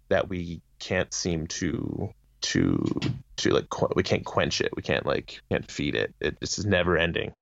that 0.08 0.28
we 0.28 0.60
can't 0.78 1.12
seem 1.12 1.46
to 1.46 2.10
to 2.42 3.00
to 3.36 3.50
like 3.50 3.68
qu- 3.70 3.92
we 3.94 4.02
can't 4.02 4.24
quench 4.24 4.60
it. 4.60 4.74
We 4.76 4.82
can't 4.82 5.06
like 5.06 5.40
can't 5.50 5.70
feed 5.70 5.94
it. 5.94 6.14
It 6.20 6.38
this 6.40 6.58
is 6.58 6.66
never 6.66 6.96
ending 6.98 7.32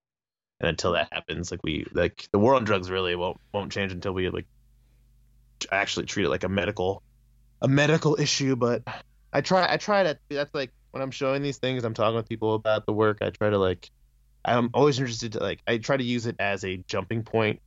and 0.64 0.70
until 0.70 0.92
that 0.92 1.08
happens 1.12 1.50
like 1.50 1.62
we 1.62 1.86
like 1.92 2.26
the 2.32 2.38
war 2.38 2.54
on 2.54 2.64
drugs 2.64 2.90
really 2.90 3.14
won't 3.14 3.38
won't 3.52 3.70
change 3.70 3.92
until 3.92 4.12
we 4.12 4.30
like 4.30 4.46
actually 5.70 6.06
treat 6.06 6.24
it 6.24 6.30
like 6.30 6.44
a 6.44 6.48
medical 6.48 7.02
a 7.60 7.68
medical 7.68 8.18
issue 8.18 8.56
but 8.56 8.82
i 9.32 9.40
try 9.40 9.70
i 9.70 9.76
try 9.76 10.02
to 10.02 10.18
that's 10.30 10.54
like 10.54 10.70
when 10.90 11.02
i'm 11.02 11.10
showing 11.10 11.42
these 11.42 11.58
things 11.58 11.84
i'm 11.84 11.94
talking 11.94 12.16
with 12.16 12.28
people 12.28 12.54
about 12.54 12.86
the 12.86 12.92
work 12.92 13.18
i 13.20 13.28
try 13.28 13.50
to 13.50 13.58
like 13.58 13.90
i'm 14.44 14.70
always 14.72 14.98
interested 14.98 15.32
to 15.32 15.40
like 15.40 15.60
i 15.66 15.76
try 15.76 15.96
to 15.96 16.04
use 16.04 16.26
it 16.26 16.36
as 16.38 16.64
a 16.64 16.78
jumping 16.88 17.22
point 17.22 17.60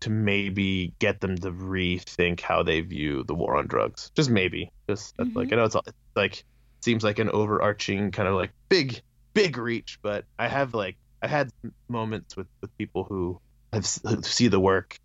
to 0.00 0.10
maybe 0.10 0.94
get 1.00 1.20
them 1.20 1.36
to 1.36 1.50
rethink 1.50 2.40
how 2.40 2.62
they 2.62 2.80
view 2.80 3.24
the 3.24 3.34
war 3.34 3.56
on 3.56 3.66
drugs 3.66 4.10
just 4.14 4.30
maybe 4.30 4.70
just 4.88 5.16
mm-hmm. 5.18 5.36
like 5.36 5.52
i 5.52 5.56
know 5.56 5.64
it's, 5.64 5.74
all, 5.74 5.82
it's 5.86 5.96
like 6.16 6.44
seems 6.80 7.04
like 7.04 7.18
an 7.18 7.28
overarching 7.28 8.10
kind 8.10 8.28
of 8.28 8.34
like 8.34 8.52
big 8.68 9.02
big 9.34 9.58
reach 9.58 9.98
but 10.02 10.24
i 10.38 10.48
have 10.48 10.72
like 10.72 10.96
I 11.22 11.28
had 11.28 11.50
moments 11.88 12.36
with 12.36 12.46
with 12.60 12.76
people 12.78 13.04
who 13.04 13.40
have 13.72 13.86
who 14.04 14.22
see 14.22 14.48
the 14.48 14.60
work 14.60 14.98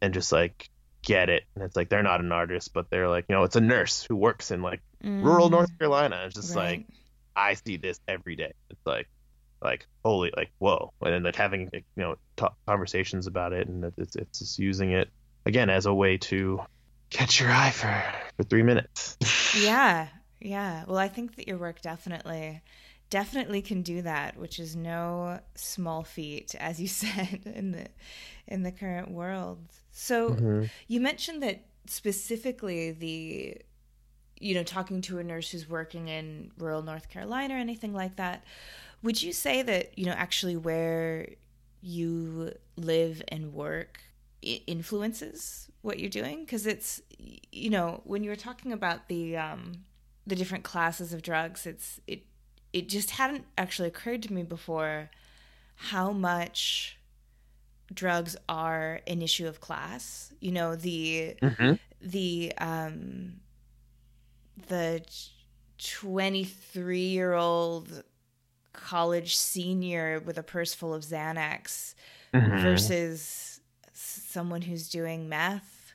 and 0.00 0.14
just 0.14 0.32
like 0.32 0.68
get 1.02 1.28
it, 1.28 1.44
and 1.54 1.64
it's 1.64 1.76
like 1.76 1.88
they're 1.88 2.02
not 2.02 2.20
an 2.20 2.32
artist, 2.32 2.72
but 2.72 2.90
they're 2.90 3.08
like, 3.08 3.26
you 3.28 3.34
know, 3.34 3.44
it's 3.44 3.56
a 3.56 3.60
nurse 3.60 4.02
who 4.02 4.16
works 4.16 4.50
in 4.50 4.62
like 4.62 4.80
mm. 5.02 5.22
rural 5.22 5.50
North 5.50 5.76
Carolina. 5.78 6.22
It's 6.26 6.34
just 6.34 6.54
right. 6.54 6.78
like 6.78 6.86
I 7.34 7.54
see 7.54 7.76
this 7.76 8.00
every 8.08 8.36
day. 8.36 8.52
It's 8.70 8.86
like 8.86 9.08
like 9.62 9.86
holy 10.04 10.32
like 10.36 10.50
whoa 10.58 10.92
and 11.02 11.14
then 11.14 11.22
like 11.22 11.36
having 11.36 11.70
you 11.72 11.82
know 11.96 12.16
talk, 12.36 12.56
conversations 12.66 13.26
about 13.26 13.52
it 13.52 13.68
and 13.68 13.92
it's 13.96 14.16
it's 14.16 14.38
just 14.38 14.58
using 14.58 14.92
it 14.92 15.08
again 15.44 15.70
as 15.70 15.86
a 15.86 15.94
way 15.94 16.18
to 16.18 16.60
catch 17.10 17.40
your 17.40 17.50
eye 17.50 17.70
for 17.70 18.04
for 18.36 18.42
three 18.44 18.62
minutes 18.62 19.16
yeah 19.58 20.08
yeah 20.40 20.84
well 20.86 20.98
i 20.98 21.08
think 21.08 21.36
that 21.36 21.48
your 21.48 21.58
work 21.58 21.80
definitely 21.80 22.60
definitely 23.10 23.62
can 23.62 23.82
do 23.82 24.02
that, 24.02 24.36
which 24.36 24.58
is 24.58 24.74
no 24.74 25.40
small 25.54 26.02
feat, 26.02 26.54
as 26.58 26.80
you 26.80 26.88
said 27.02 27.40
in 27.44 27.72
the 27.72 27.86
in 28.46 28.62
the 28.62 28.72
current 28.72 29.10
world. 29.10 29.58
So 29.90 30.30
mm-hmm. 30.30 30.64
you 30.88 31.00
mentioned 31.00 31.42
that 31.42 31.64
specifically 31.86 32.92
the 32.92 33.56
you 34.38 34.54
know 34.54 34.62
talking 34.62 35.00
to 35.02 35.18
a 35.18 35.24
nurse 35.24 35.50
who's 35.50 35.68
working 35.68 36.08
in 36.08 36.50
rural 36.58 36.82
North 36.82 37.08
Carolina 37.08 37.54
or 37.54 37.58
anything 37.58 37.94
like 37.94 38.16
that. 38.16 38.44
Would 39.02 39.22
you 39.22 39.32
say 39.32 39.62
that 39.62 39.98
you 39.98 40.06
know 40.06 40.12
actually 40.12 40.56
where 40.56 41.28
you 41.80 42.52
live 42.76 43.22
and 43.28 43.52
work 43.52 44.00
influences 44.42 45.70
what 45.82 45.98
you're 45.98 46.10
doing? 46.10 46.40
Because 46.40 46.66
it's 46.66 47.02
you 47.52 47.70
know 47.70 48.00
when 48.04 48.24
you 48.24 48.30
were 48.30 48.36
talking 48.36 48.72
about 48.72 49.08
the 49.08 49.36
um, 49.36 49.84
the 50.26 50.34
different 50.34 50.64
classes 50.64 51.12
of 51.12 51.22
drugs, 51.22 51.66
it's 51.66 52.00
it 52.06 52.24
it 52.72 52.88
just 52.88 53.10
hadn't 53.10 53.44
actually 53.56 53.88
occurred 53.88 54.22
to 54.24 54.32
me 54.32 54.42
before 54.42 55.10
how 55.76 56.12
much 56.12 56.98
drugs 57.92 58.36
are 58.48 59.00
an 59.06 59.22
issue 59.22 59.46
of 59.46 59.60
class. 59.60 60.32
You 60.40 60.52
know, 60.52 60.76
the 60.76 61.36
mm-hmm. 61.40 61.74
the 62.00 62.52
um 62.58 63.34
the 64.68 65.04
23 65.78 67.00
year 67.00 67.34
old 67.34 68.02
college 68.72 69.36
senior 69.36 70.20
with 70.20 70.38
a 70.38 70.42
purse 70.42 70.74
full 70.74 70.94
of 70.94 71.02
Xanax 71.02 71.94
mm-hmm. 72.32 72.62
versus 72.62 73.60
someone 73.92 74.62
who's 74.62 74.88
doing 74.88 75.28
meth 75.28 75.94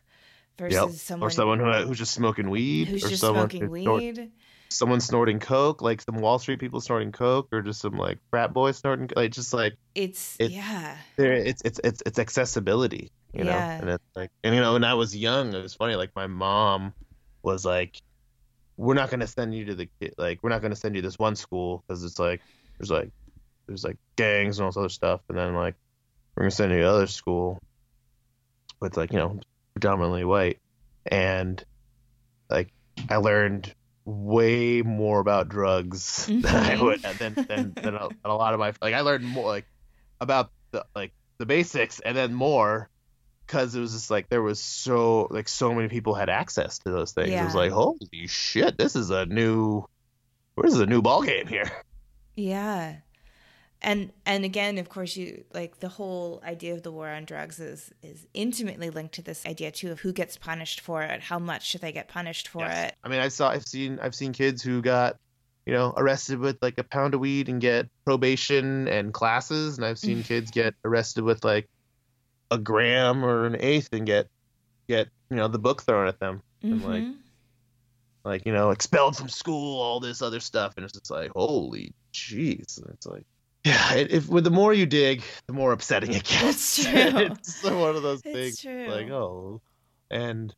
versus 0.57 0.73
yep. 0.73 0.89
someone 0.91 1.27
or 1.27 1.31
someone 1.31 1.59
who, 1.59 1.71
who's 1.87 1.97
just 1.97 2.13
smoking 2.13 2.49
weed 2.49 2.87
who's 2.87 3.05
or 3.05 3.09
just 3.09 3.21
smoking 3.21 3.69
weed 3.69 4.31
someone 4.71 4.99
snorting 4.99 5.39
coke, 5.39 5.81
like 5.81 6.01
some 6.01 6.15
Wall 6.15 6.39
Street 6.39 6.59
people 6.59 6.81
snorting 6.81 7.11
coke, 7.11 7.49
or 7.51 7.61
just 7.61 7.81
some 7.81 7.97
like 7.97 8.17
frat 8.29 8.53
boys 8.53 8.77
snorting, 8.77 9.09
like 9.15 9.31
just 9.31 9.53
like 9.53 9.75
it's, 9.95 10.35
it's 10.39 10.53
yeah, 10.53 10.97
it's 11.17 11.61
it's 11.63 11.79
it's 11.83 12.01
it's 12.05 12.19
accessibility, 12.19 13.11
you 13.33 13.43
know, 13.43 13.51
yeah. 13.51 13.79
and 13.79 13.89
it's 13.89 14.03
like 14.15 14.31
and 14.43 14.55
you 14.55 14.61
know 14.61 14.73
when 14.73 14.83
I 14.83 14.93
was 14.93 15.15
young, 15.15 15.53
it 15.53 15.61
was 15.61 15.73
funny, 15.73 15.95
like 15.95 16.15
my 16.15 16.27
mom 16.27 16.93
was 17.43 17.65
like, 17.65 18.01
we're 18.77 18.93
not 18.93 19.09
gonna 19.09 19.27
send 19.27 19.53
you 19.53 19.65
to 19.65 19.75
the 19.75 19.89
like 20.17 20.39
we're 20.41 20.49
not 20.49 20.61
gonna 20.61 20.75
send 20.75 20.95
you 20.95 21.01
this 21.01 21.19
one 21.19 21.35
school 21.35 21.83
because 21.85 22.03
it's 22.03 22.19
like 22.19 22.41
there's 22.77 22.91
like 22.91 23.11
there's 23.67 23.83
like 23.83 23.97
gangs 24.15 24.57
and 24.57 24.65
all 24.65 24.71
this 24.71 24.77
other 24.77 24.89
stuff, 24.89 25.21
and 25.29 25.37
then 25.37 25.53
like 25.53 25.75
we're 26.35 26.43
gonna 26.43 26.51
send 26.51 26.71
you 26.71 26.79
to 26.79 26.89
other 26.89 27.07
school, 27.07 27.59
but 28.79 28.87
it's 28.87 28.97
like 28.97 29.11
you 29.11 29.19
know 29.19 29.39
predominantly 29.73 30.23
white, 30.23 30.59
and 31.05 31.63
like 32.49 32.71
I 33.09 33.17
learned 33.17 33.73
way 34.05 34.81
more 34.81 35.19
about 35.19 35.49
drugs 35.49 36.27
mm-hmm. 36.27 36.41
than 36.41 36.55
I 36.55 36.81
would 36.81 37.01
than 37.01 37.33
than, 37.33 37.73
than, 37.73 37.95
a, 37.95 38.07
than 38.09 38.17
a 38.25 38.35
lot 38.35 38.53
of 38.53 38.59
my 38.59 38.73
like 38.81 38.93
I 38.93 39.01
learned 39.01 39.25
more 39.25 39.47
like 39.47 39.65
about 40.19 40.51
the 40.71 40.85
like 40.95 41.11
the 41.37 41.45
basics 41.45 41.99
and 41.99 42.15
then 42.15 42.33
more 42.33 42.89
because 43.45 43.75
it 43.75 43.79
was 43.79 43.93
just 43.93 44.11
like 44.11 44.29
there 44.29 44.41
was 44.41 44.59
so 44.59 45.27
like 45.29 45.47
so 45.47 45.73
many 45.73 45.87
people 45.87 46.13
had 46.13 46.29
access 46.29 46.79
to 46.79 46.91
those 46.91 47.11
things. 47.11 47.29
Yeah. 47.29 47.43
It 47.43 47.45
was 47.45 47.55
like 47.55 47.71
holy 47.71 48.27
shit, 48.27 48.77
this 48.77 48.95
is 48.95 49.09
a 49.09 49.25
new 49.25 49.85
this 50.61 50.73
is 50.73 50.79
a 50.79 50.85
new 50.85 51.01
ball 51.01 51.23
game 51.23 51.47
here. 51.47 51.71
Yeah 52.35 52.97
and 53.81 54.11
and 54.25 54.45
again 54.45 54.77
of 54.77 54.89
course 54.89 55.15
you 55.15 55.43
like 55.53 55.79
the 55.79 55.87
whole 55.87 56.41
idea 56.45 56.73
of 56.73 56.83
the 56.83 56.91
war 56.91 57.09
on 57.09 57.25
drugs 57.25 57.59
is 57.59 57.91
is 58.03 58.27
intimately 58.33 58.89
linked 58.89 59.13
to 59.13 59.21
this 59.21 59.45
idea 59.45 59.71
too 59.71 59.91
of 59.91 59.99
who 59.99 60.13
gets 60.13 60.37
punished 60.37 60.81
for 60.81 61.01
it 61.01 61.21
how 61.21 61.39
much 61.39 61.65
should 61.65 61.81
they 61.81 61.91
get 61.91 62.07
punished 62.07 62.47
for 62.47 62.61
yes. 62.61 62.89
it 62.89 62.95
i 63.03 63.09
mean 63.09 63.19
i 63.19 63.27
saw 63.27 63.49
i've 63.49 63.65
seen 63.65 63.99
i've 64.01 64.15
seen 64.15 64.33
kids 64.33 64.61
who 64.61 64.81
got 64.81 65.17
you 65.65 65.73
know 65.73 65.93
arrested 65.97 66.39
with 66.39 66.57
like 66.61 66.77
a 66.77 66.83
pound 66.83 67.13
of 67.13 67.19
weed 67.19 67.49
and 67.49 67.61
get 67.61 67.87
probation 68.05 68.87
and 68.87 69.13
classes 69.13 69.77
and 69.77 69.85
i've 69.85 69.99
seen 69.99 70.23
kids 70.31 70.51
get 70.51 70.75
arrested 70.85 71.23
with 71.23 71.43
like 71.43 71.67
a 72.51 72.57
gram 72.57 73.23
or 73.23 73.45
an 73.45 73.55
eighth 73.59 73.89
and 73.93 74.05
get 74.05 74.27
get 74.87 75.07
you 75.29 75.37
know 75.37 75.47
the 75.47 75.59
book 75.59 75.81
thrown 75.81 76.07
at 76.07 76.19
them 76.19 76.41
mm-hmm. 76.63 76.73
and 76.73 76.83
like 76.83 77.15
like 78.23 78.45
you 78.45 78.53
know 78.53 78.69
expelled 78.69 79.15
from 79.15 79.29
school 79.29 79.81
all 79.81 79.99
this 79.99 80.21
other 80.21 80.39
stuff 80.39 80.73
and 80.75 80.83
it's 80.83 80.93
just 80.93 81.09
like 81.09 81.31
holy 81.31 81.93
jeez 82.13 82.77
and 82.77 82.93
it's 82.93 83.07
like 83.07 83.25
yeah, 83.63 83.93
it, 83.93 84.11
if 84.11 84.29
with 84.29 84.43
the 84.43 84.51
more 84.51 84.73
you 84.73 84.85
dig, 84.85 85.23
the 85.47 85.53
more 85.53 85.71
upsetting 85.71 86.13
it 86.13 86.23
gets. 86.23 86.83
That's 86.83 86.83
true. 87.13 87.25
it's 87.31 87.63
one 87.63 87.95
of 87.95 88.01
those 88.01 88.21
it's 88.25 88.33
things. 88.33 88.59
True. 88.59 88.87
Like 88.87 89.09
oh, 89.09 89.61
and 90.09 90.53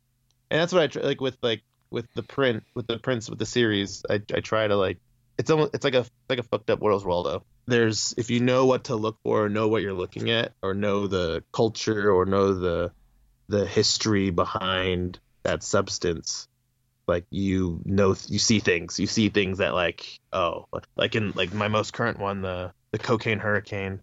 and 0.50 0.60
that's 0.60 0.72
what 0.72 0.82
I 0.82 0.86
try. 0.86 1.02
Like 1.02 1.20
with 1.20 1.36
like 1.42 1.62
with 1.90 2.06
the 2.14 2.22
print 2.22 2.64
with 2.74 2.86
the 2.86 2.98
prints 2.98 3.28
with 3.28 3.38
the 3.38 3.46
series, 3.46 4.04
I 4.08 4.20
I 4.34 4.40
try 4.40 4.66
to 4.66 4.76
like 4.76 4.98
it's 5.38 5.50
almost 5.50 5.74
it's 5.74 5.84
like 5.84 5.94
a 5.94 6.06
like 6.28 6.38
a 6.38 6.42
fucked 6.42 6.70
up 6.70 6.80
Where's 6.80 7.04
Waldo. 7.04 7.44
There's 7.66 8.14
if 8.16 8.30
you 8.30 8.40
know 8.40 8.66
what 8.66 8.84
to 8.84 8.96
look 8.96 9.18
for, 9.22 9.44
or 9.44 9.48
know 9.48 9.68
what 9.68 9.82
you're 9.82 9.94
looking 9.94 10.30
at, 10.30 10.52
or 10.62 10.74
know 10.74 11.06
the 11.06 11.42
culture, 11.52 12.10
or 12.10 12.24
know 12.24 12.54
the 12.54 12.92
the 13.48 13.66
history 13.66 14.30
behind 14.30 15.18
that 15.42 15.62
substance, 15.62 16.48
like 17.06 17.24
you 17.30 17.80
know 17.84 18.16
you 18.28 18.38
see 18.38 18.60
things. 18.60 18.98
You 18.98 19.06
see 19.06 19.28
things 19.28 19.58
that 19.58 19.74
like 19.74 20.18
oh 20.32 20.66
like 20.96 21.14
in 21.14 21.32
like 21.32 21.52
my 21.52 21.68
most 21.68 21.92
current 21.92 22.18
one 22.18 22.42
the 22.42 22.72
the 22.92 22.98
cocaine 22.98 23.38
hurricane 23.38 24.00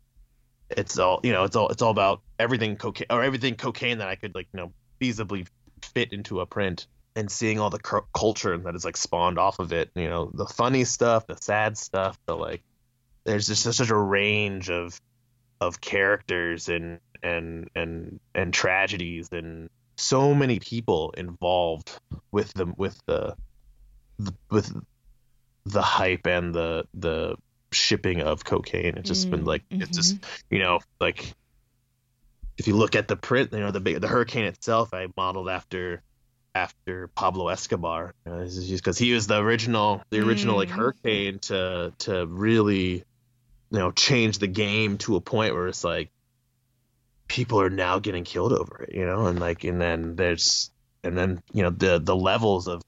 it's 0.78 0.97
all 0.97 1.20
you 1.24 1.32
know 1.32 1.43
it's 1.43 1.56
all 1.56 1.70
it's 1.70 1.82
all 1.82 1.91
about 1.91 2.22
everything 2.39 2.76
cocaine 2.76 3.08
or 3.10 3.24
everything 3.24 3.56
cocaine 3.56 3.97
that 3.99 4.08
i 4.08 4.16
could 4.16 4.34
like 4.36 4.47
you 4.54 4.60
know 4.60 4.72
feasibly 4.99 5.47
fit 5.93 6.14
into 6.14 6.39
a 6.39 6.45
print 6.45 6.88
and 7.16 7.30
seeing 7.30 7.60
all 7.60 7.70
the 7.70 7.80
cu- 7.80 8.06
culture 8.14 8.58
that 8.58 8.76
is 8.76 8.86
like 8.86 8.97
spawned 8.97 9.38
off 9.38 9.60
of 9.60 9.74
it 9.74 9.89
you 9.95 10.08
know 10.08 10.32
the 10.34 10.45
funny 10.45 10.84
stuff 10.84 11.28
the 11.28 11.38
sad 11.41 11.78
stuff 11.78 12.18
the 12.26 12.36
like 12.36 12.64
there's 13.24 13.47
just 13.47 13.64
such 13.64 13.89
a 13.89 13.97
range 13.97 14.70
of 14.70 14.99
of 15.60 15.82
characters 15.82 16.70
and 16.70 16.99
and 17.22 17.70
and 17.76 18.20
and 18.34 18.54
tragedies 18.54 19.30
and 19.32 19.70
so 20.02 20.34
many 20.34 20.60
people 20.60 21.14
involved 21.18 21.97
with 22.32 22.54
the 22.54 22.66
with 22.78 22.99
the, 23.08 23.36
with 24.49 24.74
the 25.66 25.82
hype 25.82 26.28
and 26.28 26.54
the 26.54 26.86
the 26.93 27.36
shipping 27.72 28.22
of 28.22 28.43
cocaine. 28.43 28.97
It's 28.97 29.08
just 29.08 29.30
been 29.30 29.43
Mm, 29.43 29.47
like 29.47 29.64
it's 29.72 29.95
just 29.95 30.26
you 30.49 30.60
know 30.60 30.80
like 30.99 31.34
if 32.58 32.68
you 32.68 32.76
look 32.76 32.95
at 32.95 33.08
the 33.08 33.16
print, 33.16 33.54
you 33.54 33.60
know 33.60 33.72
the 33.72 33.80
big 33.80 34.02
the 34.02 34.08
hurricane 34.08 34.45
itself, 34.45 34.93
I 34.93 35.08
modeled 35.18 35.49
after 35.49 36.02
after 36.54 37.08
Pablo 37.16 37.47
Escobar, 37.47 38.14
you 38.26 38.32
know, 38.32 38.45
because 38.45 38.97
he 38.97 39.14
was 39.14 39.28
the 39.28 39.38
original 39.38 40.02
the 40.12 40.20
original 40.20 40.58
like 40.58 40.70
Mm. 40.70 40.78
hurricane 40.78 41.39
to 41.39 41.93
to 41.99 42.26
really 42.28 43.04
you 43.72 43.80
know 43.80 43.91
change 43.91 44.39
the 44.39 44.47
game 44.47 44.97
to 44.99 45.16
a 45.16 45.22
point 45.22 45.54
where 45.54 45.68
it's 45.68 45.84
like 45.84 46.10
people 47.32 47.61
are 47.61 47.69
now 47.69 47.97
getting 47.97 48.25
killed 48.25 48.51
over 48.51 48.84
it, 48.84 48.93
you 48.93 49.05
know, 49.05 49.25
and 49.27 49.39
like 49.39 49.63
and 49.63 49.79
then 49.79 50.17
there's 50.17 50.69
and 51.01 51.17
then 51.17 51.41
you 51.53 51.63
know 51.63 51.69
the 51.69 51.97
the 51.97 52.15
levels 52.15 52.67
of 52.67 52.82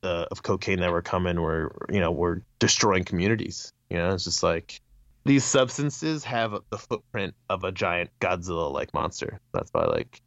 the 0.00 0.26
of 0.30 0.42
cocaine 0.42 0.80
that 0.80 0.90
were 0.90 1.02
coming 1.02 1.38
were 1.38 1.86
you 1.90 2.00
know 2.00 2.10
were 2.10 2.42
destroying 2.58 3.04
communities. 3.04 3.70
You 3.90 3.98
know, 3.98 4.14
it's 4.14 4.24
just 4.24 4.42
like 4.42 4.80
these 5.26 5.44
substances 5.44 6.24
have 6.24 6.58
the 6.70 6.78
footprint 6.78 7.34
of 7.50 7.62
a 7.62 7.70
giant 7.70 8.08
Godzilla 8.20 8.72
like 8.72 8.94
monster. 8.94 9.38
That's 9.52 9.70
why 9.70 9.84
like 9.84 10.22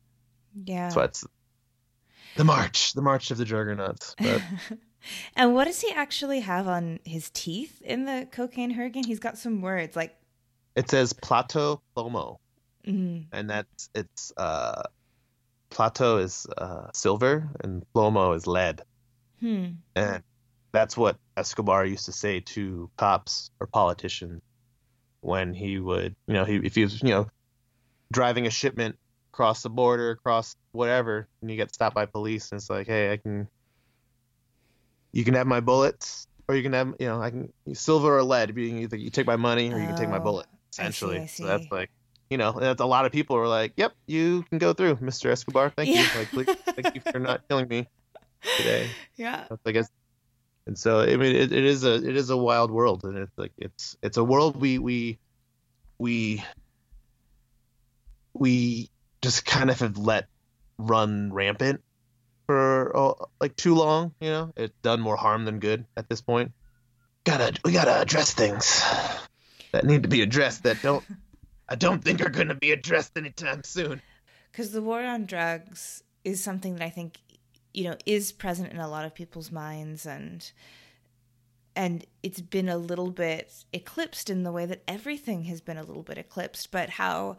Yeah. 0.63 0.83
that's 0.83 0.95
why 0.95 1.05
it's 1.05 1.25
the 2.35 2.43
march, 2.43 2.93
the 2.93 3.01
march 3.01 3.31
of 3.31 3.39
the 3.39 3.45
juggernauts. 3.45 4.15
But 4.19 4.43
and 5.35 5.55
what 5.55 5.65
does 5.65 5.81
he 5.81 5.91
actually 5.91 6.41
have 6.41 6.67
on 6.67 6.99
his 7.05 7.31
teeth 7.31 7.81
in 7.81 8.05
the 8.05 8.27
cocaine 8.31 8.69
hurricane? 8.69 9.03
He's 9.03 9.19
got 9.19 9.39
some 9.39 9.61
words 9.61 9.95
like, 9.95 10.15
it 10.75 10.91
says 10.91 11.11
plata 11.11 11.59
o 11.59 11.81
plomo, 11.97 12.37
mm, 12.85 13.25
and 13.31 13.49
that's 13.49 13.89
it's 13.95 14.31
uh 14.37 14.83
plata 15.71 16.17
is 16.17 16.47
uh 16.57 16.87
silver 16.93 17.49
and 17.63 17.83
plomo 17.95 18.35
is 18.35 18.47
lead. 18.47 18.81
hmm, 19.39 19.81
And 19.95 20.23
that's 20.73 20.95
what 20.97 21.17
Escobar 21.37 21.85
used 21.85 22.05
to 22.05 22.11
say 22.13 22.39
to 22.41 22.89
cops 22.97 23.49
or 23.59 23.67
politicians 23.67 24.41
when 25.21 25.53
he 25.53 25.79
would, 25.79 26.15
you 26.27 26.33
know, 26.33 26.45
he 26.45 26.57
if 26.57 26.75
he 26.75 26.83
was, 26.83 27.01
you 27.01 27.09
know, 27.09 27.27
driving 28.13 28.47
a 28.47 28.49
shipment 28.51 28.95
across 29.33 29.63
the 29.63 29.69
border, 29.69 30.11
across 30.11 30.55
whatever, 30.73 31.27
and 31.41 31.51
you 31.51 31.57
get 31.57 31.73
stopped 31.73 31.95
by 31.95 32.05
police, 32.05 32.51
and 32.51 32.59
it's 32.59 32.69
like, 32.69 32.87
hey, 32.87 33.11
I 33.13 33.17
can, 33.17 33.47
you 35.13 35.23
can 35.23 35.33
have 35.33 35.47
my 35.47 35.59
bullets, 35.59 36.25
or 36.47 36.55
you 36.55 36.63
can 36.63 36.73
have, 36.73 36.93
you 36.99 37.07
know, 37.07 37.21
I 37.21 37.29
can 37.31 37.51
silver 37.73 38.17
or 38.17 38.23
lead. 38.23 38.55
You 38.57 38.69
can 38.69 38.79
either 38.79 38.97
you 38.97 39.09
take 39.09 39.27
my 39.27 39.35
money 39.35 39.71
or 39.71 39.79
you 39.79 39.87
can 39.87 39.95
take 39.95 40.09
my 40.09 40.17
Oh, 40.17 40.21
bullet. 40.23 40.47
I 40.79 40.89
see, 40.89 40.89
Essentially, 40.95 41.17
I 41.19 41.25
so 41.27 41.45
that's 41.47 41.67
like, 41.71 41.89
you 42.31 42.37
know, 42.37 42.57
a 42.79 42.85
lot 42.87 43.05
of 43.05 43.11
people 43.11 43.35
are 43.35 43.47
like, 43.47 43.73
yep, 43.75 43.93
you 44.07 44.43
can 44.49 44.57
go 44.57 44.71
through, 44.73 44.95
Mr. 44.95 45.29
Escobar. 45.29 45.69
Thank 45.75 45.89
Yeah. 45.89 46.03
you, 46.13 46.19
like, 46.19 46.31
please, 46.31 46.47
thank 46.75 46.95
you 46.95 47.01
for 47.11 47.19
not 47.19 47.41
killing 47.49 47.67
me 47.67 47.87
today. 48.57 48.89
yeah, 49.17 49.47
I 49.65 49.71
guess. 49.73 49.89
And 50.65 50.77
so 50.79 51.01
I 51.01 51.17
mean, 51.17 51.35
it, 51.35 51.51
it 51.51 51.65
is 51.65 51.83
a 51.83 51.95
it 51.95 52.15
is 52.15 52.29
a 52.29 52.37
wild 52.37 52.71
world, 52.71 53.03
and 53.03 53.17
it's 53.17 53.37
like 53.37 53.51
it's 53.57 53.97
it's 54.01 54.15
a 54.17 54.23
world 54.23 54.55
we 54.61 54.77
we 54.79 55.19
we 55.97 56.41
we 58.33 58.89
just 59.21 59.45
kind 59.45 59.69
of 59.69 59.79
have 59.79 59.97
let 59.97 60.27
run 60.77 61.33
rampant 61.33 61.83
for 62.45 62.95
uh, 62.95 63.13
like 63.39 63.55
too 63.55 63.75
long. 63.75 64.13
You 64.21 64.29
know, 64.29 64.53
it's 64.55 64.73
done 64.81 65.01
more 65.01 65.17
harm 65.17 65.45
than 65.45 65.59
good 65.59 65.85
at 65.97 66.07
this 66.07 66.21
point. 66.21 66.53
Gotta 67.23 67.59
we 67.65 67.71
gotta 67.73 67.99
address 67.99 68.33
things 68.33 68.81
that 69.73 69.83
need 69.85 70.03
to 70.03 70.09
be 70.09 70.21
addressed 70.21 70.63
that 70.63 70.81
don't 70.81 71.03
I 71.71 71.75
don't 71.75 72.03
think 72.03 72.19
are 72.19 72.29
gonna 72.29 72.53
be 72.53 72.71
addressed 72.71 73.17
anytime 73.17 73.63
soon. 73.63 74.01
because 74.51 74.73
the 74.73 74.81
war 74.81 75.01
on 75.01 75.25
drugs 75.25 76.03
is 76.25 76.43
something 76.43 76.75
that 76.75 76.83
I 76.83 76.89
think 76.89 77.19
you 77.73 77.85
know 77.85 77.95
is 78.05 78.33
present 78.33 78.73
in 78.73 78.79
a 78.79 78.89
lot 78.89 79.05
of 79.05 79.15
people's 79.15 79.51
minds 79.51 80.05
and 80.05 80.51
and 81.73 82.05
it's 82.21 82.41
been 82.41 82.67
a 82.67 82.77
little 82.77 83.09
bit 83.09 83.63
eclipsed 83.71 84.29
in 84.29 84.43
the 84.43 84.51
way 84.51 84.65
that 84.65 84.83
everything 84.85 85.45
has 85.45 85.61
been 85.61 85.77
a 85.77 85.83
little 85.83 86.03
bit 86.03 86.17
eclipsed 86.17 86.71
but 86.71 86.89
how 86.89 87.37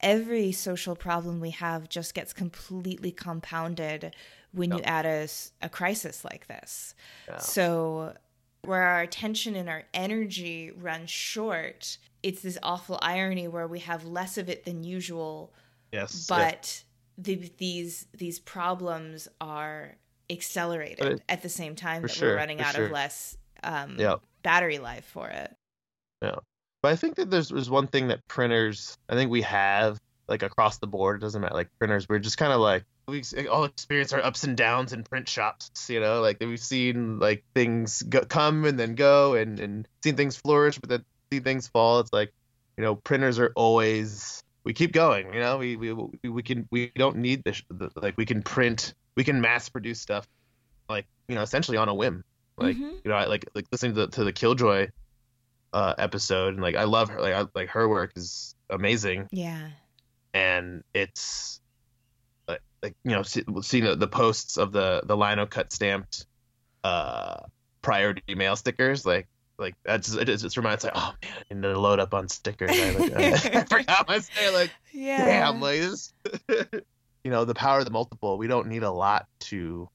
every 0.00 0.52
social 0.52 0.94
problem 0.94 1.40
we 1.40 1.50
have 1.50 1.88
just 1.88 2.14
gets 2.14 2.32
completely 2.32 3.10
compounded 3.10 4.14
when 4.52 4.70
you 4.70 4.80
add 4.84 5.06
a 5.60 5.68
crisis 5.68 6.24
like 6.24 6.46
this. 6.46 6.94
So 7.38 8.14
where 8.62 8.82
our 8.82 9.00
attention 9.00 9.56
and 9.56 9.68
our 9.68 9.84
energy 9.92 10.70
run 10.70 11.06
short 11.06 11.98
it's 12.22 12.42
this 12.42 12.58
awful 12.62 12.98
irony 13.02 13.48
where 13.48 13.66
we 13.66 13.80
have 13.80 14.04
less 14.04 14.38
of 14.38 14.48
it 14.48 14.64
than 14.64 14.84
usual 14.84 15.52
Yes, 15.92 16.26
yeah. 16.30 16.36
but 16.50 16.84
the, 17.18 17.50
these 17.58 18.06
these 18.14 18.38
problems 18.38 19.28
are 19.40 19.96
accelerated 20.30 21.04
it- 21.04 21.22
at 21.28 21.42
the 21.42 21.48
same 21.48 21.74
time 21.74 22.02
that 22.02 22.10
sure, 22.10 22.30
we're 22.30 22.36
running 22.36 22.60
out 22.60 22.74
sure. 22.74 22.86
of 22.86 22.90
less 22.90 23.36
um, 23.62 23.96
Yeah. 23.98 24.16
battery 24.42 24.78
life 24.78 25.04
for 25.04 25.28
it. 25.28 25.54
Yeah. 26.22 26.36
But 26.82 26.92
I 26.92 26.96
think 26.96 27.16
that 27.16 27.30
there's 27.30 27.50
there's 27.50 27.70
one 27.70 27.86
thing 27.86 28.08
that 28.08 28.26
printers 28.28 28.96
I 29.08 29.14
think 29.14 29.30
we 29.30 29.42
have 29.42 30.00
like 30.28 30.42
across 30.42 30.78
the 30.78 30.86
board. 30.86 31.16
It 31.16 31.20
doesn't 31.20 31.40
matter. 31.40 31.54
Like 31.54 31.68
printers, 31.78 32.08
we're 32.08 32.18
just 32.18 32.38
kind 32.38 32.52
of 32.52 32.60
like 32.60 32.84
we 33.06 33.22
all 33.48 33.64
experience 33.64 34.12
our 34.12 34.24
ups 34.24 34.44
and 34.44 34.56
downs 34.56 34.92
in 34.92 35.02
print 35.04 35.28
shops. 35.28 35.90
You 35.90 36.00
know, 36.00 36.20
like 36.20 36.38
we've 36.40 36.58
seen 36.58 37.18
like 37.18 37.44
things 37.54 38.02
go, 38.02 38.20
come 38.22 38.64
and 38.64 38.78
then 38.78 38.94
go, 38.94 39.34
and 39.34 39.60
and 39.60 39.88
seen 40.02 40.16
things 40.16 40.36
flourish, 40.36 40.78
but 40.78 40.88
then 40.88 41.04
see 41.32 41.40
things 41.40 41.68
fall. 41.68 42.00
It's 42.00 42.12
like 42.12 42.32
you 42.76 42.84
know, 42.84 42.94
printers 42.96 43.38
are 43.38 43.52
always 43.56 44.42
we 44.64 44.72
keep 44.72 44.92
going. 44.92 45.32
You 45.32 45.40
know, 45.40 45.58
we 45.58 45.76
we 45.76 45.92
we, 46.28 46.42
can 46.42 46.68
we 46.70 46.92
don't 46.94 47.16
need 47.16 47.42
this. 47.44 47.62
Like 47.96 48.16
we 48.16 48.26
can 48.26 48.42
print, 48.42 48.94
we 49.16 49.24
can 49.24 49.40
mass 49.40 49.68
produce 49.68 50.00
stuff, 50.00 50.26
like 50.88 51.06
you 51.28 51.34
know, 51.34 51.42
essentially 51.42 51.76
on 51.78 51.88
a 51.88 51.94
whim. 51.94 52.24
Like 52.56 52.76
Mhm. 52.76 52.92
you 53.04 53.10
know, 53.10 53.14
I 53.14 53.26
like 53.26 53.46
like 53.54 53.66
listening 53.72 53.94
to 53.96 54.06
to 54.08 54.24
the 54.24 54.32
Killjoy 54.32 54.88
uh, 55.72 55.94
episode, 55.98 56.54
and 56.54 56.62
like 56.62 56.76
I 56.76 56.84
love 56.84 57.08
her. 57.08 57.20
Like 57.20 57.34
I, 57.34 57.44
like 57.54 57.68
her 57.70 57.88
work 57.88 58.12
is 58.14 58.54
amazing, 58.68 59.28
Yeah. 59.32 59.70
and 60.34 60.84
it's 60.92 61.60
like, 62.46 62.60
like 62.82 62.94
you 63.04 63.12
know, 63.12 63.22
see, 63.22 63.42
seeing 63.62 63.84
the, 63.84 63.96
the 63.96 64.08
posts 64.08 64.58
of 64.58 64.72
the 64.72 65.02
the 65.04 65.16
lino 65.16 65.46
cut 65.46 65.72
stamped 65.72 66.26
uh 66.84 67.36
priority 67.80 68.34
mail 68.34 68.54
stickers, 68.56 69.04
like 69.06 69.28
like 69.62 69.74
that's 69.84 70.08
just 70.08 70.18
it 70.18 70.26
just, 70.26 70.56
reminds 70.56 70.84
like 70.84 70.92
oh 70.94 71.14
man, 71.22 71.60
need 71.60 71.68
to 71.68 71.78
load 71.78 72.00
up 72.00 72.14
on 72.14 72.28
stickers. 72.28 72.70
I, 72.72 72.90
like, 72.90 73.16
I 73.54 73.64
forgot 73.64 74.08
my 74.08 74.18
say 74.18 74.52
like 74.52 74.70
Yeah. 74.92 75.24
damn 75.24 75.60
like 75.60 75.80
this. 75.80 76.12
you 77.24 77.30
know, 77.30 77.44
the 77.44 77.54
power 77.54 77.78
of 77.78 77.84
the 77.84 77.90
multiple. 77.90 78.38
We 78.38 78.46
don't 78.46 78.68
need 78.68 78.82
a 78.82 78.90
lot 78.90 79.26
to 79.40 79.88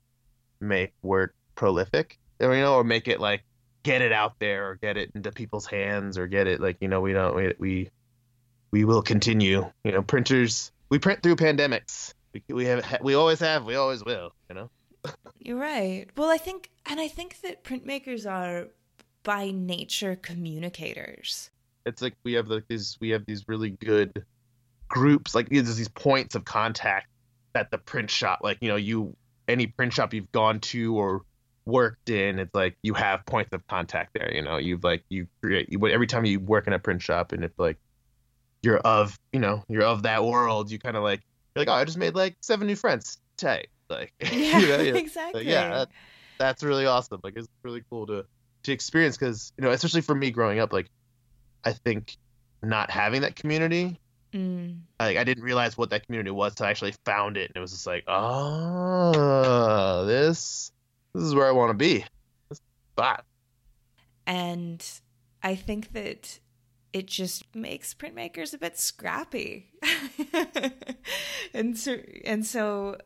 make 0.60 0.94
work 1.02 1.36
prolific, 1.56 2.18
or, 2.40 2.56
you 2.56 2.62
know, 2.62 2.76
or 2.76 2.84
make 2.84 3.08
it 3.08 3.20
like 3.20 3.44
get 3.84 4.02
it 4.02 4.12
out 4.12 4.34
there 4.40 4.70
or 4.70 4.76
get 4.76 4.98
it 4.98 5.12
into 5.16 5.32
people's 5.32 5.66
hands 5.66 6.18
or 6.18 6.28
get 6.28 6.48
it 6.48 6.60
like 6.60 6.78
you 6.82 6.88
know 6.90 7.00
we 7.00 7.14
don't 7.14 7.36
we 7.36 7.54
we, 7.60 7.90
we 8.72 8.86
will 8.86 9.02
continue. 9.02 9.70
You 9.84 9.92
know, 9.92 10.02
printers 10.02 10.72
we 10.90 11.00
print 11.00 11.22
through 11.22 11.36
pandemics. 11.36 12.14
We, 12.34 12.44
we 12.54 12.66
have 12.66 13.00
we 13.02 13.14
always 13.16 13.40
have 13.40 13.66
we 13.66 13.76
always 13.76 14.04
will. 14.04 14.32
You 14.50 14.56
know. 14.56 14.70
You're 15.40 15.58
right. 15.58 16.08
Well, 16.18 16.30
I 16.30 16.38
think, 16.38 16.70
and 16.86 17.00
I 17.00 17.08
think 17.08 17.40
that 17.42 17.64
printmakers 17.64 18.30
are 18.30 18.68
by 19.24 19.52
nature 19.52 20.16
communicators. 20.16 21.50
it's 21.86 22.02
like 22.02 22.14
we 22.24 22.34
have 22.34 22.48
like 22.48 22.64
these 22.68 22.98
we 23.02 23.10
have 23.10 23.26
these 23.26 23.46
really 23.48 23.72
good 23.72 24.26
groups 24.90 25.36
like 25.36 25.50
there's 25.50 25.76
these 25.76 25.90
points 25.90 26.36
of 26.36 26.46
contact 26.46 27.08
that 27.54 27.70
the 27.72 27.78
print 27.78 28.10
shop 28.10 28.40
like 28.42 28.58
you 28.62 28.70
know 28.70 28.76
you 28.78 29.16
any 29.48 29.68
print 29.68 29.92
shop 29.94 30.14
you've 30.14 30.32
gone 30.32 30.60
to 30.60 30.96
or 30.96 31.22
worked 31.66 32.10
in 32.10 32.40
it's 32.40 32.54
like 32.56 32.78
you 32.84 32.94
have 32.94 33.26
points 33.26 33.52
of 33.52 33.66
contact 33.68 34.12
there 34.14 34.34
you 34.34 34.42
know 34.42 34.56
you've 34.58 34.84
like 34.84 35.04
you 35.10 35.28
create 35.42 35.70
you, 35.70 35.86
every 35.88 36.08
time 36.08 36.24
you 36.24 36.40
work 36.40 36.68
in 36.68 36.74
a 36.74 36.80
print 36.80 37.02
shop 37.02 37.34
and 37.34 37.44
it's 37.44 37.60
like 37.60 37.78
you're 38.62 38.78
of 38.80 39.20
you 39.34 39.40
know 39.40 39.62
you're 39.68 39.84
of 39.84 40.04
that 40.04 40.24
world 40.24 40.72
you 40.72 40.80
kind 40.80 40.96
of 40.96 41.04
like 41.04 41.22
you're 41.56 41.66
like 41.66 41.70
oh 41.70 41.74
i 41.78 41.84
just 41.84 41.98
made 41.98 42.16
like 42.16 42.38
seven 42.42 42.68
new 42.68 42.76
friends 42.76 43.18
tight 43.36 43.68
like 43.90 44.14
Yeah, 44.22 44.82
you 44.82 44.92
know, 44.94 44.98
exactly. 45.00 45.42
like, 45.42 45.48
yeah, 45.50 45.70
that, 45.70 45.90
that's 46.38 46.62
really 46.64 46.86
awesome. 46.86 47.20
Like 47.24 47.34
it's 47.36 47.48
really 47.64 47.84
cool 47.90 48.06
to 48.08 48.26
to 48.68 48.74
experience 48.74 49.18
because 49.18 49.52
you 49.58 49.64
know, 49.64 49.72
especially 49.72 50.02
for 50.02 50.16
me 50.16 50.32
growing 50.32 50.60
up, 50.60 50.72
like 50.72 50.88
I 51.66 51.74
think 51.74 52.16
not 52.62 52.90
having 52.92 53.22
that 53.22 53.36
community, 53.36 54.00
Mm. 54.34 54.82
like 55.00 55.16
I 55.18 55.24
didn't 55.24 55.44
realize 55.44 55.78
what 55.78 55.90
that 55.92 56.06
community 56.06 56.32
was 56.32 56.52
until 56.52 56.66
I 56.66 56.70
actually 56.70 56.94
found 57.06 57.38
it, 57.38 57.50
and 57.50 57.56
it 57.56 57.60
was 57.60 57.72
just 57.72 57.88
like, 57.88 58.04
oh, 58.08 60.06
this 60.06 60.72
this 61.14 61.24
is 61.24 61.34
where 61.34 61.48
I 61.48 61.52
want 61.52 61.72
to 61.72 61.78
be. 61.78 62.06
This 62.50 62.62
spot. 62.94 63.26
And 64.26 64.86
I 65.42 65.56
think 65.56 65.94
that 65.94 66.40
it 66.92 67.08
just 67.08 67.56
makes 67.56 67.94
printmakers 67.94 68.54
a 68.54 68.58
bit 68.58 68.78
scrappy. 68.78 69.72
and 71.54 71.78
so 71.78 71.98
and 72.26 72.46
so 72.46 72.98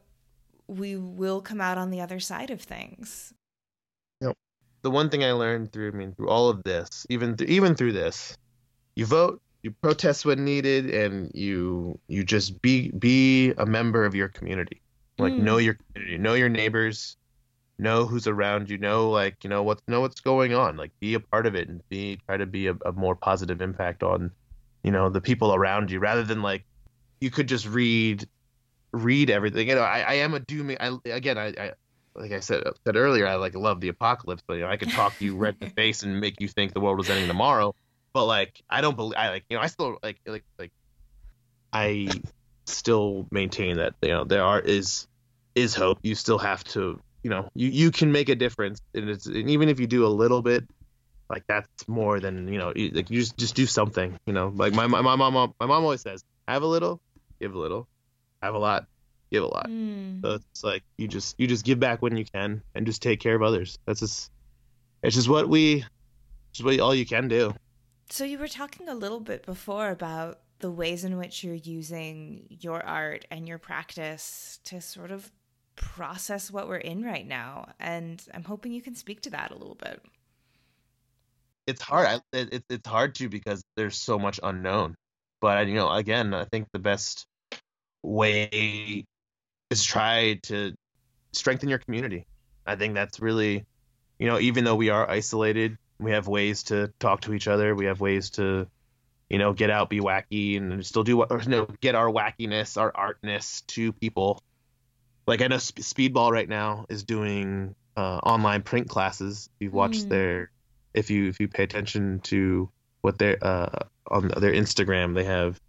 we 0.67 0.95
will 0.95 1.41
come 1.41 1.61
out 1.61 1.77
on 1.77 1.91
the 1.91 2.01
other 2.01 2.19
side 2.19 2.49
of 2.49 2.61
things. 2.61 3.33
The 4.83 4.91
one 4.91 5.09
thing 5.09 5.23
I 5.23 5.31
learned 5.33 5.71
through, 5.71 5.89
I 5.89 5.91
mean, 5.95 6.13
through 6.15 6.29
all 6.29 6.49
of 6.49 6.63
this, 6.63 7.05
even 7.09 7.37
th- 7.37 7.49
even 7.49 7.75
through 7.75 7.93
this, 7.93 8.35
you 8.95 9.05
vote, 9.05 9.41
you 9.63 9.71
protest 9.81 10.25
when 10.25 10.45
needed, 10.45 10.89
and 10.93 11.31
you 11.35 11.99
you 12.07 12.23
just 12.23 12.61
be 12.61 12.91
be 12.91 13.51
a 13.57 13.65
member 13.65 14.05
of 14.05 14.15
your 14.15 14.29
community. 14.29 14.81
Like 15.19 15.35
Mm. 15.35 15.39
know 15.39 15.57
your 15.57 15.75
community, 15.93 16.17
know 16.17 16.33
your 16.35 16.49
neighbors, 16.49 17.17
know 17.79 18.05
who's 18.05 18.27
around 18.27 18.69
you, 18.69 18.77
know 18.77 19.09
like 19.11 19.43
you 19.43 19.49
know 19.49 19.63
what's 19.63 19.81
know 19.87 20.01
what's 20.01 20.21
going 20.21 20.53
on, 20.53 20.77
like 20.77 20.91
be 20.99 21.13
a 21.15 21.19
part 21.19 21.45
of 21.47 21.55
it 21.55 21.69
and 21.69 21.81
be 21.89 22.17
try 22.27 22.37
to 22.37 22.45
be 22.45 22.67
a, 22.67 22.75
a 22.85 22.91
more 22.93 23.15
positive 23.15 23.61
impact 23.61 24.03
on 24.03 24.31
you 24.83 24.91
know 24.91 25.09
the 25.09 25.21
people 25.21 25.53
around 25.53 25.91
you 25.91 25.99
rather 25.99 26.23
than 26.23 26.41
like 26.41 26.65
you 27.21 27.31
could 27.31 27.47
just 27.47 27.67
read 27.67 28.27
read 28.93 29.29
everything. 29.29 29.67
You 29.69 29.75
know, 29.75 29.81
I, 29.81 29.99
I 30.01 30.13
am 30.15 30.33
a 30.33 30.39
dooming. 30.39 30.77
I 30.79 30.97
again, 31.05 31.37
I, 31.37 31.47
I 31.57 31.71
like 32.15 32.31
I 32.31 32.39
said 32.39 32.65
uh, 32.65 32.71
said 32.85 32.95
earlier, 32.95 33.27
I 33.27 33.35
like 33.35 33.55
love 33.55 33.79
the 33.81 33.89
apocalypse. 33.89 34.43
But 34.45 34.55
you 34.55 34.61
know, 34.61 34.67
I 34.67 34.77
could 34.77 34.91
talk 34.91 35.19
you 35.21 35.35
red 35.35 35.55
in 35.59 35.69
the 35.69 35.73
face 35.75 36.03
and 36.03 36.19
make 36.19 36.39
you 36.39 36.47
think 36.47 36.73
the 36.73 36.79
world 36.79 36.97
was 36.97 37.09
ending 37.09 37.27
tomorrow. 37.27 37.73
But 38.13 38.25
like, 38.25 38.61
I 38.69 38.81
don't 38.81 38.95
believe. 38.95 39.15
I 39.17 39.29
like 39.29 39.45
you 39.49 39.57
know, 39.57 39.63
I 39.63 39.67
still 39.67 39.97
like 40.03 40.19
like 40.25 40.43
like 40.59 40.71
I 41.71 42.09
still 42.65 43.27
maintain 43.31 43.77
that 43.77 43.93
you 44.01 44.09
know 44.09 44.23
there 44.23 44.43
are 44.43 44.59
is 44.59 45.07
is 45.55 45.73
hope. 45.73 45.99
You 46.03 46.15
still 46.15 46.39
have 46.39 46.63
to 46.65 46.99
you 47.23 47.29
know 47.29 47.49
you 47.55 47.69
you 47.69 47.91
can 47.91 48.11
make 48.11 48.29
a 48.29 48.35
difference, 48.35 48.81
and 48.93 49.09
it's 49.09 49.25
and 49.25 49.49
even 49.49 49.69
if 49.69 49.79
you 49.79 49.87
do 49.87 50.05
a 50.05 50.09
little 50.09 50.41
bit. 50.41 50.65
Like 51.29 51.47
that's 51.47 51.87
more 51.87 52.19
than 52.19 52.49
you 52.51 52.59
know. 52.59 52.73
Like 52.75 53.09
you 53.09 53.21
just 53.21 53.37
just 53.37 53.55
do 53.55 53.65
something. 53.65 54.19
You 54.25 54.33
know, 54.33 54.51
like 54.53 54.73
my 54.73 54.85
my, 54.87 55.01
my 55.01 55.15
mom 55.15 55.53
my 55.61 55.65
mom 55.65 55.83
always 55.83 56.01
says, 56.01 56.25
have 56.45 56.61
a 56.61 56.67
little, 56.67 56.99
give 57.39 57.55
a 57.55 57.57
little, 57.57 57.87
have 58.41 58.53
a 58.53 58.59
lot, 58.59 58.85
give 59.31 59.43
a 59.43 59.47
lot. 59.47 59.67
Mm. 59.67 60.21
So 60.21 60.31
it's 60.33 60.63
like 60.63 60.83
you 60.97 61.07
just 61.07 61.39
you 61.39 61.47
just 61.47 61.65
give 61.65 61.79
back 61.79 62.01
when 62.01 62.17
you 62.17 62.25
can 62.25 62.61
and 62.75 62.85
just 62.85 63.01
take 63.01 63.19
care 63.19 63.35
of 63.35 63.41
others. 63.41 63.77
That's 63.85 63.99
just 63.99 64.31
it's 65.01 65.15
just 65.15 65.29
what 65.29 65.49
we 65.49 65.85
just 66.51 66.65
what 66.65 66.79
all 66.79 66.93
you 66.93 67.05
can 67.05 67.27
do. 67.27 67.53
So 68.09 68.25
you 68.25 68.37
were 68.37 68.47
talking 68.47 68.89
a 68.89 68.95
little 68.95 69.21
bit 69.21 69.45
before 69.45 69.89
about 69.89 70.39
the 70.59 70.69
ways 70.69 71.03
in 71.03 71.17
which 71.17 71.43
you're 71.43 71.55
using 71.55 72.45
your 72.49 72.85
art 72.85 73.25
and 73.31 73.47
your 73.47 73.57
practice 73.57 74.59
to 74.65 74.81
sort 74.81 75.11
of 75.11 75.31
process 75.75 76.51
what 76.51 76.67
we're 76.67 76.75
in 76.75 77.03
right 77.03 77.25
now 77.25 77.67
and 77.79 78.23
I'm 78.33 78.43
hoping 78.43 78.71
you 78.71 78.81
can 78.81 78.93
speak 78.93 79.21
to 79.21 79.31
that 79.31 79.51
a 79.51 79.57
little 79.57 79.75
bit. 79.75 80.01
It's 81.65 81.81
hard. 81.81 82.07
I, 82.07 82.19
it, 82.33 82.63
it's 82.69 82.87
hard 82.87 83.15
to 83.15 83.29
because 83.29 83.63
there's 83.75 83.95
so 83.95 84.19
much 84.19 84.39
unknown. 84.43 84.95
But 85.39 85.67
you 85.67 85.75
know, 85.75 85.89
again, 85.89 86.33
I 86.33 86.45
think 86.45 86.67
the 86.71 86.79
best 86.79 87.25
way 88.03 89.05
is 89.71 89.83
try 89.83 90.39
to 90.43 90.73
strengthen 91.33 91.69
your 91.69 91.79
community. 91.79 92.25
I 92.67 92.75
think 92.75 92.93
that's 92.93 93.19
really, 93.19 93.65
you 94.19 94.27
know, 94.27 94.39
even 94.39 94.63
though 94.63 94.75
we 94.75 94.89
are 94.89 95.09
isolated, 95.09 95.77
we 95.99 96.11
have 96.11 96.27
ways 96.27 96.63
to 96.63 96.91
talk 96.99 97.21
to 97.21 97.33
each 97.33 97.47
other. 97.47 97.73
We 97.73 97.85
have 97.85 97.99
ways 98.01 98.31
to, 98.31 98.67
you 99.29 99.37
know, 99.37 99.53
get 99.53 99.69
out, 99.69 99.89
be 99.89 99.99
wacky, 99.99 100.57
and 100.57 100.85
still 100.85 101.03
do 101.03 101.17
what, 101.17 101.31
you 101.43 101.49
know, 101.49 101.67
get 101.79 101.95
our 101.95 102.07
wackiness, 102.07 102.77
our 102.77 102.91
artness 102.91 103.61
to 103.67 103.93
people. 103.93 104.43
Like 105.25 105.41
I 105.41 105.47
know 105.47 105.57
Speedball 105.57 106.31
right 106.31 106.49
now 106.49 106.85
is 106.89 107.03
doing 107.03 107.75
uh, 107.95 108.17
online 108.17 108.63
print 108.63 108.89
classes. 108.89 109.49
If 109.59 109.65
you 109.65 109.71
watch 109.71 109.99
Mm. 109.99 110.09
their, 110.09 110.51
if 110.93 111.09
you 111.09 111.27
if 111.29 111.39
you 111.39 111.47
pay 111.47 111.63
attention 111.63 112.19
to 112.21 112.69
what 113.01 113.17
their 113.17 113.37
uh, 113.41 113.85
on 114.09 114.27
their 114.27 114.53
Instagram, 114.53 115.15
they 115.15 115.23
have 115.23 115.59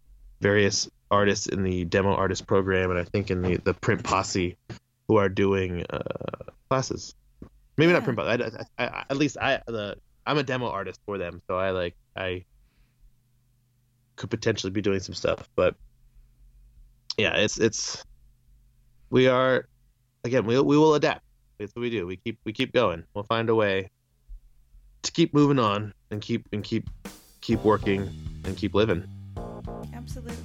various 0.41 0.89
artists 1.13 1.47
in 1.47 1.63
the 1.63 1.85
demo 1.85 2.15
artist 2.15 2.47
program, 2.47 2.91
and 2.91 2.99
I 2.99 3.05
think 3.05 3.31
in 3.31 3.43
the 3.43 3.57
the 3.59 3.75
print 3.75 4.03
posse 4.03 4.57
who 5.07 5.17
are 5.17 5.29
doing 5.29 5.85
uh, 5.91 6.01
classes. 6.69 7.15
Maybe 7.77 7.93
not 7.93 8.03
print 8.03 8.19
posse. 8.19 8.43
I, 8.43 8.85
I, 8.85 8.89
I, 8.89 9.05
at 9.11 9.17
least 9.17 9.37
I 9.41 9.61
the 9.67 9.97
I'm 10.27 10.39
a 10.39 10.43
demo 10.43 10.69
artist 10.69 11.01
for 11.07 11.19
them, 11.19 11.43
so 11.47 11.57
I 11.57 11.71
like 11.71 11.95
I 12.17 12.45
could 14.17 14.31
potentially 14.31 14.71
be 14.71 14.81
doing 14.81 15.01
some 15.01 15.15
stuff, 15.15 15.49
but 15.55 15.75
yeah, 17.17 17.37
it's 17.37 17.59
it's 17.59 18.05
we 19.11 19.29
are 19.29 19.69
again 20.25 20.47
we 20.47 20.59
we 20.61 20.79
will 20.79 20.95
adapt. 20.95 21.23
That's 21.59 21.75
what 21.77 21.83
we 21.83 21.91
do. 21.91 22.07
We 22.07 22.17
keep 22.17 22.39
we 22.45 22.53
keep 22.53 22.73
going. 22.73 23.05
We'll 23.15 23.25
find 23.25 23.49
a 23.51 23.55
way 23.55 23.91
to 25.03 25.13
keep 25.13 25.35
moving 25.35 25.59
on 25.59 25.93
and 26.11 26.21
keep 26.21 26.49
and 26.53 26.65
keep 26.65 26.89
keep 27.41 27.63
working 27.65 28.09
and 28.45 28.57
keep 28.57 28.75
living. 28.75 29.05
Absolutely. 29.95 30.42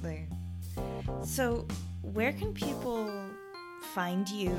So, 1.28 1.66
where 2.14 2.32
can 2.32 2.54
people 2.54 3.12
find 3.94 4.26
you 4.28 4.50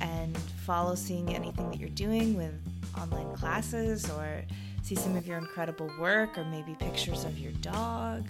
and 0.00 0.36
follow 0.64 0.94
seeing 0.94 1.34
anything 1.34 1.70
that 1.70 1.78
you're 1.78 1.90
doing 1.90 2.34
with 2.34 2.54
online 2.98 3.36
classes 3.36 4.10
or 4.10 4.42
see 4.82 4.94
some 4.94 5.16
of 5.16 5.26
your 5.26 5.36
incredible 5.36 5.88
work 6.00 6.36
or 6.38 6.44
maybe 6.44 6.74
pictures 6.80 7.24
of 7.24 7.38
your 7.38 7.52
dog? 7.52 8.26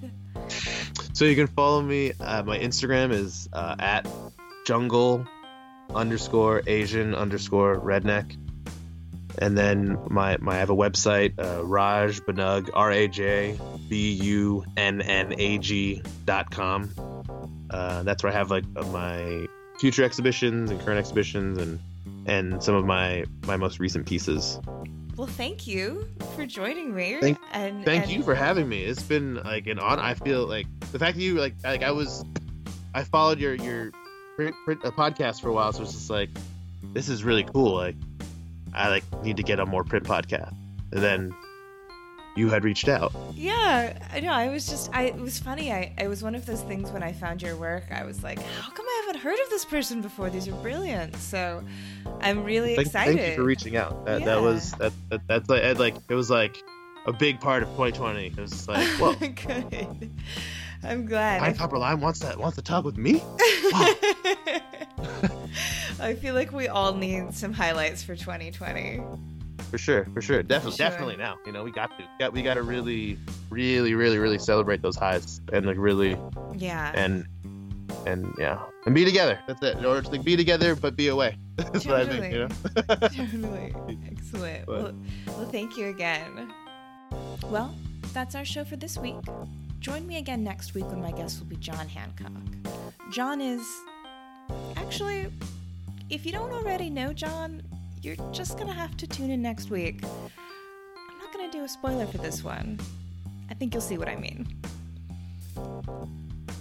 So 1.14 1.24
you 1.24 1.36
can 1.36 1.46
follow 1.46 1.80
me. 1.80 2.12
Uh, 2.20 2.42
my 2.42 2.58
Instagram 2.58 3.12
is 3.12 3.48
uh, 3.52 3.76
at 3.78 4.06
jungle 4.66 5.24
underscore 5.94 6.62
Asian 6.66 7.14
underscore 7.14 7.80
redneck. 7.80 8.36
And 9.38 9.56
then 9.56 9.98
my, 10.10 10.36
my 10.40 10.56
I 10.56 10.58
have 10.58 10.70
a 10.70 10.76
website, 10.76 11.38
uh, 11.38 11.64
Raj 11.64 12.20
Bunnag, 12.20 12.70
R 12.74 12.90
A 12.90 13.08
J 13.08 13.58
B 13.88 14.12
U 14.14 14.64
N 14.76 15.00
N 15.00 15.34
A 15.38 15.58
G 15.58 16.02
dot 16.26 16.50
com. 16.50 16.90
Uh, 17.74 18.02
that's 18.04 18.22
where 18.22 18.32
I 18.32 18.36
have 18.36 18.50
like 18.50 18.64
my 18.92 19.46
future 19.80 20.04
exhibitions 20.04 20.70
and 20.70 20.80
current 20.80 20.98
exhibitions 20.98 21.58
and 21.58 21.80
and 22.26 22.62
some 22.62 22.74
of 22.76 22.84
my 22.84 23.24
my 23.46 23.56
most 23.56 23.80
recent 23.80 24.06
pieces. 24.06 24.60
Well, 25.16 25.26
thank 25.26 25.66
you 25.66 26.06
for 26.36 26.44
joining 26.46 26.94
me. 26.94 27.18
Thank- 27.20 27.38
and 27.52 27.84
Thank 27.84 28.04
and- 28.04 28.12
you 28.12 28.22
for 28.22 28.34
having 28.34 28.68
me. 28.68 28.82
It's 28.84 29.02
been 29.02 29.34
like 29.42 29.66
an 29.66 29.78
on. 29.78 29.98
I 29.98 30.14
feel 30.14 30.46
like 30.46 30.66
the 30.92 30.98
fact 30.98 31.16
that 31.16 31.22
you 31.22 31.34
like 31.34 31.54
like 31.64 31.82
I 31.82 31.90
was, 31.90 32.24
I 32.94 33.02
followed 33.04 33.38
your 33.40 33.54
your 33.56 33.90
print, 34.36 34.54
print, 34.64 34.80
uh, 34.84 34.90
podcast 34.92 35.40
for 35.40 35.48
a 35.48 35.52
while, 35.52 35.72
so 35.72 35.82
it's 35.82 35.92
just 35.92 36.10
like 36.10 36.30
this 36.92 37.08
is 37.08 37.24
really 37.24 37.44
cool. 37.44 37.74
Like 37.74 37.96
I 38.72 38.88
like 38.88 39.04
need 39.24 39.36
to 39.36 39.42
get 39.42 39.58
a 39.60 39.66
more 39.66 39.82
print 39.84 40.04
podcast, 40.04 40.54
and 40.92 41.02
then 41.02 41.34
you 42.36 42.48
had 42.50 42.64
reached 42.64 42.88
out. 42.88 43.12
Yeah, 43.34 43.98
I 44.12 44.20
know. 44.20 44.32
I 44.32 44.48
was 44.48 44.66
just, 44.68 44.90
I, 44.92 45.04
it 45.04 45.16
was 45.16 45.38
funny. 45.38 45.72
I, 45.72 45.92
it 45.98 46.08
was 46.08 46.22
one 46.22 46.34
of 46.34 46.46
those 46.46 46.62
things 46.62 46.90
when 46.90 47.02
I 47.02 47.12
found 47.12 47.42
your 47.42 47.56
work, 47.56 47.84
I 47.92 48.04
was 48.04 48.22
like, 48.24 48.40
how 48.42 48.70
come 48.70 48.86
I 48.86 49.02
haven't 49.06 49.20
heard 49.22 49.38
of 49.38 49.50
this 49.50 49.64
person 49.64 50.00
before? 50.00 50.30
These 50.30 50.48
are 50.48 50.52
brilliant. 50.56 51.14
So 51.16 51.62
I'm 52.20 52.42
really 52.42 52.74
Thank, 52.74 52.86
excited. 52.88 53.16
thank 53.18 53.30
you 53.30 53.36
for 53.36 53.44
reaching 53.44 53.76
out. 53.76 54.04
That 54.04 54.20
Yeah. 54.20 54.26
that 54.26 54.42
was 54.42 54.72
that, 54.72 54.92
that 55.10 55.20
that's 55.28 55.48
like 55.48 55.62
it, 55.62 55.78
like 55.78 55.94
it 56.08 56.14
was 56.14 56.30
like 56.30 56.62
a 57.06 57.12
big 57.12 57.40
part 57.40 57.62
of 57.62 57.68
2020. 57.70 58.26
It 58.26 58.36
was 58.38 58.66
like 58.68 58.86
whoa. 58.98 59.14
Good. 59.14 60.10
I'm 60.82 61.06
glad. 61.06 61.40
Pine 61.40 61.54
Copper 61.54 61.78
Lime 61.78 62.00
wants 62.00 62.18
that 62.20 62.38
wants 62.38 62.56
to 62.56 62.62
talk 62.62 62.84
with 62.84 62.96
me. 62.98 63.22
I 66.00 66.14
feel 66.20 66.34
like 66.34 66.52
we 66.52 66.68
all 66.68 66.92
need 66.94 67.32
some 67.34 67.52
highlights 67.52 68.02
for 68.02 68.16
2020. 68.16 69.00
For 69.74 69.78
sure, 69.78 70.04
for 70.14 70.22
sure, 70.22 70.40
definitely, 70.44 70.76
Sure. 70.76 70.86
definitely. 70.88 71.16
Now, 71.16 71.34
you 71.44 71.50
know, 71.50 71.64
we 71.64 71.72
got 71.72 71.90
to, 71.98 72.04
we 72.04 72.04
got, 72.20 72.32
we 72.32 72.42
got 72.42 72.54
to 72.54 72.62
really, 72.62 73.18
really, 73.50 73.94
really, 73.94 74.18
really 74.18 74.38
celebrate 74.38 74.82
those 74.82 74.94
highs 74.94 75.40
and 75.52 75.66
like 75.66 75.78
really, 75.78 76.16
Yeah. 76.56 76.92
and 76.94 77.26
and 78.06 78.32
yeah, 78.38 78.60
and 78.86 78.94
be 78.94 79.04
together. 79.04 79.40
That's 79.48 79.60
it. 79.64 79.76
In 79.76 79.84
order 79.84 80.02
to 80.02 80.10
like, 80.12 80.22
be 80.22 80.36
together, 80.36 80.76
but 80.76 80.94
be 80.94 81.08
away. 81.08 81.36
That's 81.56 81.84
what 81.86 81.96
I 82.02 82.06
think. 82.06 82.32
You 82.32 82.38
know. 82.38 82.48
totally. 83.08 83.74
Excellent. 84.12 84.66
But- 84.66 84.82
Well, 84.84 84.94
well, 85.26 85.48
thank 85.50 85.76
you 85.76 85.88
again. 85.88 86.52
Well, 87.50 87.74
that's 88.12 88.36
our 88.36 88.44
show 88.44 88.62
for 88.62 88.76
this 88.76 88.96
week. 88.96 89.16
Join 89.80 90.06
me 90.06 90.18
again 90.18 90.44
next 90.44 90.74
week 90.74 90.86
when 90.86 91.00
my 91.02 91.10
guest 91.10 91.40
will 91.40 91.46
be 91.48 91.56
John 91.56 91.88
Hancock. 91.88 92.30
John 93.12 93.40
is. 93.40 93.66
Actually, 94.76 95.32
if 96.10 96.24
you 96.24 96.30
don't 96.30 96.52
already 96.52 96.90
know 96.90 97.12
John, 97.12 97.60
you're 98.04 98.16
just 98.32 98.58
gonna 98.58 98.72
have 98.72 98.96
to 98.98 99.06
tune 99.06 99.30
in 99.30 99.40
next 99.40 99.70
week. 99.70 100.04
I'm 100.04 101.18
not 101.18 101.32
gonna 101.32 101.50
do 101.50 101.64
a 101.64 101.68
spoiler 101.68 102.06
for 102.06 102.18
this 102.18 102.44
one. 102.44 102.78
I 103.50 103.54
think 103.54 103.72
you'll 103.72 103.80
see 103.80 103.98
what 103.98 104.08
I 104.08 104.16
mean. 104.16 104.46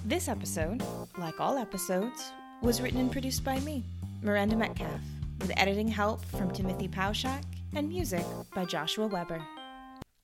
This 0.05 0.27
episode, 0.27 0.81
like 1.17 1.39
all 1.39 1.57
episodes, 1.57 2.31
was 2.61 2.81
written 2.81 2.99
and 2.99 3.11
produced 3.11 3.43
by 3.43 3.59
me, 3.59 3.83
Miranda 4.21 4.55
Metcalf, 4.55 5.01
with 5.39 5.51
editing 5.57 5.87
help 5.87 6.23
from 6.25 6.51
Timothy 6.51 6.87
Pauschak 6.87 7.43
and 7.75 7.89
music 7.89 8.25
by 8.53 8.63
Joshua 8.65 9.07
Weber. 9.07 9.41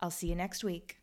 I'll 0.02 0.12
see 0.12 0.28
you 0.28 0.36
next 0.36 0.64
week. 0.64 0.98